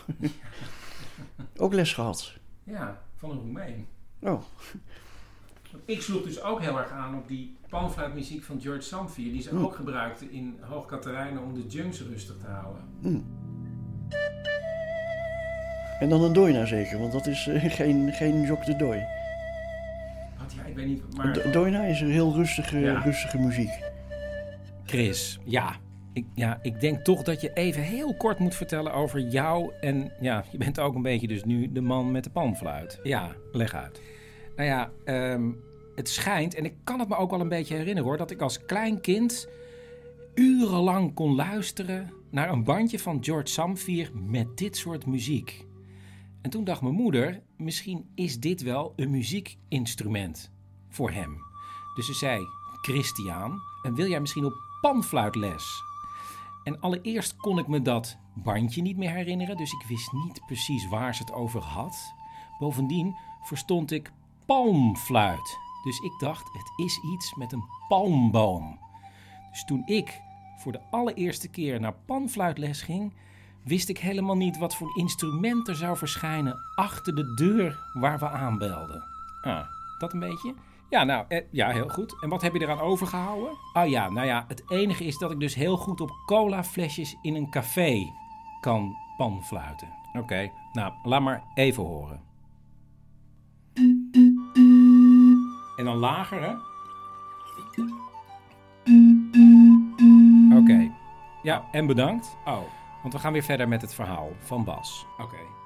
ook 1.57 1.73
les 1.73 1.93
gehad. 1.93 2.33
Ja, 2.63 3.01
van 3.15 3.29
een 3.31 3.37
Roemeen. 3.37 3.87
Oh, 4.21 4.41
Ik 5.85 6.01
sloeg 6.01 6.23
dus 6.23 6.41
ook 6.43 6.61
heel 6.61 6.77
erg 6.79 6.91
aan 6.91 7.15
op 7.17 7.27
die 7.27 7.57
panfluitmuziek 7.69 8.43
van 8.43 8.61
George 8.61 8.81
Samvier, 8.81 9.31
die 9.31 9.41
ze 9.41 9.49
Hmm. 9.49 9.63
ook 9.63 9.75
gebruikten 9.75 10.31
in 10.31 10.57
Hoog 10.61 10.85
Katerijnen 10.85 11.43
om 11.43 11.53
de 11.53 11.67
junks 11.67 12.01
rustig 12.01 12.37
te 12.37 12.45
houden. 12.47 12.81
hm. 13.01 13.19
En 15.99 16.09
dan 16.09 16.21
een 16.23 16.33
doina 16.33 16.65
zeker, 16.65 16.99
want 16.99 17.11
dat 17.11 17.27
is 17.27 17.47
eh, 17.47 17.71
geen, 17.71 18.11
geen 18.13 18.41
jok 18.41 18.65
de 18.65 18.75
dooi. 18.75 18.99
Wat, 20.37 20.53
ja, 20.53 20.63
ik 20.63 20.75
weet 20.75 20.85
niet, 20.87 21.15
maar... 21.15 21.33
Do- 21.33 21.51
Doina 21.51 21.83
is 21.83 22.01
een 22.01 22.11
heel 22.11 22.33
rustige, 22.33 22.79
Ja. 22.79 22.99
rustige 23.01 23.37
muziek. 23.37 23.69
Chris, 24.89 25.39
ja. 25.43 25.75
Ik, 26.13 26.25
ja, 26.33 26.59
ik 26.61 26.79
denk 26.79 27.03
toch 27.03 27.23
dat 27.23 27.41
je 27.41 27.53
even 27.53 27.81
heel 27.81 28.15
kort 28.15 28.39
moet 28.39 28.55
vertellen 28.55 28.93
over 28.93 29.19
jou. 29.19 29.71
En 29.81 30.11
ja, 30.19 30.43
je 30.51 30.57
bent 30.57 30.79
ook 30.79 30.95
een 30.95 31.01
beetje 31.01 31.27
dus 31.27 31.43
nu 31.43 31.71
de 31.71 31.81
man 31.81 32.11
met 32.11 32.23
de 32.23 32.29
panfluit. 32.29 32.99
Ja, 33.03 33.35
leg 33.51 33.73
uit. 33.73 34.01
Nou 34.55 34.69
ja, 34.69 34.91
ehm, 35.05 35.51
het 35.95 36.09
schijnt, 36.09 36.55
en 36.55 36.65
ik 36.65 36.73
kan 36.83 36.99
het 36.99 37.09
me 37.09 37.15
ook 37.15 37.29
wel 37.29 37.41
een 37.41 37.49
beetje 37.49 37.75
herinneren 37.75 38.03
hoor, 38.03 38.17
dat 38.17 38.31
ik 38.31 38.41
als 38.41 38.65
klein 38.65 39.01
kind 39.01 39.49
urenlang 40.35 41.13
kon 41.13 41.35
luisteren 41.35 42.13
naar 42.31 42.49
een 42.49 42.63
bandje 42.63 42.99
van 42.99 43.23
George 43.23 43.47
Samvier 43.47 44.11
met 44.13 44.57
dit 44.57 44.77
soort 44.77 45.05
muziek. 45.05 45.65
En 46.41 46.49
toen 46.49 46.63
dacht 46.63 46.81
mijn 46.81 46.93
moeder, 46.93 47.41
misschien 47.57 48.09
is 48.15 48.39
dit 48.39 48.61
wel 48.61 48.93
een 48.95 49.11
muziekinstrument 49.11 50.51
voor 50.89 51.11
hem. 51.11 51.37
Dus 51.95 52.05
ze 52.05 52.13
zei, 52.13 52.39
Christian, 52.81 53.59
en 53.83 53.95
wil 53.95 54.07
jij 54.07 54.19
misschien 54.19 54.45
op 54.45 54.68
panfluitles? 54.81 55.83
En 56.63 56.79
allereerst 56.79 57.35
kon 57.35 57.59
ik 57.59 57.67
me 57.67 57.81
dat 57.81 58.17
bandje 58.33 58.81
niet 58.81 58.97
meer 58.97 59.11
herinneren, 59.11 59.57
dus 59.57 59.71
ik 59.71 59.83
wist 59.87 60.11
niet 60.11 60.45
precies 60.45 60.87
waar 60.87 61.15
ze 61.15 61.21
het 61.21 61.33
over 61.33 61.61
had. 61.61 62.13
Bovendien 62.59 63.15
verstond 63.41 63.91
ik 63.91 64.11
palmfluit. 64.45 65.57
Dus 65.83 65.99
ik 65.99 66.19
dacht, 66.19 66.53
het 66.53 66.71
is 66.85 66.99
iets 67.13 67.35
met 67.35 67.51
een 67.51 67.63
palmboom. 67.87 68.79
Dus 69.51 69.65
toen 69.65 69.81
ik 69.85 70.21
voor 70.57 70.71
de 70.71 70.81
allereerste 70.91 71.47
keer 71.47 71.79
naar 71.79 71.93
panfluitles 72.05 72.81
ging, 72.81 73.13
wist 73.63 73.89
ik 73.89 73.97
helemaal 73.97 74.37
niet 74.37 74.57
wat 74.57 74.75
voor 74.75 74.97
instrument 74.97 75.67
er 75.67 75.75
zou 75.75 75.97
verschijnen 75.97 76.57
achter 76.75 77.15
de 77.15 77.33
deur 77.33 77.79
waar 77.93 78.19
we 78.19 78.29
aanbelden. 78.29 79.03
Ah, 79.41 79.65
dat 79.97 80.13
een 80.13 80.19
beetje? 80.19 80.53
Ja, 80.89 81.03
nou, 81.03 81.25
eh, 81.27 81.43
ja, 81.51 81.69
heel 81.69 81.89
goed. 81.89 82.21
En 82.21 82.29
wat 82.29 82.41
heb 82.41 82.53
je 82.53 82.61
eraan 82.61 82.79
overgehouden? 82.79 83.57
Oh 83.73 83.87
ja, 83.87 84.09
nou 84.09 84.27
ja, 84.27 84.45
het 84.47 84.63
enige 84.69 85.05
is 85.05 85.17
dat 85.17 85.31
ik 85.31 85.39
dus 85.39 85.55
heel 85.55 85.77
goed 85.77 86.01
op 86.01 86.11
colaflesjes 86.25 87.17
in 87.21 87.35
een 87.35 87.49
café 87.49 88.11
kan 88.61 88.95
panfluiten. 89.17 89.87
Oké, 90.13 90.51
nou, 90.73 90.93
laat 91.03 91.21
maar 91.21 91.43
even 91.53 91.83
horen. 91.83 92.21
En 95.77 95.85
dan 95.85 95.97
lager, 95.97 96.41
hè? 96.41 96.53
Oké. 100.57 100.91
Ja, 101.43 101.67
en 101.71 101.87
bedankt. 101.87 102.37
Oh, 102.45 102.59
want 103.01 103.13
we 103.13 103.19
gaan 103.19 103.33
weer 103.33 103.43
verder 103.43 103.67
met 103.67 103.81
het 103.81 103.93
verhaal 103.93 104.29
van 104.39 104.63
Bas. 104.63 105.05
Oké. 105.17 105.58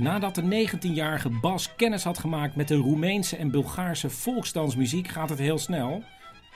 Nadat 0.00 0.34
de 0.34 0.66
19-jarige 0.68 1.28
Bas 1.28 1.76
kennis 1.76 2.04
had 2.04 2.18
gemaakt 2.18 2.56
met 2.56 2.68
de 2.68 2.74
Roemeense 2.74 3.36
en 3.36 3.50
Bulgaarse 3.50 4.10
volksdansmuziek, 4.10 5.08
gaat 5.08 5.28
het 5.28 5.38
heel 5.38 5.58
snel. 5.58 6.02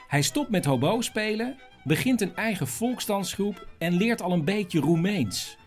Hij 0.07 0.21
stopt 0.21 0.49
met 0.49 0.65
hobo 0.65 1.01
spelen, 1.01 1.57
begint 1.83 2.21
een 2.21 2.35
eigen 2.35 2.67
volksdansgroep 2.67 3.67
en 3.77 3.93
leert 3.93 4.21
al 4.21 4.31
een 4.31 4.45
beetje 4.45 4.79
Roemeens. 4.79 5.57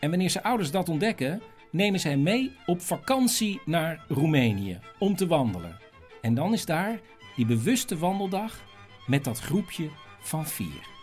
En 0.00 0.10
wanneer 0.10 0.30
zijn 0.30 0.44
ouders 0.44 0.70
dat 0.70 0.88
ontdekken, 0.88 1.42
nemen 1.70 2.00
zij 2.00 2.16
mee 2.16 2.52
op 2.66 2.80
vakantie 2.80 3.60
naar 3.64 4.04
Roemenië 4.08 4.78
om 4.98 5.16
te 5.16 5.26
wandelen. 5.26 5.78
En 6.22 6.34
dan 6.34 6.52
is 6.52 6.64
daar 6.64 7.00
die 7.34 7.46
bewuste 7.46 7.98
wandeldag 7.98 8.64
met 9.06 9.24
dat 9.24 9.38
groepje 9.38 9.88
van 10.20 10.46
vier. 10.46 10.95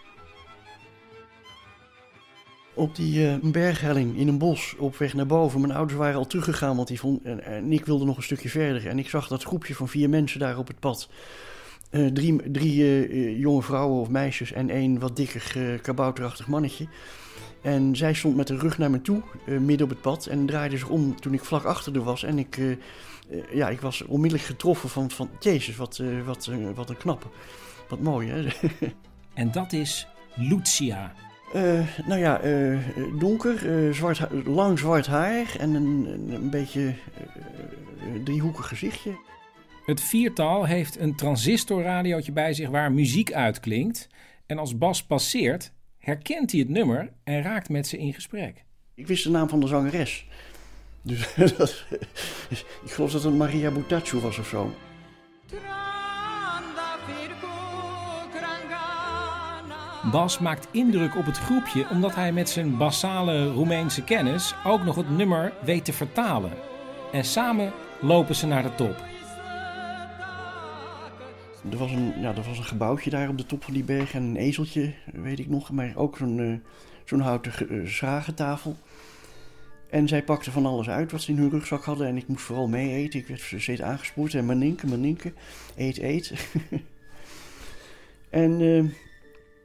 Op 2.76 2.95
die 2.95 3.28
eh, 3.28 3.36
berghelling 3.41 4.17
in 4.17 4.28
een 4.28 4.38
bos 4.38 4.76
op 4.78 4.97
weg 4.97 5.13
naar 5.13 5.26
boven. 5.26 5.61
Mijn 5.61 5.74
ouders 5.74 5.99
waren 5.99 6.17
al 6.17 6.28
teruggegaan, 6.28 6.76
want 6.76 6.88
die 6.88 6.99
vond, 6.99 7.24
en, 7.24 7.71
ik 7.71 7.86
wilde 7.86 8.05
nog 8.05 8.17
een 8.17 8.24
stukje 8.24 8.49
verder. 8.49 8.88
En 8.88 8.99
ik 8.99 9.09
zag 9.09 9.28
dat 9.28 9.43
groepje 9.43 9.76
van 9.76 9.88
vier 9.88 10.09
mensen 10.09 10.39
daar 10.39 10.57
op 10.57 10.67
het 10.67 10.80
pad. 10.80 11.09
Eh, 11.89 12.05
drie 12.05 12.51
drie 12.51 12.84
eh, 12.84 13.39
jonge 13.39 13.61
vrouwen 13.61 14.01
of 14.01 14.09
meisjes 14.09 14.51
en 14.51 14.69
één 14.69 14.99
wat 14.99 15.15
dikker 15.15 15.80
kabouterachtig 15.82 16.47
mannetje. 16.47 16.88
En 17.61 17.95
zij 17.95 18.13
stond 18.13 18.36
met 18.36 18.47
de 18.47 18.57
rug 18.57 18.78
naar 18.78 18.91
me 18.91 19.01
toe, 19.01 19.21
midden 19.45 19.84
op 19.84 19.89
het 19.89 20.01
pad, 20.01 20.26
en 20.26 20.45
draaide 20.45 20.78
zich 20.78 20.89
om 20.89 21.19
toen 21.19 21.34
ik 21.34 21.43
vlak 21.43 21.63
achter 21.63 21.93
haar 21.93 22.03
was. 22.03 22.24
En 22.24 22.39
ik, 22.39 22.59
ja, 23.53 23.69
ik 23.69 23.82
was 23.82 24.01
onmiddellijk 24.01 24.49
getroffen 24.49 24.89
van, 24.89 25.11
van 25.11 25.30
jezus, 25.39 25.76
wat, 25.76 26.01
wat, 26.26 26.49
wat 26.76 26.89
een 26.89 26.97
knappe. 26.97 27.28
Wat 27.89 27.99
mooi, 27.99 28.30
hè? 28.30 28.47
En 29.34 29.51
dat 29.51 29.74
is 29.74 30.07
Lucia. 30.36 31.13
Eh, 31.54 31.88
nou 32.06 32.20
ja, 32.20 32.39
eh, 32.39 32.78
donker, 33.20 33.86
eh, 33.86 33.93
zwart, 33.93 34.28
lang 34.45 34.80
zwart 34.80 35.06
haar 35.06 35.56
en 35.60 35.74
een, 35.74 36.08
een, 36.30 36.49
beetje 36.49 36.82
eh, 36.82 38.16
eh, 38.16 38.24
driehoekig 38.24 38.68
gezichtje. 38.68 39.12
Het 39.86 40.01
viertal 40.01 40.66
heeft 40.66 40.99
een 40.99 41.16
transistorradiootje 41.16 42.32
bij 42.32 42.54
zich 42.54 42.70
waar 42.70 42.91
muziek 42.91 43.34
uitklinkt. 43.34 44.08
En 44.45 44.58
als 44.58 44.78
Bas 44.78 45.04
passeert, 45.04 45.72
herkent 45.97 46.51
hij 46.51 46.60
het 46.60 46.70
nummer 46.70 47.14
en 47.24 47.41
raakt 47.41 47.70
met 47.70 47.88
ze 47.88 47.97
in 47.97 48.14
gesprek. 48.14 48.64
Ik 48.95 49.08
wist 49.08 49.24
de 49.24 49.30
naam 49.30 49.49
van 49.49 49.60
de 49.60 49.68
zangeres. 49.68 50.28
Dus 51.01 51.34
dat, 51.58 51.86
ik 52.84 52.91
geloof 52.91 53.12
dat 53.12 53.24
het 53.24 53.36
Maria 53.36 53.72
Butaccio 53.72 54.20
was 54.20 54.38
of 54.38 54.47
zo. 54.47 54.74
Bas 60.12 60.39
maakt 60.39 60.68
indruk 60.72 61.16
op 61.16 61.26
het 61.26 61.38
groepje 61.38 61.89
omdat 61.89 62.16
hij 62.16 62.34
met 62.34 62.49
zijn 62.49 62.78
basale 62.78 63.51
Roemeense 63.51 64.04
kennis 64.04 64.56
ook 64.64 64.84
nog 64.84 64.95
het 64.95 65.10
nummer 65.10 65.54
weet 65.66 65.86
te 65.86 65.93
vertalen. 65.93 66.51
En 67.12 67.26
samen 67.26 67.72
lopen 68.01 68.36
ze 68.36 68.47
naar 68.47 68.64
de 68.64 68.76
top. 68.76 69.04
Er 71.72 71.78
was, 71.78 71.91
een, 71.91 72.14
ja, 72.22 72.36
er 72.36 72.43
was 72.43 72.58
een 72.58 72.64
gebouwtje 72.64 73.10
daar 73.10 73.30
op 73.30 73.38
de 73.38 73.45
top 73.45 73.64
van 73.64 73.74
die 73.74 73.84
berg 73.84 74.14
en 74.14 74.24
een 74.24 74.36
ezeltje, 74.36 74.93
weet 75.06 75.39
ik 75.39 75.49
nog. 75.49 75.72
Maar 75.72 75.93
ook 75.95 76.18
zo'n 76.18 76.39
eh, 76.39 76.54
zo'n 77.06 77.20
houten 77.20 77.70
eh, 77.70 77.88
schragentafel. 77.88 78.76
En 79.89 80.08
zij 80.08 80.24
pakten 80.24 80.51
van 80.51 80.66
alles 80.66 80.89
uit 80.89 81.12
wat 81.12 81.22
ze 81.22 81.32
in 81.32 81.38
hun 81.38 81.49
rugzak 81.49 81.84
hadden. 81.84 82.08
En 82.08 82.18
ik 82.18 82.28
moest 82.28 82.43
vooral 82.43 82.68
mee 82.68 82.93
eten. 82.93 83.20
Ik 83.20 83.28
werd 83.28 83.54
steeds 83.58 83.82
aangespoord. 83.82 84.34
En 84.34 84.45
maninke, 84.45 84.88
maninke, 84.88 85.34
eet, 85.76 85.97
eet. 85.97 86.34
en 88.30 88.60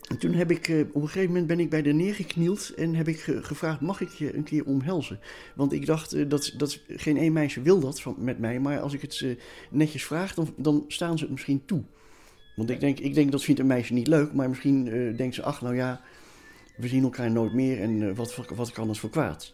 eh, 0.08 0.16
toen 0.16 0.32
heb 0.32 0.50
ik, 0.50 0.68
eh, 0.68 0.80
op 0.80 0.94
een 0.94 1.06
gegeven 1.08 1.28
moment 1.28 1.46
ben 1.46 1.60
ik 1.60 1.70
bij 1.70 1.82
haar 1.84 1.94
neergeknield. 1.94 2.74
En 2.74 2.94
heb 2.94 3.08
ik 3.08 3.20
ge- 3.20 3.42
gevraagd, 3.42 3.80
mag 3.80 4.00
ik 4.00 4.08
je 4.10 4.36
een 4.36 4.42
keer 4.42 4.64
omhelzen? 4.64 5.20
Want 5.54 5.72
ik 5.72 5.86
dacht, 5.86 6.12
eh, 6.12 6.28
dat, 6.28 6.52
dat 6.56 6.80
geen 6.88 7.16
één 7.16 7.32
meisje 7.32 7.62
wil 7.62 7.80
dat 7.80 8.00
van, 8.00 8.14
met 8.18 8.38
mij. 8.38 8.60
Maar 8.60 8.80
als 8.80 8.92
ik 8.92 9.00
het 9.02 9.20
eh, 9.24 9.36
netjes 9.70 10.04
vraag, 10.04 10.34
dan, 10.34 10.54
dan 10.56 10.84
staan 10.88 11.16
ze 11.18 11.24
het 11.24 11.32
misschien 11.32 11.64
toe. 11.64 11.82
Want 12.56 12.70
ik 12.70 12.80
denk, 12.80 12.98
ik 12.98 13.14
denk 13.14 13.32
dat 13.32 13.44
vindt 13.44 13.60
een 13.60 13.66
meisje 13.66 13.92
niet 13.92 14.06
leuk. 14.06 14.32
Maar 14.32 14.48
misschien 14.48 14.88
eh, 14.88 15.16
denkt 15.16 15.34
ze, 15.34 15.42
ach 15.42 15.60
nou 15.60 15.74
ja, 15.76 16.00
we 16.76 16.88
zien 16.88 17.02
elkaar 17.02 17.30
nooit 17.30 17.52
meer. 17.52 17.80
En 17.80 18.14
wat, 18.14 18.36
wat 18.54 18.72
kan 18.72 18.88
het 18.88 18.98
voor 18.98 19.10
kwaad? 19.10 19.52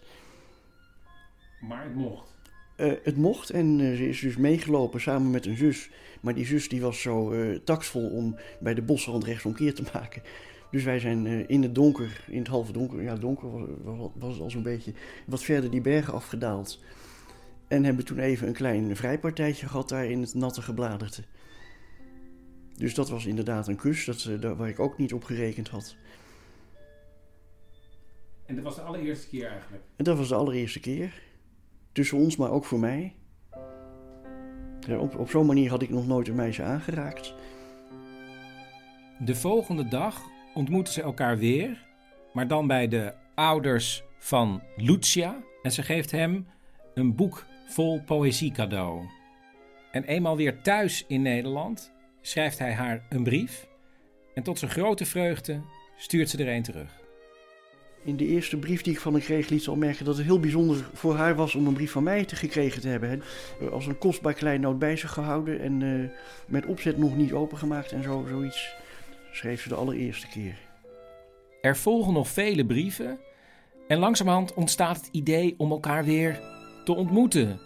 Maar 1.60 1.84
het 1.84 1.94
mocht. 1.94 2.33
Eh, 2.76 2.92
het 3.02 3.16
mocht 3.16 3.50
en 3.50 3.80
eh, 3.80 3.96
ze 3.96 4.08
is 4.08 4.20
dus 4.20 4.36
meegelopen 4.36 5.00
samen 5.00 5.30
met 5.30 5.46
een 5.46 5.56
zus. 5.56 5.90
Maar 6.20 6.34
die 6.34 6.46
zus 6.46 6.68
die 6.68 6.80
was 6.80 7.00
zo 7.00 7.32
eh 7.32 7.58
taksvol 7.64 8.08
om 8.08 8.36
bij 8.60 8.74
de 8.74 8.82
bosrand 8.82 9.24
rechtsomkeer 9.24 9.74
te 9.74 9.84
maken. 9.92 10.22
Dus 10.70 10.84
wij 10.84 10.98
zijn 10.98 11.48
in 11.48 11.62
het 11.62 11.74
donker, 11.74 12.24
in 12.26 12.38
het 12.38 12.48
halve 12.48 12.72
donker, 12.72 13.02
ja 13.02 13.16
donker 13.16 13.50
was, 13.50 13.68
was, 13.82 14.10
was 14.14 14.32
het 14.32 14.42
al 14.42 14.50
zo'n 14.50 14.62
beetje, 14.62 14.92
wat 15.26 15.42
verder 15.42 15.70
die 15.70 15.80
bergen 15.80 16.12
afgedaald. 16.12 16.82
En 17.68 17.84
hebben 17.84 18.04
toen 18.04 18.18
even 18.18 18.46
een 18.46 18.54
klein 18.54 18.96
vrijpartijtje 18.96 19.66
gehad 19.66 19.88
daar 19.88 20.06
in 20.06 20.20
het 20.20 20.34
natte 20.34 20.62
gebladerte. 20.62 21.22
Dus 22.76 22.94
dat 22.94 23.08
was 23.08 23.26
inderdaad 23.26 23.68
een 23.68 23.76
kus, 23.76 24.04
dat, 24.04 24.28
daar, 24.40 24.56
waar 24.56 24.68
ik 24.68 24.80
ook 24.80 24.98
niet 24.98 25.12
op 25.12 25.24
gerekend 25.24 25.68
had. 25.68 25.96
En 28.46 28.54
dat 28.54 28.64
was 28.64 28.74
de 28.74 28.82
allereerste 28.82 29.28
keer 29.28 29.46
eigenlijk. 29.46 29.82
En 29.96 30.04
dat 30.04 30.16
was 30.16 30.28
de 30.28 30.34
allereerste 30.34 30.80
keer. 30.80 31.22
Tussen 31.94 32.18
ons, 32.18 32.36
maar 32.36 32.50
ook 32.50 32.64
voor 32.64 32.78
mij. 32.78 33.14
Op 34.98 35.18
op 35.18 35.30
zo'n 35.30 35.46
manier 35.46 35.70
had 35.70 35.82
ik 35.82 35.90
nog 35.90 36.06
nooit 36.06 36.28
een 36.28 36.34
meisje 36.34 36.62
aangeraakt. 36.62 37.34
De 39.18 39.34
volgende 39.34 39.88
dag 39.88 40.22
ontmoeten 40.54 40.92
ze 40.92 41.02
elkaar 41.02 41.38
weer, 41.38 41.86
maar 42.32 42.48
dan 42.48 42.66
bij 42.66 42.88
de 42.88 43.14
ouders 43.34 44.04
van 44.18 44.62
Lucia. 44.76 45.42
En 45.62 45.72
ze 45.72 45.82
geeft 45.82 46.10
hem 46.10 46.46
een 46.94 47.14
boek 47.14 47.46
vol 47.68 48.02
poëzie 48.02 48.52
cadeau. 48.52 49.08
En 49.90 50.04
eenmaal 50.04 50.36
weer 50.36 50.62
thuis 50.62 51.04
in 51.06 51.22
Nederland 51.22 51.92
schrijft 52.20 52.58
hij 52.58 52.72
haar 52.72 53.06
een 53.08 53.22
brief. 53.22 53.66
En 54.34 54.42
tot 54.42 54.58
zijn 54.58 54.70
grote 54.70 55.06
vreugde 55.06 55.60
stuurt 55.96 56.30
ze 56.30 56.38
er 56.38 56.54
een 56.54 56.62
terug. 56.62 57.03
In 58.04 58.16
de 58.16 58.26
eerste 58.26 58.56
brief 58.56 58.82
die 58.82 58.92
ik 58.92 59.00
van 59.00 59.12
haar 59.12 59.22
kreeg 59.22 59.48
liet 59.48 59.62
ze 59.62 59.70
al 59.70 59.76
merken 59.76 60.04
dat 60.04 60.16
het 60.16 60.26
heel 60.26 60.40
bijzonder 60.40 60.88
voor 60.92 61.16
haar 61.16 61.34
was 61.34 61.54
om 61.54 61.66
een 61.66 61.74
brief 61.74 61.90
van 61.90 62.02
mij 62.02 62.24
te 62.24 62.36
gekregen 62.36 62.80
te 62.80 62.88
hebben. 62.88 63.22
hè. 63.58 63.66
Als 63.70 63.86
een 63.86 63.98
kostbaar 63.98 64.34
kleinoot 64.34 64.78
bij 64.78 64.96
zich 64.96 65.12
gehouden 65.12 65.60
en 65.60 65.82
eh, 65.82 66.18
met 66.46 66.66
opzet 66.66 66.98
nog 66.98 67.16
niet 67.16 67.32
opengemaakt 67.32 67.92
en 67.92 68.02
zo, 68.02 68.26
zoiets. 68.28 68.74
Schreef 69.32 69.62
ze 69.62 69.68
de 69.68 69.74
allereerste 69.74 70.26
keer. 70.26 70.56
Er 71.60 71.76
volgen 71.76 72.12
nog 72.12 72.28
vele 72.28 72.66
brieven 72.66 73.18
en 73.88 73.98
langzamerhand 73.98 74.54
ontstaat 74.54 74.96
het 74.96 75.08
idee 75.12 75.54
om 75.58 75.70
elkaar 75.70 76.04
weer 76.04 76.40
te 76.84 76.94
ontmoeten. 76.94 77.60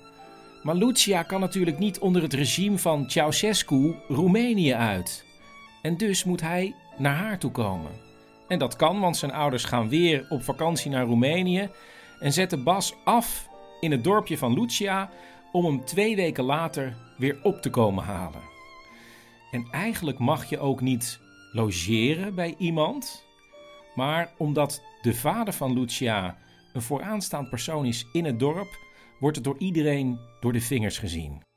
Maar 0.62 0.74
Lucia 0.74 1.22
kan 1.22 1.40
natuurlijk 1.40 1.78
niet 1.78 1.98
onder 1.98 2.22
het 2.22 2.32
regime 2.32 2.78
van 2.78 3.10
Ceausescu 3.10 3.94
Roemenië 4.08 4.74
uit. 4.74 5.24
En 5.82 5.96
dus 5.96 6.24
moet 6.24 6.40
hij 6.40 6.74
naar 6.98 7.16
haar 7.16 7.38
toe 7.38 7.50
komen. 7.50 8.07
En 8.48 8.58
dat 8.58 8.76
kan, 8.76 9.00
want 9.00 9.16
zijn 9.16 9.32
ouders 9.32 9.64
gaan 9.64 9.88
weer 9.88 10.26
op 10.28 10.42
vakantie 10.42 10.90
naar 10.90 11.04
Roemenië 11.04 11.70
en 12.20 12.32
zetten 12.32 12.64
Bas 12.64 12.94
af 13.04 13.48
in 13.80 13.90
het 13.90 14.04
dorpje 14.04 14.38
van 14.38 14.60
Lucia 14.60 15.10
om 15.52 15.64
hem 15.64 15.84
twee 15.84 16.16
weken 16.16 16.44
later 16.44 16.96
weer 17.18 17.38
op 17.42 17.62
te 17.62 17.70
komen 17.70 18.04
halen. 18.04 18.42
En 19.50 19.68
eigenlijk 19.70 20.18
mag 20.18 20.44
je 20.44 20.58
ook 20.58 20.80
niet 20.80 21.20
logeren 21.52 22.34
bij 22.34 22.54
iemand, 22.58 23.26
maar 23.94 24.32
omdat 24.38 24.82
de 25.02 25.14
vader 25.14 25.54
van 25.54 25.72
Lucia 25.72 26.36
een 26.72 26.82
vooraanstaand 26.82 27.50
persoon 27.50 27.86
is 27.86 28.06
in 28.12 28.24
het 28.24 28.38
dorp, 28.38 28.78
wordt 29.20 29.36
het 29.36 29.44
door 29.44 29.58
iedereen 29.58 30.18
door 30.40 30.52
de 30.52 30.60
vingers 30.60 30.98
gezien. 30.98 31.47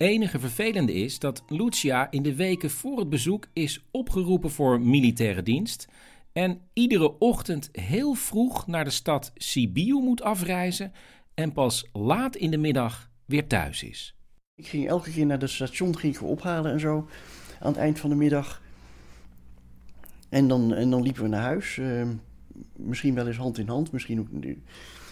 Enige 0.00 0.38
vervelende 0.38 0.92
is 0.92 1.18
dat 1.18 1.42
Lucia 1.48 2.10
in 2.10 2.22
de 2.22 2.34
weken 2.34 2.70
voor 2.70 2.98
het 2.98 3.08
bezoek 3.08 3.46
is 3.52 3.84
opgeroepen 3.90 4.50
voor 4.50 4.80
militaire 4.80 5.42
dienst 5.42 5.88
en 6.32 6.60
iedere 6.72 7.18
ochtend 7.18 7.68
heel 7.72 8.14
vroeg 8.14 8.66
naar 8.66 8.84
de 8.84 8.90
stad 8.90 9.32
Sibiu 9.34 9.92
moet 9.92 10.22
afreizen 10.22 10.92
en 11.34 11.52
pas 11.52 11.88
laat 11.92 12.36
in 12.36 12.50
de 12.50 12.56
middag 12.56 13.10
weer 13.24 13.46
thuis 13.46 13.82
is. 13.82 14.14
Ik 14.54 14.66
ging 14.66 14.88
elke 14.88 15.10
keer 15.10 15.26
naar 15.26 15.38
het 15.38 15.50
station, 15.50 15.98
ging 15.98 16.14
ik 16.14 16.22
ophalen 16.22 16.72
en 16.72 16.80
zo. 16.80 17.08
Aan 17.60 17.72
het 17.72 17.80
eind 17.80 17.98
van 17.98 18.10
de 18.10 18.16
middag. 18.16 18.62
En 20.28 20.48
dan, 20.48 20.74
en 20.74 20.90
dan 20.90 21.02
liepen 21.02 21.22
we 21.22 21.28
naar 21.28 21.42
huis. 21.42 21.78
eh, 21.78 22.08
misschien 22.76 23.14
wel 23.14 23.26
eens 23.26 23.36
hand 23.36 23.58
in 23.58 23.68
hand, 23.68 23.92
misschien 23.92 24.20
ook 24.20 24.28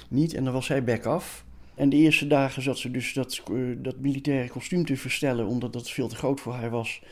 niet. 0.08 0.34
En 0.34 0.44
dan 0.44 0.52
was 0.52 0.66
zij 0.66 0.84
back 0.84 1.04
af. 1.04 1.46
En 1.78 1.88
de 1.88 1.96
eerste 1.96 2.26
dagen 2.26 2.62
zat 2.62 2.78
ze 2.78 2.90
dus 2.90 3.12
dat, 3.12 3.42
eh, 3.52 3.56
dat 3.76 3.98
militaire 3.98 4.48
kostuum 4.48 4.84
te 4.84 4.96
verstellen, 4.96 5.46
omdat 5.46 5.72
dat 5.72 5.90
veel 5.90 6.08
te 6.08 6.16
groot 6.16 6.40
voor 6.40 6.52
haar 6.52 6.70
was. 6.70 7.02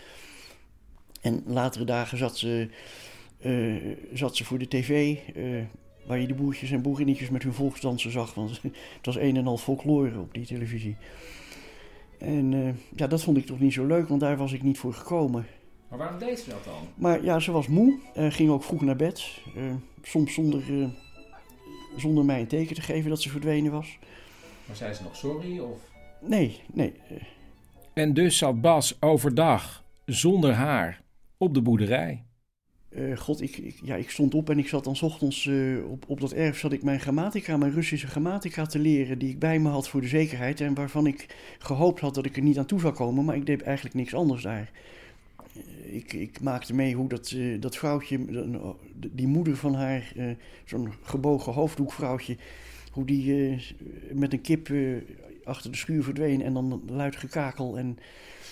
En 1.21 1.43
latere 1.47 1.85
dagen 1.85 2.19
zat 2.19 2.39
ze, 2.39 2.69
eh, 3.39 3.75
zat 4.12 4.37
ze 4.37 4.45
voor 4.45 4.59
de 4.59 4.69
tv, 4.69 5.17
eh, 5.35 5.45
waar 6.07 6.19
je 6.19 6.27
de 6.27 6.35
boertjes 6.35 6.71
en 6.71 6.83
boerinnetjes 6.83 7.31
met 7.31 7.43
hun 7.43 7.53
volksdansen 7.53 8.11
zag. 8.11 8.35
Want 8.35 8.61
het 8.97 9.07
was 9.07 9.17
een 9.17 9.37
en 9.37 9.47
al 9.47 9.57
folklore 9.57 10.19
op 10.19 10.35
die 10.35 10.47
televisie. 10.47 10.97
En 12.19 12.77
ja, 12.97 13.07
dat 13.07 13.23
vond 13.23 13.37
ik 13.37 13.47
toch 13.47 13.61
niet 13.61 13.73
zo 13.73 13.87
leuk, 13.87 14.09
want 14.09 14.21
daar 14.21 14.37
was 14.37 14.53
ik 14.53 14.62
niet 14.62 14.79
voor 14.79 14.95
gekomen. 14.95 15.47
Maar 15.89 15.99
waarom 15.99 16.19
deed 16.19 16.39
ze 16.39 16.51
dat 16.51 16.64
dan? 16.64 16.89
Maar 16.95 17.25
ja, 17.25 17.39
ze 17.39 17.53
was 17.53 17.67
moe, 17.67 17.99
ging 18.14 18.51
ook 18.51 18.64
vroeg 18.64 18.81
naar 18.81 18.97
bed. 18.97 19.43
soms 20.03 20.35
zonder, 20.35 20.62
zonder 21.97 22.25
mij 22.25 22.41
een 22.41 22.47
teken 22.47 22.75
te 22.75 22.81
geven 22.81 23.11
dat 23.11 23.23
ze 23.23 23.31
verdwenen 23.31 23.73
was. 23.73 23.99
Maar 24.67 24.77
zei 24.77 24.95
ze 24.95 25.03
nog 25.03 25.17
sorry 25.17 25.59
of... 25.59 25.79
Nee, 26.21 26.61
nee. 26.73 26.93
En 27.93 28.14
dus 28.14 28.39
zat 28.39 28.61
Bas 28.61 28.97
overdag 29.01 29.85
zonder 30.05 30.53
haar 30.53 31.03
op 31.39 31.55
de 31.55 31.62
boerderij. 31.62 32.25
Eh, 32.89 33.17
God, 33.17 33.41
ik, 33.41 33.57
ik, 33.57 33.81
ja, 33.83 33.95
ik 33.95 34.11
stond 34.11 34.35
op 34.35 34.51
en 34.51 34.59
ik 34.59 34.69
zat 34.69 34.85
dan 34.85 34.97
's 34.97 35.03
ochtends 35.03 35.47
eh, 35.47 35.91
op, 35.91 36.05
op 36.09 36.21
dat 36.21 36.33
erf 36.33 36.59
zat 36.59 36.73
ik 36.73 36.83
mijn 36.83 37.01
grammatica, 37.01 37.57
mijn 37.57 37.73
Russische 37.73 38.07
grammatica 38.07 38.67
te 38.67 38.79
leren, 38.79 39.19
die 39.19 39.31
ik 39.31 39.39
bij 39.39 39.59
me 39.59 39.69
had 39.69 39.89
voor 39.89 40.01
de 40.01 40.09
zekerheid 40.09 40.61
en 40.61 40.75
waarvan 40.75 41.07
ik 41.07 41.27
gehoopt 41.59 42.01
had 42.01 42.14
dat 42.14 42.27
ik 42.27 42.37
er 42.37 42.43
niet 42.43 42.59
aan 42.59 42.67
toe 42.67 42.81
zou 42.81 42.95
komen, 42.95 43.25
maar 43.25 43.37
ik 43.37 43.47
deed 43.47 43.62
eigenlijk 43.62 43.95
niks 43.95 44.14
anders 44.14 44.43
daar. 44.43 44.71
ik, 45.83 46.12
ik 46.12 46.41
maakte 46.41 46.75
mee 46.75 46.95
hoe 46.95 47.09
dat, 47.09 47.31
eh, 47.31 47.61
dat 47.61 47.77
vrouwtje, 47.77 48.19
eh, 48.29 48.71
die 48.93 49.27
moeder 49.27 49.57
van 49.57 49.75
haar, 49.75 50.12
eh, 50.17 50.31
zo'n 50.64 50.93
gebogen 51.03 51.53
hoofddoekvrouwtje, 51.53 52.37
hoe 52.97 53.05
die 53.05 53.51
eh, 53.51 53.61
met 54.13 54.33
een 54.33 54.41
kip 54.41 54.69
eh, 54.69 54.97
achter 55.45 55.71
de 55.71 55.77
schuur 55.77 56.03
verdween 56.03 56.43
en 56.43 56.55
dan 56.55 56.83
luid 56.87 57.17
gekakel 57.17 57.79
en, 57.79 57.99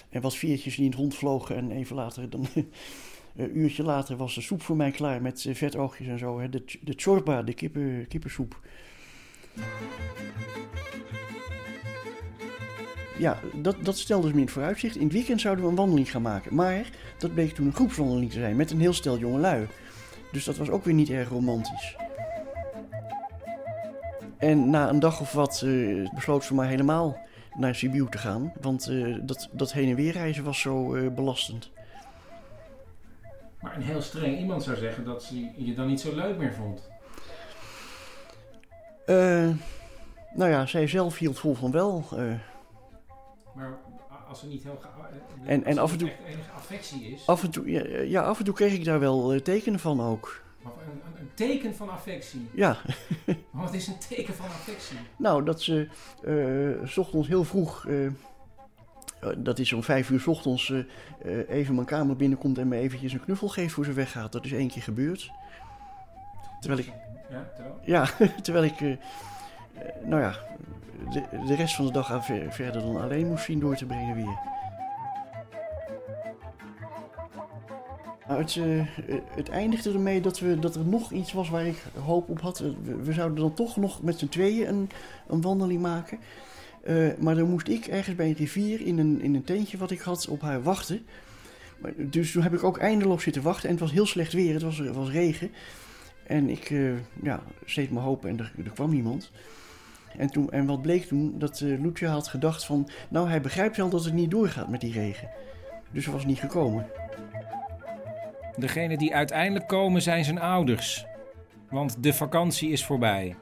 en 0.08 0.20
wat 0.20 0.36
veertjes 0.36 0.74
die 0.74 0.84
in 0.84 0.90
het 0.90 1.00
rond 1.00 1.14
vlogen. 1.14 1.56
En 1.56 1.70
even 1.70 1.96
later, 1.96 2.30
dan, 2.30 2.46
een 3.36 3.58
uurtje 3.58 3.82
later, 3.82 4.16
was 4.16 4.34
de 4.34 4.40
soep 4.40 4.62
voor 4.62 4.76
mij 4.76 4.90
klaar 4.90 5.22
met 5.22 5.44
eh, 5.44 5.54
vetoogjes 5.54 6.06
en 6.06 6.18
zo. 6.18 6.40
Hè. 6.40 6.48
De, 6.48 6.64
de 6.80 6.92
chorba, 6.96 7.42
de 7.42 7.54
kippen, 7.54 8.06
kippensoep. 8.08 8.60
Ja, 13.18 13.40
dat, 13.62 13.76
dat 13.82 13.98
stelde 13.98 14.26
ze 14.26 14.32
me 14.32 14.38
in 14.38 14.44
het 14.44 14.54
vooruitzicht. 14.54 14.96
In 14.96 15.04
het 15.04 15.12
weekend 15.12 15.40
zouden 15.40 15.64
we 15.64 15.70
een 15.70 15.76
wandeling 15.76 16.10
gaan 16.10 16.22
maken. 16.22 16.54
Maar 16.54 16.90
dat 17.18 17.34
bleek 17.34 17.54
toen 17.54 17.66
een 17.66 17.74
groepswandeling 17.74 18.30
te 18.30 18.38
zijn 18.38 18.56
met 18.56 18.70
een 18.70 18.80
heel 18.80 18.92
stel 18.92 19.18
jongelui. 19.18 19.66
Dus 20.32 20.44
dat 20.44 20.56
was 20.56 20.70
ook 20.70 20.84
weer 20.84 20.94
niet 20.94 21.10
erg 21.10 21.28
romantisch. 21.28 22.03
En 24.38 24.70
na 24.70 24.88
een 24.88 24.98
dag 24.98 25.20
of 25.20 25.32
wat 25.32 25.62
eh, 25.64 26.08
besloot 26.14 26.44
ze 26.44 26.54
maar 26.54 26.66
helemaal 26.68 27.18
naar 27.56 27.74
Sibiu 27.74 28.06
te 28.08 28.18
gaan. 28.18 28.52
Want 28.60 28.86
eh, 28.88 29.16
dat, 29.22 29.48
dat 29.52 29.72
heen 29.72 29.88
en 29.88 29.94
weer 29.96 30.12
reizen 30.12 30.44
was 30.44 30.60
zo 30.60 30.94
eh, 30.94 31.08
belastend. 31.10 31.70
Maar 33.60 33.76
een 33.76 33.82
heel 33.82 34.02
streng 34.02 34.38
iemand 34.38 34.62
zou 34.62 34.76
zeggen 34.76 35.04
dat 35.04 35.22
ze 35.22 35.50
je 35.56 35.74
dan 35.74 35.86
niet 35.86 36.00
zo 36.00 36.14
leuk 36.14 36.38
meer 36.38 36.52
vond. 36.54 36.88
Nou 40.36 40.50
ja, 40.50 40.66
zij 40.66 40.86
zelf 40.86 41.18
hield 41.18 41.38
vol 41.38 41.54
van 41.54 41.70
wel. 41.70 42.04
Maar 43.54 43.78
als 44.28 44.42
er 44.42 44.48
niet 44.48 44.62
heel... 44.62 44.78
En- 45.44 45.64
en 45.64 45.78
als 45.78 45.90
af 45.90 45.92
en 45.92 45.98
toe- 45.98 46.08
echt 46.08 46.18
enige 46.26 46.50
affectie 46.56 47.02
is... 47.12 47.26
af, 47.26 47.42
en 47.42 47.50
toe, 47.50 47.70
ja, 47.70 48.00
ja, 48.02 48.22
af 48.22 48.38
en 48.38 48.44
toe 48.44 48.54
kreeg 48.54 48.72
ik 48.72 48.84
daar 48.84 49.00
wel 49.00 49.42
tekenen 49.42 49.80
van 49.80 50.00
ook. 50.00 50.42
Een, 50.64 50.90
een, 50.90 51.20
een 51.20 51.30
teken 51.34 51.74
van 51.74 51.90
affectie. 51.90 52.48
Ja. 52.54 52.76
Wat 53.50 53.74
is 53.74 53.86
een 53.86 53.98
teken 54.08 54.34
van 54.34 54.46
affectie? 54.46 54.96
Nou, 55.16 55.44
dat 55.44 55.62
ze 55.62 55.88
eh, 56.24 56.88
s 56.88 56.96
ochtends 56.98 57.28
heel 57.28 57.44
vroeg, 57.44 57.86
eh, 57.86 58.06
eh, 58.06 58.12
dat 59.36 59.58
is 59.58 59.72
om 59.72 59.82
vijf 59.82 60.10
uur 60.10 60.20
s 60.20 60.26
ochtends, 60.26 60.72
even 61.48 61.74
mijn 61.74 61.86
kamer 61.86 62.16
binnenkomt 62.16 62.58
en 62.58 62.68
me 62.68 62.76
eventjes 62.76 63.12
een 63.12 63.24
knuffel 63.24 63.48
geeft 63.48 63.74
voor 63.74 63.84
ze 63.84 63.92
weggaat. 63.92 64.32
Dat 64.32 64.44
is 64.44 64.52
één 64.52 64.68
keer 64.68 64.82
gebeurd. 64.82 65.30
Terwijl 66.60 66.80
ik, 66.80 66.92
Ja, 67.30 67.50
terwijl? 67.54 67.78
ja, 67.84 68.08
terwijl 68.42 68.64
ik, 68.64 68.80
nou 70.04 70.22
ja, 70.22 70.34
de, 71.12 71.22
de 71.46 71.54
rest 71.54 71.74
van 71.76 71.86
de 71.86 71.92
dag 71.92 72.12
aan 72.12 72.24
ver- 72.24 72.52
verder 72.52 72.82
dan 72.82 73.00
alleen 73.00 73.26
moest 73.26 73.44
zien 73.44 73.60
door 73.60 73.76
te 73.76 73.86
brengen 73.86 74.14
weer. 74.16 74.38
Het, 78.26 78.56
eh, 78.56 78.86
het 79.34 79.48
eindigde 79.48 79.92
ermee 79.92 80.20
dat, 80.20 80.38
we, 80.38 80.58
dat 80.58 80.74
er 80.74 80.84
nog 80.84 81.12
iets 81.12 81.32
was 81.32 81.50
waar 81.50 81.66
ik 81.66 81.82
hoop 82.04 82.28
op 82.28 82.40
had. 82.40 82.58
We, 83.02 83.12
zouden 83.12 83.38
dan 83.38 83.54
toch 83.54 83.76
nog 83.76 84.02
met 84.02 84.18
z'n 84.18 84.28
tweeën 84.28 84.68
een, 84.68 84.90
een 85.28 85.40
wandeling 85.40 85.82
maken. 85.82 86.18
Eh, 86.84 87.08
maar 87.18 87.34
dan 87.34 87.50
moest 87.50 87.68
ik 87.68 87.86
ergens 87.86 88.16
bij 88.16 88.26
een 88.26 88.34
rivier 88.34 88.80
in 88.80 88.98
een, 88.98 89.20
in 89.20 89.34
een 89.34 89.44
tentje 89.44 89.78
wat 89.78 89.90
ik 89.90 90.00
had 90.00 90.28
op 90.28 90.40
haar 90.40 90.62
wachten. 90.62 91.06
Maar, 91.78 91.92
dus 91.96 92.32
toen 92.32 92.42
heb 92.42 92.54
ik 92.54 92.64
ook 92.64 92.78
eindeloos 92.78 93.22
zitten 93.22 93.42
wachten. 93.42 93.64
En 93.68 93.74
het 93.74 93.84
was 93.84 93.92
heel 93.92 94.06
slecht 94.06 94.32
weer, 94.32 94.52
het 94.52 94.62
was, 94.62 94.78
was 94.78 95.10
regen. 95.10 95.50
En 96.26 96.48
ik 96.48 96.70
eh 96.70 96.92
ja, 97.22 97.42
steed 97.64 97.90
mijn 97.90 98.04
hoop 98.04 98.24
en 98.24 98.38
er, 98.38 98.52
kwam 98.74 98.90
niemand. 98.90 99.30
En, 100.16 100.30
toen, 100.30 100.50
en 100.50 100.66
wat 100.66 100.82
bleek 100.82 101.04
toen? 101.04 101.38
Dat 101.38 101.60
eh 101.60 101.80
Lucia 101.80 102.10
had 102.10 102.28
gedacht 102.28 102.64
van... 102.64 102.88
Nou, 103.08 103.28
hij 103.28 103.40
begrijpt 103.40 103.76
wel 103.76 103.88
dat 103.88 104.04
het 104.04 104.14
niet 104.14 104.30
doorgaat 104.30 104.68
met 104.68 104.80
die 104.80 104.92
regen. 104.92 105.28
Dus 105.90 106.04
hij 106.04 106.14
was 106.14 106.24
niet 106.24 106.38
gekomen. 106.38 106.86
Degene 108.56 108.96
die 108.96 109.14
uiteindelijk 109.14 109.68
komen 109.68 110.02
zijn 110.02 110.24
zijn 110.24 110.40
ouders. 110.40 111.06
Want 111.70 112.02
de 112.02 112.12
vakantie 112.12 112.70
is 112.70 112.84
voorbij. 112.84 113.36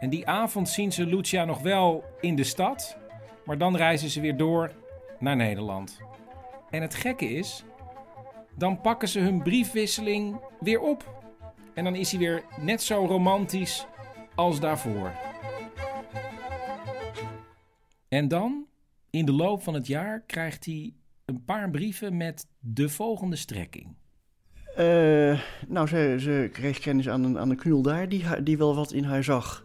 En 0.00 0.10
die 0.10 0.26
avond 0.26 0.68
zien 0.68 0.92
ze 0.92 1.06
Lucia 1.06 1.44
nog 1.44 1.60
wel 1.60 2.04
in 2.20 2.34
de 2.34 2.44
stad. 2.44 2.98
Maar 3.44 3.58
dan 3.58 3.76
reizen 3.76 4.10
ze 4.10 4.20
weer 4.20 4.36
door 4.36 4.72
naar 5.18 5.36
Nederland. 5.36 6.00
En 6.70 6.82
het 6.82 6.94
gekke 6.94 7.28
is, 7.28 7.64
dan 8.56 8.80
pakken 8.80 9.08
ze 9.08 9.20
hun 9.20 9.42
briefwisseling 9.42 10.40
weer 10.60 10.80
op. 10.80 11.30
En 11.74 11.84
dan 11.84 11.94
is 11.94 12.10
hij 12.10 12.20
weer 12.20 12.44
net 12.60 12.82
zo 12.82 13.04
romantisch 13.04 13.86
als 14.34 14.60
daarvoor. 14.60 15.12
En 18.08 18.28
dan, 18.28 18.66
in 19.10 19.24
de 19.24 19.32
loop 19.32 19.62
van 19.62 19.74
het 19.74 19.86
jaar, 19.86 20.22
krijgt 20.26 20.64
hij 20.64 20.94
een 21.24 21.44
paar 21.44 21.70
brieven 21.70 22.16
met 22.16 22.46
de 22.58 22.88
volgende 22.88 23.36
strekking. 23.36 23.96
Eh, 24.78 25.40
nou, 25.68 25.86
ze, 25.86 26.16
ze 26.18 26.48
kreeg 26.52 26.78
kennis 26.78 27.08
aan 27.08 27.24
een, 27.24 27.38
aan 27.38 27.50
een 27.50 27.56
knul 27.56 27.82
daar 27.82 28.08
die, 28.08 28.42
die 28.42 28.58
wel 28.58 28.74
wat 28.74 28.92
in 28.92 29.04
haar 29.04 29.24
zag. 29.24 29.64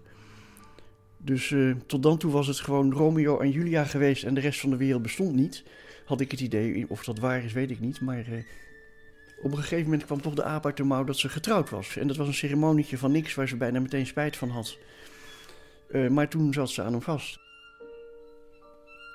Dus 1.18 1.52
eh, 1.52 1.72
tot 1.86 2.04
dan 2.04 2.18
toe 2.18 2.32
was 2.32 2.48
het 2.48 2.60
gewoon 2.60 2.92
Romeo 2.92 3.40
en 3.40 3.52
Julia 3.52 3.84
geweest 3.84 4.24
en 4.24 4.34
de 4.34 4.40
rest 4.40 4.60
van 4.60 4.70
de 4.70 4.78
wereld 4.78 5.02
bestond 5.02 5.36
niet. 5.36 5.64
Had 6.06 6.22
ik 6.22 6.32
het 6.32 6.40
idee, 6.40 6.86
of 6.90 7.04
dat 7.04 7.20
waar 7.20 7.44
is, 7.44 7.54
weet 7.54 7.72
ik 7.72 7.80
niet. 7.80 8.02
Maar 8.02 8.18
eh, 8.18 8.44
op 9.44 9.52
een 9.52 9.58
gegeven 9.58 9.84
moment 9.84 10.06
kwam 10.06 10.22
toch 10.22 10.34
de 10.34 10.44
aap 10.44 10.66
uit 10.66 10.78
de 10.78 10.84
mouw 10.84 11.04
dat 11.04 11.18
ze 11.18 11.30
getrouwd 11.30 11.70
was. 11.70 11.98
En 11.98 12.08
dat 12.08 12.18
was 12.18 12.28
een 12.28 12.34
ceremonietje 12.34 12.98
van 12.98 13.12
niks 13.12 13.36
waar 13.36 13.48
ze 13.48 13.58
bijna 13.58 13.80
meteen 13.80 14.08
spijt 14.08 14.38
van 14.38 14.50
had. 14.50 14.78
Maar 16.10 16.30
toen 16.30 16.54
zat 16.54 16.70
ze 16.70 16.82
aan 16.82 16.92
hem 16.92 17.02
vast. 17.02 17.40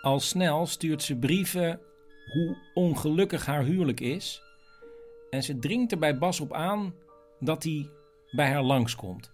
Al 0.02 0.20
snel 0.20 0.66
stuurt 0.66 1.02
ze 1.02 1.16
brieven 1.16 1.80
hoe 2.32 2.56
ongelukkig 2.74 3.46
haar 3.46 3.64
huwelijk 3.64 4.00
is. 4.00 4.42
En 5.30 5.42
ze 5.42 5.58
dringt 5.58 5.92
er 5.92 5.98
bij 5.98 6.18
Bas 6.18 6.40
op 6.40 6.52
aan 6.52 6.94
dat 7.40 7.62
hij 7.62 7.90
bij 8.30 8.50
haar 8.50 8.62
langskomt. 8.62 9.30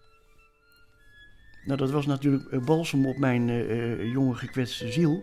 Nou, 1.64 1.78
dat 1.78 1.90
was 1.90 2.06
natuurlijk 2.06 2.52
eh, 2.52 2.64
balsem 2.64 3.06
op 3.06 3.16
mijn 3.16 3.48
eh, 3.48 3.92
eh, 3.92 4.12
jonge 4.12 4.34
gekwetste 4.34 4.92
ziel. 4.92 5.22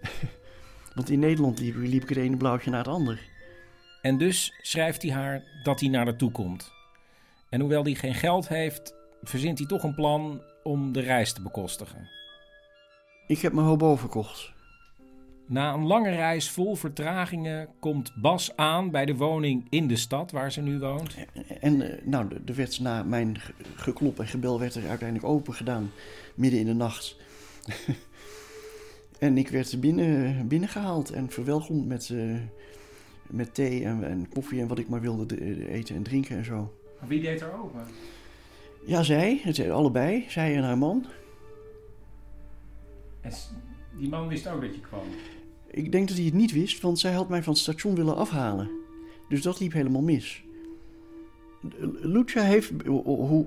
Want 0.94 1.10
in 1.10 1.18
Nederland 1.18 1.60
liep, 1.60 1.74
liep 1.76 2.02
ik 2.02 2.08
het 2.08 2.18
ene 2.18 2.36
blauwtje 2.36 2.70
naar 2.70 2.84
het 2.84 2.94
andere. 2.94 3.18
En 4.02 4.18
dus 4.18 4.58
schrijft 4.62 5.02
hij 5.02 5.12
haar 5.12 5.42
dat 5.62 5.80
hij 5.80 5.88
naar 5.88 6.04
haar 6.04 6.16
toe 6.16 6.30
komt. 6.30 6.72
En 7.48 7.60
hoewel 7.60 7.82
hij 7.82 7.94
geen 7.94 8.14
geld 8.14 8.48
heeft, 8.48 8.94
verzint 9.22 9.58
hij 9.58 9.66
toch 9.66 9.82
een 9.82 9.94
plan 9.94 10.42
om 10.62 10.92
de 10.92 11.00
reis 11.00 11.32
te 11.32 11.42
bekostigen. 11.42 12.08
Ik 13.26 13.40
heb 13.40 13.52
mijn 13.52 13.66
hobo 13.66 13.96
verkocht. 13.96 14.52
Na 15.48 15.74
een 15.74 15.86
lange 15.86 16.10
reis 16.10 16.50
vol 16.50 16.74
vertragingen 16.74 17.68
komt 17.80 18.12
Bas 18.20 18.56
aan 18.56 18.90
bij 18.90 19.04
de 19.06 19.16
woning 19.16 19.66
in 19.70 19.88
de 19.88 19.96
stad 19.96 20.30
waar 20.30 20.52
ze 20.52 20.60
nu 20.60 20.78
woont. 20.78 21.16
En 21.60 21.82
eh, 21.98 22.06
nou, 22.06 22.28
er 22.46 22.54
werd 22.54 22.80
na 22.80 23.02
mijn 23.02 23.38
ge- 23.38 23.52
geklop 23.74 24.18
en 24.20 24.26
gebel 24.26 24.58
werd 24.60 24.74
er 24.74 24.88
uiteindelijk 24.88 25.28
open 25.28 25.54
gedaan, 25.54 25.90
midden 26.34 26.60
in 26.60 26.66
de 26.66 26.72
nacht. 26.74 27.16
en 29.18 29.38
ik 29.38 29.48
werd 29.48 29.80
binnen, 29.80 30.48
binnengehaald 30.48 31.10
en 31.10 31.30
verwelkomd 31.30 31.86
met, 31.86 32.10
eh, 32.10 32.34
met 33.26 33.54
thee 33.54 33.84
en, 33.84 34.04
en 34.04 34.28
koffie 34.28 34.60
en 34.60 34.68
wat 34.68 34.78
ik 34.78 34.88
maar 34.88 35.00
wilde 35.00 35.26
de- 35.26 35.68
eten 35.70 35.96
en 35.96 36.02
drinken 36.02 36.36
en 36.36 36.44
zo. 36.44 36.74
Maar 37.00 37.08
wie 37.08 37.20
deed 37.20 37.40
er 37.40 37.52
open? 37.62 37.80
Ja, 38.86 39.02
zij, 39.02 39.40
het, 39.42 39.68
allebei, 39.70 40.24
zij 40.28 40.56
en 40.56 40.62
haar 40.62 40.78
man. 40.78 41.06
En 43.20 43.32
die 43.98 44.08
man 44.08 44.28
wist 44.28 44.48
ook 44.48 44.60
dat 44.60 44.74
je 44.74 44.80
kwam. 44.80 45.04
Ik 45.76 45.92
denk 45.92 46.08
dat 46.08 46.16
hij 46.16 46.26
het 46.26 46.34
niet 46.34 46.52
wist, 46.52 46.80
want 46.82 46.98
zij 46.98 47.12
had 47.12 47.28
mij 47.28 47.42
van 47.42 47.52
het 47.52 47.62
station 47.62 47.94
willen 47.94 48.16
afhalen. 48.16 48.70
Dus 49.28 49.42
dat 49.42 49.60
liep 49.60 49.72
helemaal 49.72 50.02
mis. 50.02 50.44
Lucia 52.00 52.42
heeft, 52.42 52.72
hoe, 52.86 53.46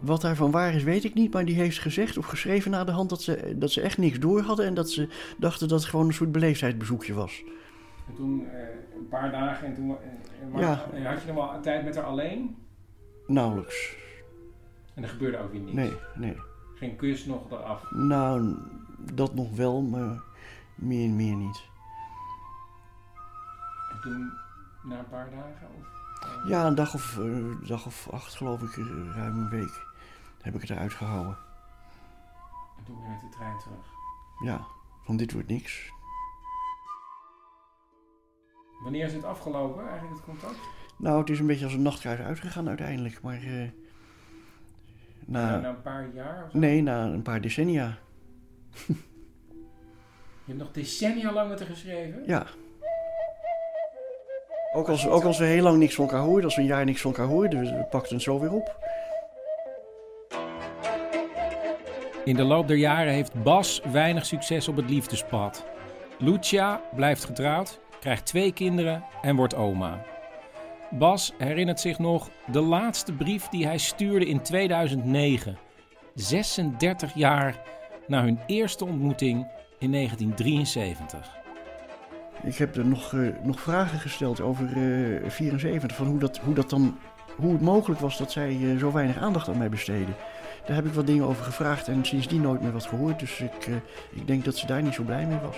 wat 0.00 0.20
daarvan 0.20 0.50
waar 0.50 0.74
is, 0.74 0.82
weet 0.82 1.04
ik 1.04 1.14
niet, 1.14 1.32
maar 1.32 1.44
die 1.44 1.54
heeft 1.54 1.78
gezegd 1.78 2.18
of 2.18 2.26
geschreven 2.26 2.70
na 2.70 2.84
de 2.84 2.90
hand 2.92 3.08
dat 3.08 3.22
ze, 3.22 3.54
dat 3.58 3.70
ze 3.70 3.80
echt 3.80 3.98
niks 3.98 4.18
door 4.18 4.40
hadden 4.40 4.66
en 4.66 4.74
dat 4.74 4.90
ze 4.90 5.08
dachten 5.38 5.68
dat 5.68 5.80
het 5.80 5.88
gewoon 5.88 6.06
een 6.06 6.12
soort 6.14 6.32
beleefdheidsbezoekje 6.32 7.14
was. 7.14 7.42
En 8.08 8.14
toen 8.14 8.46
eh, 8.46 8.58
een 8.98 9.08
paar 9.08 9.30
dagen 9.30 9.66
en 9.66 9.74
toen... 9.74 9.88
en- 9.90 9.96
en 10.42 10.50
maar- 10.50 10.60
Ja. 10.60 10.86
en 10.92 11.04
had 11.04 11.20
je 11.22 11.32
nog 11.32 11.50
wel 11.50 11.60
tijd 11.60 11.84
met 11.84 11.94
haar 11.94 12.04
alleen? 12.04 12.56
Nauwelijks. 13.26 13.96
En 14.94 15.02
er 15.02 15.08
gebeurde 15.08 15.38
ook 15.38 15.52
weer 15.52 15.60
niets? 15.60 15.74
Nee, 15.74 15.92
nee. 16.16 16.36
Geen 16.74 16.96
kus 16.96 17.24
nog 17.24 17.50
eraf? 17.50 17.90
Nou, 17.90 18.54
dat 19.12 19.34
nog 19.34 19.56
wel, 19.56 19.82
maar 19.82 20.20
meer, 20.80 21.10
meer 21.10 21.36
niet. 21.36 21.68
En 23.92 24.00
toen, 24.00 24.32
na 24.82 24.98
een 24.98 25.08
paar 25.08 25.30
dagen? 25.30 25.68
Of, 25.78 26.48
Ja, 26.48 26.66
een 26.66 26.74
dag 26.74 26.94
of, 26.94 27.18
eh, 27.18 27.68
dag 27.68 27.86
of 27.86 28.08
acht, 28.10 28.34
geloof 28.34 28.62
ik, 28.62 28.74
ruim 29.14 29.38
een 29.38 29.48
week, 29.48 29.86
heb 30.42 30.54
ik 30.54 30.60
het 30.60 30.70
eruit 30.70 30.92
gehouden. 30.92 31.36
En 32.78 32.84
toen 32.84 33.00
weer 33.00 33.08
met 33.10 33.20
de 33.20 33.28
trein 33.28 33.58
terug? 33.58 33.86
Ja, 34.44 34.66
van 35.02 35.16
dit 35.16 35.32
wordt 35.32 35.48
niks. 35.48 35.92
Wanneer 38.82 39.06
is 39.06 39.12
het 39.12 39.24
afgelopen, 39.24 39.88
eigenlijk 39.88 40.16
het 40.16 40.24
contact? 40.24 40.58
Nou, 40.96 41.18
het 41.20 41.30
is 41.30 41.38
een 41.38 41.46
beetje 41.46 41.64
als 41.64 41.74
een 41.74 41.82
nachtkruis 41.82 42.18
uitgegaan 42.20 42.68
uiteindelijk, 42.68 43.22
maar... 43.22 43.42
eh, 43.42 43.68
na, 45.26 45.50
Na, 45.50 45.60
na 45.60 45.68
een 45.68 45.82
paar 45.82 46.14
jaar? 46.14 46.44
Of 46.44 46.50
zo? 46.50 46.58
nee, 46.58 46.82
na 46.82 47.04
een 47.04 47.22
paar 47.22 47.40
decennia. 47.40 47.98
Je 50.50 50.56
hebt 50.56 50.68
nog 50.68 50.84
decennia 50.84 51.32
lang 51.32 51.48
met 51.48 51.58
haar 51.58 51.68
geschreven? 51.68 52.22
Ja. 52.26 52.46
Ook 54.72 54.88
als, 54.88 55.08
ook 55.08 55.24
als 55.24 55.38
we 55.38 55.44
heel 55.44 55.62
lang 55.62 55.78
niks 55.78 55.94
van 55.94 56.04
elkaar 56.04 56.20
hoorden, 56.20 56.44
als 56.44 56.54
we 56.54 56.60
een 56.60 56.66
jaar 56.66 56.84
niks 56.84 57.00
van 57.00 57.10
elkaar 57.10 57.26
hoorden, 57.26 57.60
we, 57.60 57.66
we 57.66 57.84
pakten 57.90 58.14
het 58.14 58.22
zo 58.22 58.40
weer 58.40 58.52
op. 58.52 58.78
In 62.24 62.36
de 62.36 62.42
loop 62.42 62.68
der 62.68 62.76
jaren 62.76 63.12
heeft 63.12 63.42
Bas 63.42 63.82
weinig 63.92 64.26
succes 64.26 64.68
op 64.68 64.76
het 64.76 64.90
liefdespad. 64.90 65.64
Lucia 66.18 66.80
blijft 66.94 67.24
getrouwd, 67.24 67.80
krijgt 68.00 68.26
twee 68.26 68.52
kinderen 68.52 69.04
en 69.22 69.36
wordt 69.36 69.54
oma. 69.54 70.04
Bas 70.90 71.32
herinnert 71.38 71.80
zich 71.80 71.98
nog 71.98 72.30
de 72.52 72.60
laatste 72.60 73.12
brief 73.12 73.48
die 73.48 73.66
hij 73.66 73.78
stuurde 73.78 74.26
in 74.26 74.42
2009. 74.42 75.58
36 76.14 77.14
jaar 77.14 77.62
na 78.06 78.22
hun 78.22 78.40
eerste 78.46 78.84
ontmoeting 78.84 79.46
in 79.80 79.90
1973. 79.90 81.38
Ik 82.42 82.56
heb 82.56 82.76
er 82.76 82.86
nog, 82.86 83.14
eh, 83.14 83.20
nog 83.42 83.60
vragen 83.60 83.98
gesteld 83.98 84.40
over 84.40 84.66
eh 84.66 85.30
74, 85.30 85.96
van 85.96 86.06
hoe, 86.06 86.18
dat, 86.18 86.38
hoe, 86.38 86.54
dat 86.54 86.70
dan, 86.70 86.98
hoe 87.36 87.52
het 87.52 87.60
mogelijk 87.60 88.00
was 88.00 88.18
dat 88.18 88.32
zij 88.32 88.48
eh, 88.48 88.78
zo 88.78 88.92
weinig 88.92 89.16
aandacht 89.16 89.48
aan 89.48 89.58
mij 89.58 89.68
besteden. 89.68 90.14
Daar 90.66 90.76
heb 90.76 90.86
ik 90.86 90.92
wat 90.92 91.06
dingen 91.06 91.26
over 91.26 91.44
gevraagd 91.44 91.88
en 91.88 92.04
sindsdien 92.04 92.40
nooit 92.40 92.62
meer 92.62 92.72
wat 92.72 92.86
gehoord. 92.86 93.18
Dus 93.18 93.40
ik, 93.40 93.66
eh, 93.66 93.74
ik 94.10 94.26
denk 94.26 94.44
dat 94.44 94.56
ze 94.56 94.66
daar 94.66 94.82
niet 94.82 94.94
zo 94.94 95.02
blij 95.02 95.26
mee 95.26 95.38
was. 95.38 95.56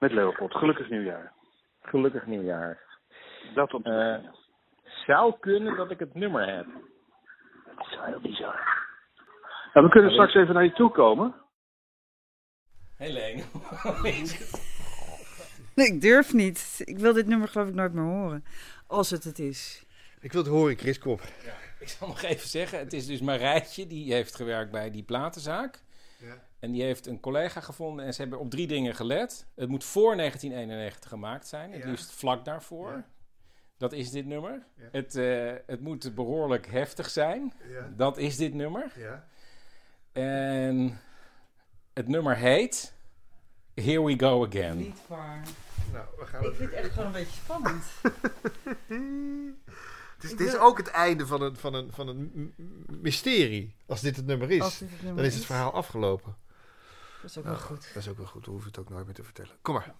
Met 0.00 0.12
Leopold. 0.12 0.54
Gelukkig 0.54 0.88
nieuwjaar. 0.88 1.32
Gelukkig 1.82 2.26
nieuwjaar. 2.26 2.78
Dat 3.54 3.74
op 3.74 3.84
Eh, 3.86 4.16
zou 5.06 5.34
kunnen 5.40 5.76
dat 5.76 5.90
ik 5.90 5.98
het 5.98 6.14
nummer 6.14 6.54
heb. 6.56 6.66
Dat 7.76 7.86
is 7.86 7.96
wel 7.96 8.04
heel 8.04 8.20
bizar. 8.20 8.78
Nou, 9.74 9.86
we 9.86 9.92
kunnen 9.92 10.10
straks 10.10 10.34
even 10.34 10.54
naar 10.54 10.64
je 10.64 10.72
toe 10.72 10.90
komen. 10.90 11.34
Helene. 12.96 13.42
Nee, 15.74 15.86
ik 15.86 16.00
durf 16.00 16.32
niet. 16.32 16.82
Ik 16.84 16.98
wil 16.98 17.12
dit 17.12 17.26
nummer 17.26 17.48
geloof 17.48 17.68
ik 17.68 17.74
nooit 17.74 17.92
meer 17.92 18.04
horen. 18.04 18.44
Als 18.86 19.10
het 19.10 19.24
het 19.24 19.38
is. 19.38 19.84
Ik 20.20 20.32
wil 20.32 20.42
het 20.42 20.50
horen, 20.50 20.76
Chris 20.76 20.98
Kop. 20.98 21.20
Ik 21.80 21.88
zal 21.88 22.08
nog 22.08 22.22
even 22.22 22.48
zeggen, 22.48 22.78
het 22.78 22.92
is 22.92 23.06
dus 23.06 23.20
Marijtje, 23.20 23.86
die 23.86 24.12
heeft 24.12 24.34
gewerkt 24.34 24.70
bij 24.70 24.90
die 24.90 25.02
platenzaak. 25.02 25.82
En 26.60 26.72
die 26.72 26.82
heeft 26.82 27.06
een 27.06 27.20
collega 27.20 27.60
gevonden 27.60 28.04
en 28.04 28.14
ze 28.14 28.20
hebben 28.20 28.38
op 28.38 28.50
drie 28.50 28.66
dingen 28.66 28.94
gelet. 28.94 29.46
Het 29.54 29.68
moet 29.68 29.84
voor 29.84 30.16
1991 30.16 31.10
gemaakt 31.10 31.46
zijn, 31.46 31.72
het 31.72 31.82
Ja. 31.82 31.88
liefst 31.90 32.10
vlak 32.12 32.44
daarvoor. 32.44 33.04
Dat 33.76 33.92
is 33.92 34.10
dit 34.10 34.26
nummer. 34.26 34.62
Ja. 34.76 34.88
Het, 34.92 35.14
eh, 35.16 35.52
het 35.66 35.80
moet 35.80 36.14
behoorlijk 36.14 36.66
heftig 36.66 37.10
zijn. 37.10 37.52
Ja. 37.68 37.88
Dat 37.96 38.18
is 38.18 38.36
dit 38.36 38.54
nummer. 38.54 38.92
Ja. 38.96 39.26
En 40.12 41.00
het 41.92 42.08
nummer 42.08 42.36
heet 42.36 42.94
Here 43.74 44.04
We 44.04 44.18
Go 44.18 44.46
Again. 44.46 44.76
Niet 44.76 45.00
waar. 45.06 45.42
Nou, 45.92 46.04
we 46.18 46.26
gaan 46.26 46.44
Ik 46.44 46.54
vind 46.54 46.70
het 46.70 46.78
echt 46.78 46.90
gewoon 46.90 47.06
een 47.06 47.12
beetje 47.12 47.40
spannend. 47.42 47.84
Het 50.14 50.24
is, 50.24 50.30
Ik 50.34 50.38
dit 50.38 50.48
is 50.48 50.56
ook 50.58 50.78
het 50.78 50.88
einde 50.88 51.26
van 51.26 51.42
een, 51.42 51.56
van, 51.56 51.74
een, 51.74 51.92
van 51.92 52.08
een 52.08 52.54
mysterie. 53.00 53.74
Als 53.86 54.00
dit 54.00 54.16
het 54.16 54.26
nummer 54.26 54.50
is, 54.50 54.80
het 54.80 54.90
nummer 54.90 55.14
dan 55.16 55.24
is 55.24 55.32
het 55.32 55.40
is. 55.40 55.46
verhaal 55.46 55.72
afgelopen. 55.72 56.36
Dat 57.22 57.30
is 57.30 57.38
ook 57.38 57.44
Nou, 57.44 57.56
wel 57.56 57.66
goed. 57.66 57.90
Dat 57.94 58.02
is 58.02 58.08
ook 58.08 58.16
wel 58.16 58.26
goed, 58.26 58.44
dan 58.44 58.52
hoef 58.54 58.62
je 58.62 58.68
het 58.68 58.78
ook 58.78 58.88
nooit 58.88 59.04
meer 59.06 59.14
te 59.14 59.22
vertellen. 59.22 59.52
Kom 59.62 59.74
maar. 59.74 59.94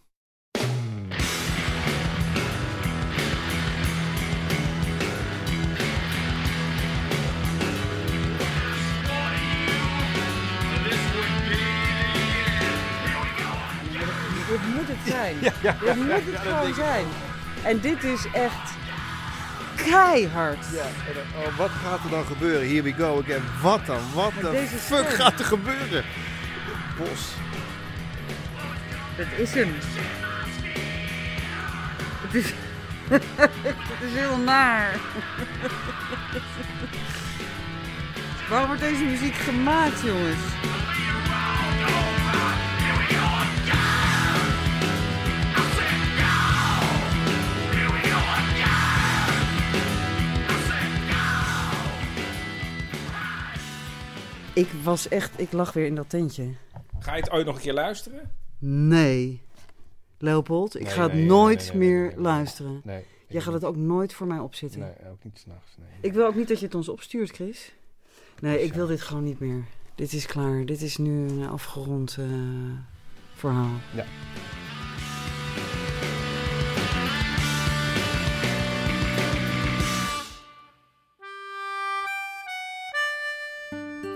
Dit 14.49 14.75
moet 14.75 14.89
het 14.89 15.13
zijn. 15.13 15.37
Ja, 15.41 15.53
ja, 15.63 15.77
dit 15.81 15.97
moet 15.97 16.07
het 16.11 16.39
gewoon 16.39 16.75
zijn. 16.75 17.07
En 17.65 17.81
dit 17.81 18.05
is 18.05 18.27
echt 18.33 18.71
keihard. 19.77 20.67
Ja, 20.73 20.83
en 20.83 21.43
oh, 21.47 21.57
wat 21.59 21.71
gaat 21.71 22.05
er 22.05 22.11
dan 22.11 22.25
gebeuren? 22.25 22.69
Here 22.69 22.83
we 22.83 22.93
go 22.93 23.19
again. 23.19 23.43
Wat 23.63 23.87
dan? 23.87 24.01
Wat 24.15 24.33
de 24.41 24.67
fuck 24.67 25.05
stem. 25.05 25.05
gaat 25.05 25.39
er 25.39 25.45
gebeuren? 25.45 26.05
Bos. 26.99 27.35
Dat 29.17 29.27
is 29.37 29.55
hem. 29.55 29.75
Het 32.23 32.35
is, 32.35 32.53
het 33.41 34.03
is 34.09 34.13
heel 34.13 34.37
naar. 34.37 35.01
Waarom 38.49 38.69
wordt 38.69 38.83
deze 38.83 39.05
muziek 39.05 39.35
gemaakt, 39.35 40.01
jongens? 40.01 40.59
Ik 54.53 54.69
was 54.83 55.09
echt, 55.09 55.41
ik 55.41 55.53
lag 55.53 55.73
weer 55.73 55.87
in 55.87 55.95
dat 55.95 56.09
tentje. 56.09 56.45
Ga 57.01 57.15
je 57.15 57.21
het 57.23 57.31
ooit 57.31 57.47
nog 57.47 57.55
een 57.57 57.61
keer 57.63 57.73
luisteren? 57.73 58.31
Nee. 58.59 59.43
Leopold, 60.19 60.75
ik 60.77 60.83
Nee, 60.83 60.93
ga 60.93 61.03
het 61.03 61.13
nee, 61.13 61.25
nooit 61.27 61.59
nee, 61.59 61.69
nee, 61.69 61.89
meer 61.89 62.01
nee, 62.07 62.11
nee. 62.15 62.21
luisteren. 62.23 62.81
Nee, 62.85 63.05
Jij 63.29 63.41
gaat 63.41 63.53
niet. 63.53 63.63
het 63.63 63.71
ook 63.71 63.77
nooit 63.77 64.13
voor 64.15 64.27
mij 64.27 64.39
opzetten. 64.39 64.81
Nee, 64.81 65.11
ook 65.11 65.25
niet 65.25 65.39
s'nachts. 65.39 65.77
Nee. 65.79 65.89
Ik 66.01 66.13
wil 66.13 66.27
ook 66.27 66.35
niet 66.35 66.49
dat 66.49 66.59
je 66.59 66.65
het 66.65 66.75
ons 66.75 66.89
opstuurt, 66.89 67.31
Chris. 67.31 67.73
Nee, 68.41 68.63
ik 68.63 68.73
wil 68.75 68.87
dit 68.87 69.01
gewoon 69.01 69.25
niet 69.25 69.41
meer. 69.41 69.65
Dit 69.95 70.13
is 70.13 70.27
klaar. 70.27 70.65
Dit 70.67 70.83
is 70.83 70.97
nu 70.97 71.29
een 71.29 71.49
afgerond 71.49 72.17
eh, 72.19 72.25
verhaal. 73.35 73.75
Ja. 73.95 74.05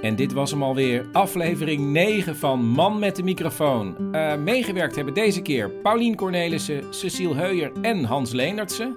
En 0.04 0.16
dit 0.16 0.32
was 0.32 0.50
hem 0.50 0.62
alweer, 0.62 1.06
aflevering 1.12 1.80
9 1.92 2.36
van 2.36 2.64
Man 2.64 2.98
met 2.98 3.16
de 3.16 3.22
microfoon. 3.22 3.96
Eh, 4.12 4.36
meegewerkt 4.36 4.94
hebben 4.96 5.14
deze 5.14 5.42
keer 5.42 5.70
Paulien 5.70 6.16
Cornelissen, 6.16 6.84
Cecile 6.90 7.34
Heuyer 7.34 7.72
en 7.82 8.04
Hans 8.04 8.32
Leendertsen. 8.32 8.96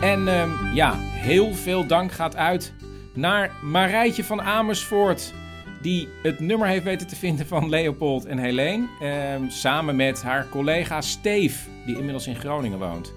En 0.00 0.28
ehm, 0.28 0.74
ja, 0.74 0.94
heel 0.98 1.54
veel 1.54 1.86
dank 1.86 2.12
gaat 2.12 2.36
uit 2.36 2.74
naar 3.14 3.50
Marijtje 3.62 4.24
van 4.24 4.42
Amersfoort, 4.42 5.34
die 5.82 6.08
het 6.22 6.40
nummer 6.40 6.68
heeft 6.68 6.84
weten 6.84 7.06
te 7.06 7.16
vinden 7.16 7.46
van 7.46 7.68
Leopold 7.68 8.24
en 8.26 8.38
Helene. 8.38 8.86
ehm, 9.00 9.48
samen 9.48 9.96
met 9.96 10.22
haar 10.22 10.48
collega 10.48 11.00
Steef, 11.00 11.68
die 11.86 11.96
inmiddels 11.96 12.26
in 12.26 12.36
Groningen 12.36 12.78
woont. 12.78 13.14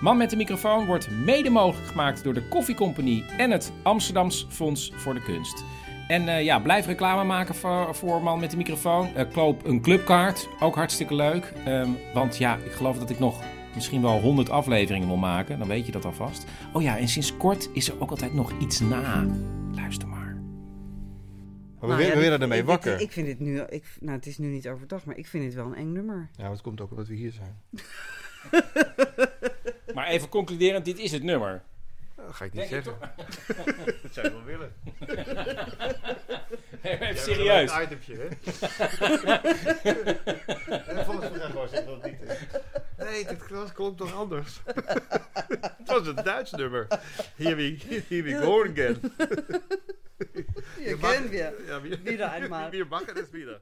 Man 0.00 0.16
met 0.16 0.30
de 0.30 0.36
microfoon 0.36 0.86
wordt 0.86 1.10
mede 1.10 1.50
mogelijk 1.50 1.88
gemaakt 1.88 2.24
door 2.24 2.34
de 2.34 2.48
Koffiecompagnie 2.48 3.24
en 3.36 3.50
het 3.50 3.72
Amsterdams 3.82 4.46
Fonds 4.48 4.92
voor 4.94 5.14
de 5.14 5.22
Kunst. 5.22 5.64
En 6.08 6.28
eh, 6.28 6.44
ja, 6.44 6.58
blijf 6.60 6.86
reclame 6.86 7.24
maken 7.24 7.54
voor, 7.54 7.94
voor 7.94 8.22
Man 8.22 8.40
met 8.40 8.50
de 8.50 8.56
microfoon. 8.56 9.14
Eh, 9.14 9.32
koop 9.32 9.64
een 9.64 9.80
clubkaart, 9.82 10.48
ook 10.60 10.74
hartstikke 10.74 11.14
leuk. 11.14 11.52
Ehm, 11.64 11.90
want 12.14 12.36
ja, 12.36 12.56
ik 12.64 12.72
geloof 12.72 12.98
dat 12.98 13.10
ik 13.10 13.18
nog 13.18 13.42
misschien 13.74 14.02
wel 14.02 14.20
100 14.20 14.50
afleveringen 14.50 15.08
wil 15.08 15.16
maken. 15.16 15.58
Dan 15.58 15.68
weet 15.68 15.86
je 15.86 15.92
dat 15.92 16.04
alvast. 16.04 16.44
Oh 16.72 16.82
ja, 16.82 16.98
en 16.98 17.08
sinds 17.08 17.36
kort 17.36 17.68
is 17.72 17.88
er 17.88 18.00
ook 18.00 18.10
altijd 18.10 18.34
nog 18.34 18.52
iets 18.60 18.80
na. 18.80 19.26
Luister 19.74 20.08
maar. 20.08 20.24
Maar 21.80 21.96
we, 21.96 22.04
Nou 22.04 22.18
we 22.18 22.24
ja, 22.24 22.38
ermee 22.38 22.58
ik- 22.60 22.64
wakker. 22.66 22.94
Ik, 22.94 23.00
ik 23.00 23.12
vind 23.12 23.26
het 23.28 23.40
nu, 23.40 23.60
ik, 23.60 23.84
nou 24.00 24.16
het 24.16 24.26
is 24.26 24.38
nu 24.38 24.46
niet 24.48 24.68
overdag, 24.68 25.04
maar 25.04 25.16
ik 25.16 25.26
vind 25.26 25.44
het 25.44 25.54
wel 25.54 25.66
een 25.66 25.74
eng 25.74 25.92
nummer. 25.92 26.28
Ja, 26.36 26.42
maar 26.42 26.50
het 26.52 26.60
komt 26.60 26.80
ook 26.80 26.90
omdat 26.90 27.08
we 27.08 27.14
hier 27.14 27.32
zijn. 27.32 27.56
Maar 29.94 30.06
even 30.06 30.28
concluderend, 30.28 30.84
dit 30.84 30.98
is 30.98 31.12
het 31.12 31.22
nummer. 31.22 31.62
Dat 32.26 32.34
ga 32.34 32.44
ik 32.44 32.52
niet 32.52 32.68
Denk 32.68 32.84
zeggen. 32.84 33.12
dat 34.02 34.12
zou 34.12 34.26
je 34.26 34.32
wel 34.32 34.44
willen. 34.44 34.72
Even 36.82 37.16
serieus. 37.16 37.72
een 37.72 37.82
itempje, 37.82 38.16
hè? 38.16 38.26
en 40.96 41.04
volgens 41.04 41.30
mij 41.30 41.40
gewoon 41.50 41.68
zeggen 41.68 41.88
dat 41.88 42.02
het 42.02 42.20
niet 42.20 42.30
is. 42.30 42.36
Nee, 42.96 43.24
dit 43.26 43.48
was- 43.50 43.72
klonk 43.72 43.96
toch 43.98 44.14
anders? 44.14 44.60
het 45.78 45.86
was 45.86 46.06
een 46.06 46.14
Duits 46.14 46.50
nummer. 46.52 46.86
Here 47.36 47.54
we, 47.54 47.78
here 48.08 48.22
we 48.22 48.36
go 48.42 48.62
again. 48.64 49.00
Je 50.78 50.96
mag- 51.00 51.12
kent 51.12 51.30
wir. 51.30 51.52
Ja, 51.66 51.82
wir, 51.82 52.02
Wieder 52.02 52.30
einmal. 52.30 52.70
Wir 52.70 52.86
machen 52.86 53.16
es 53.16 53.30
wieder. 53.30 53.60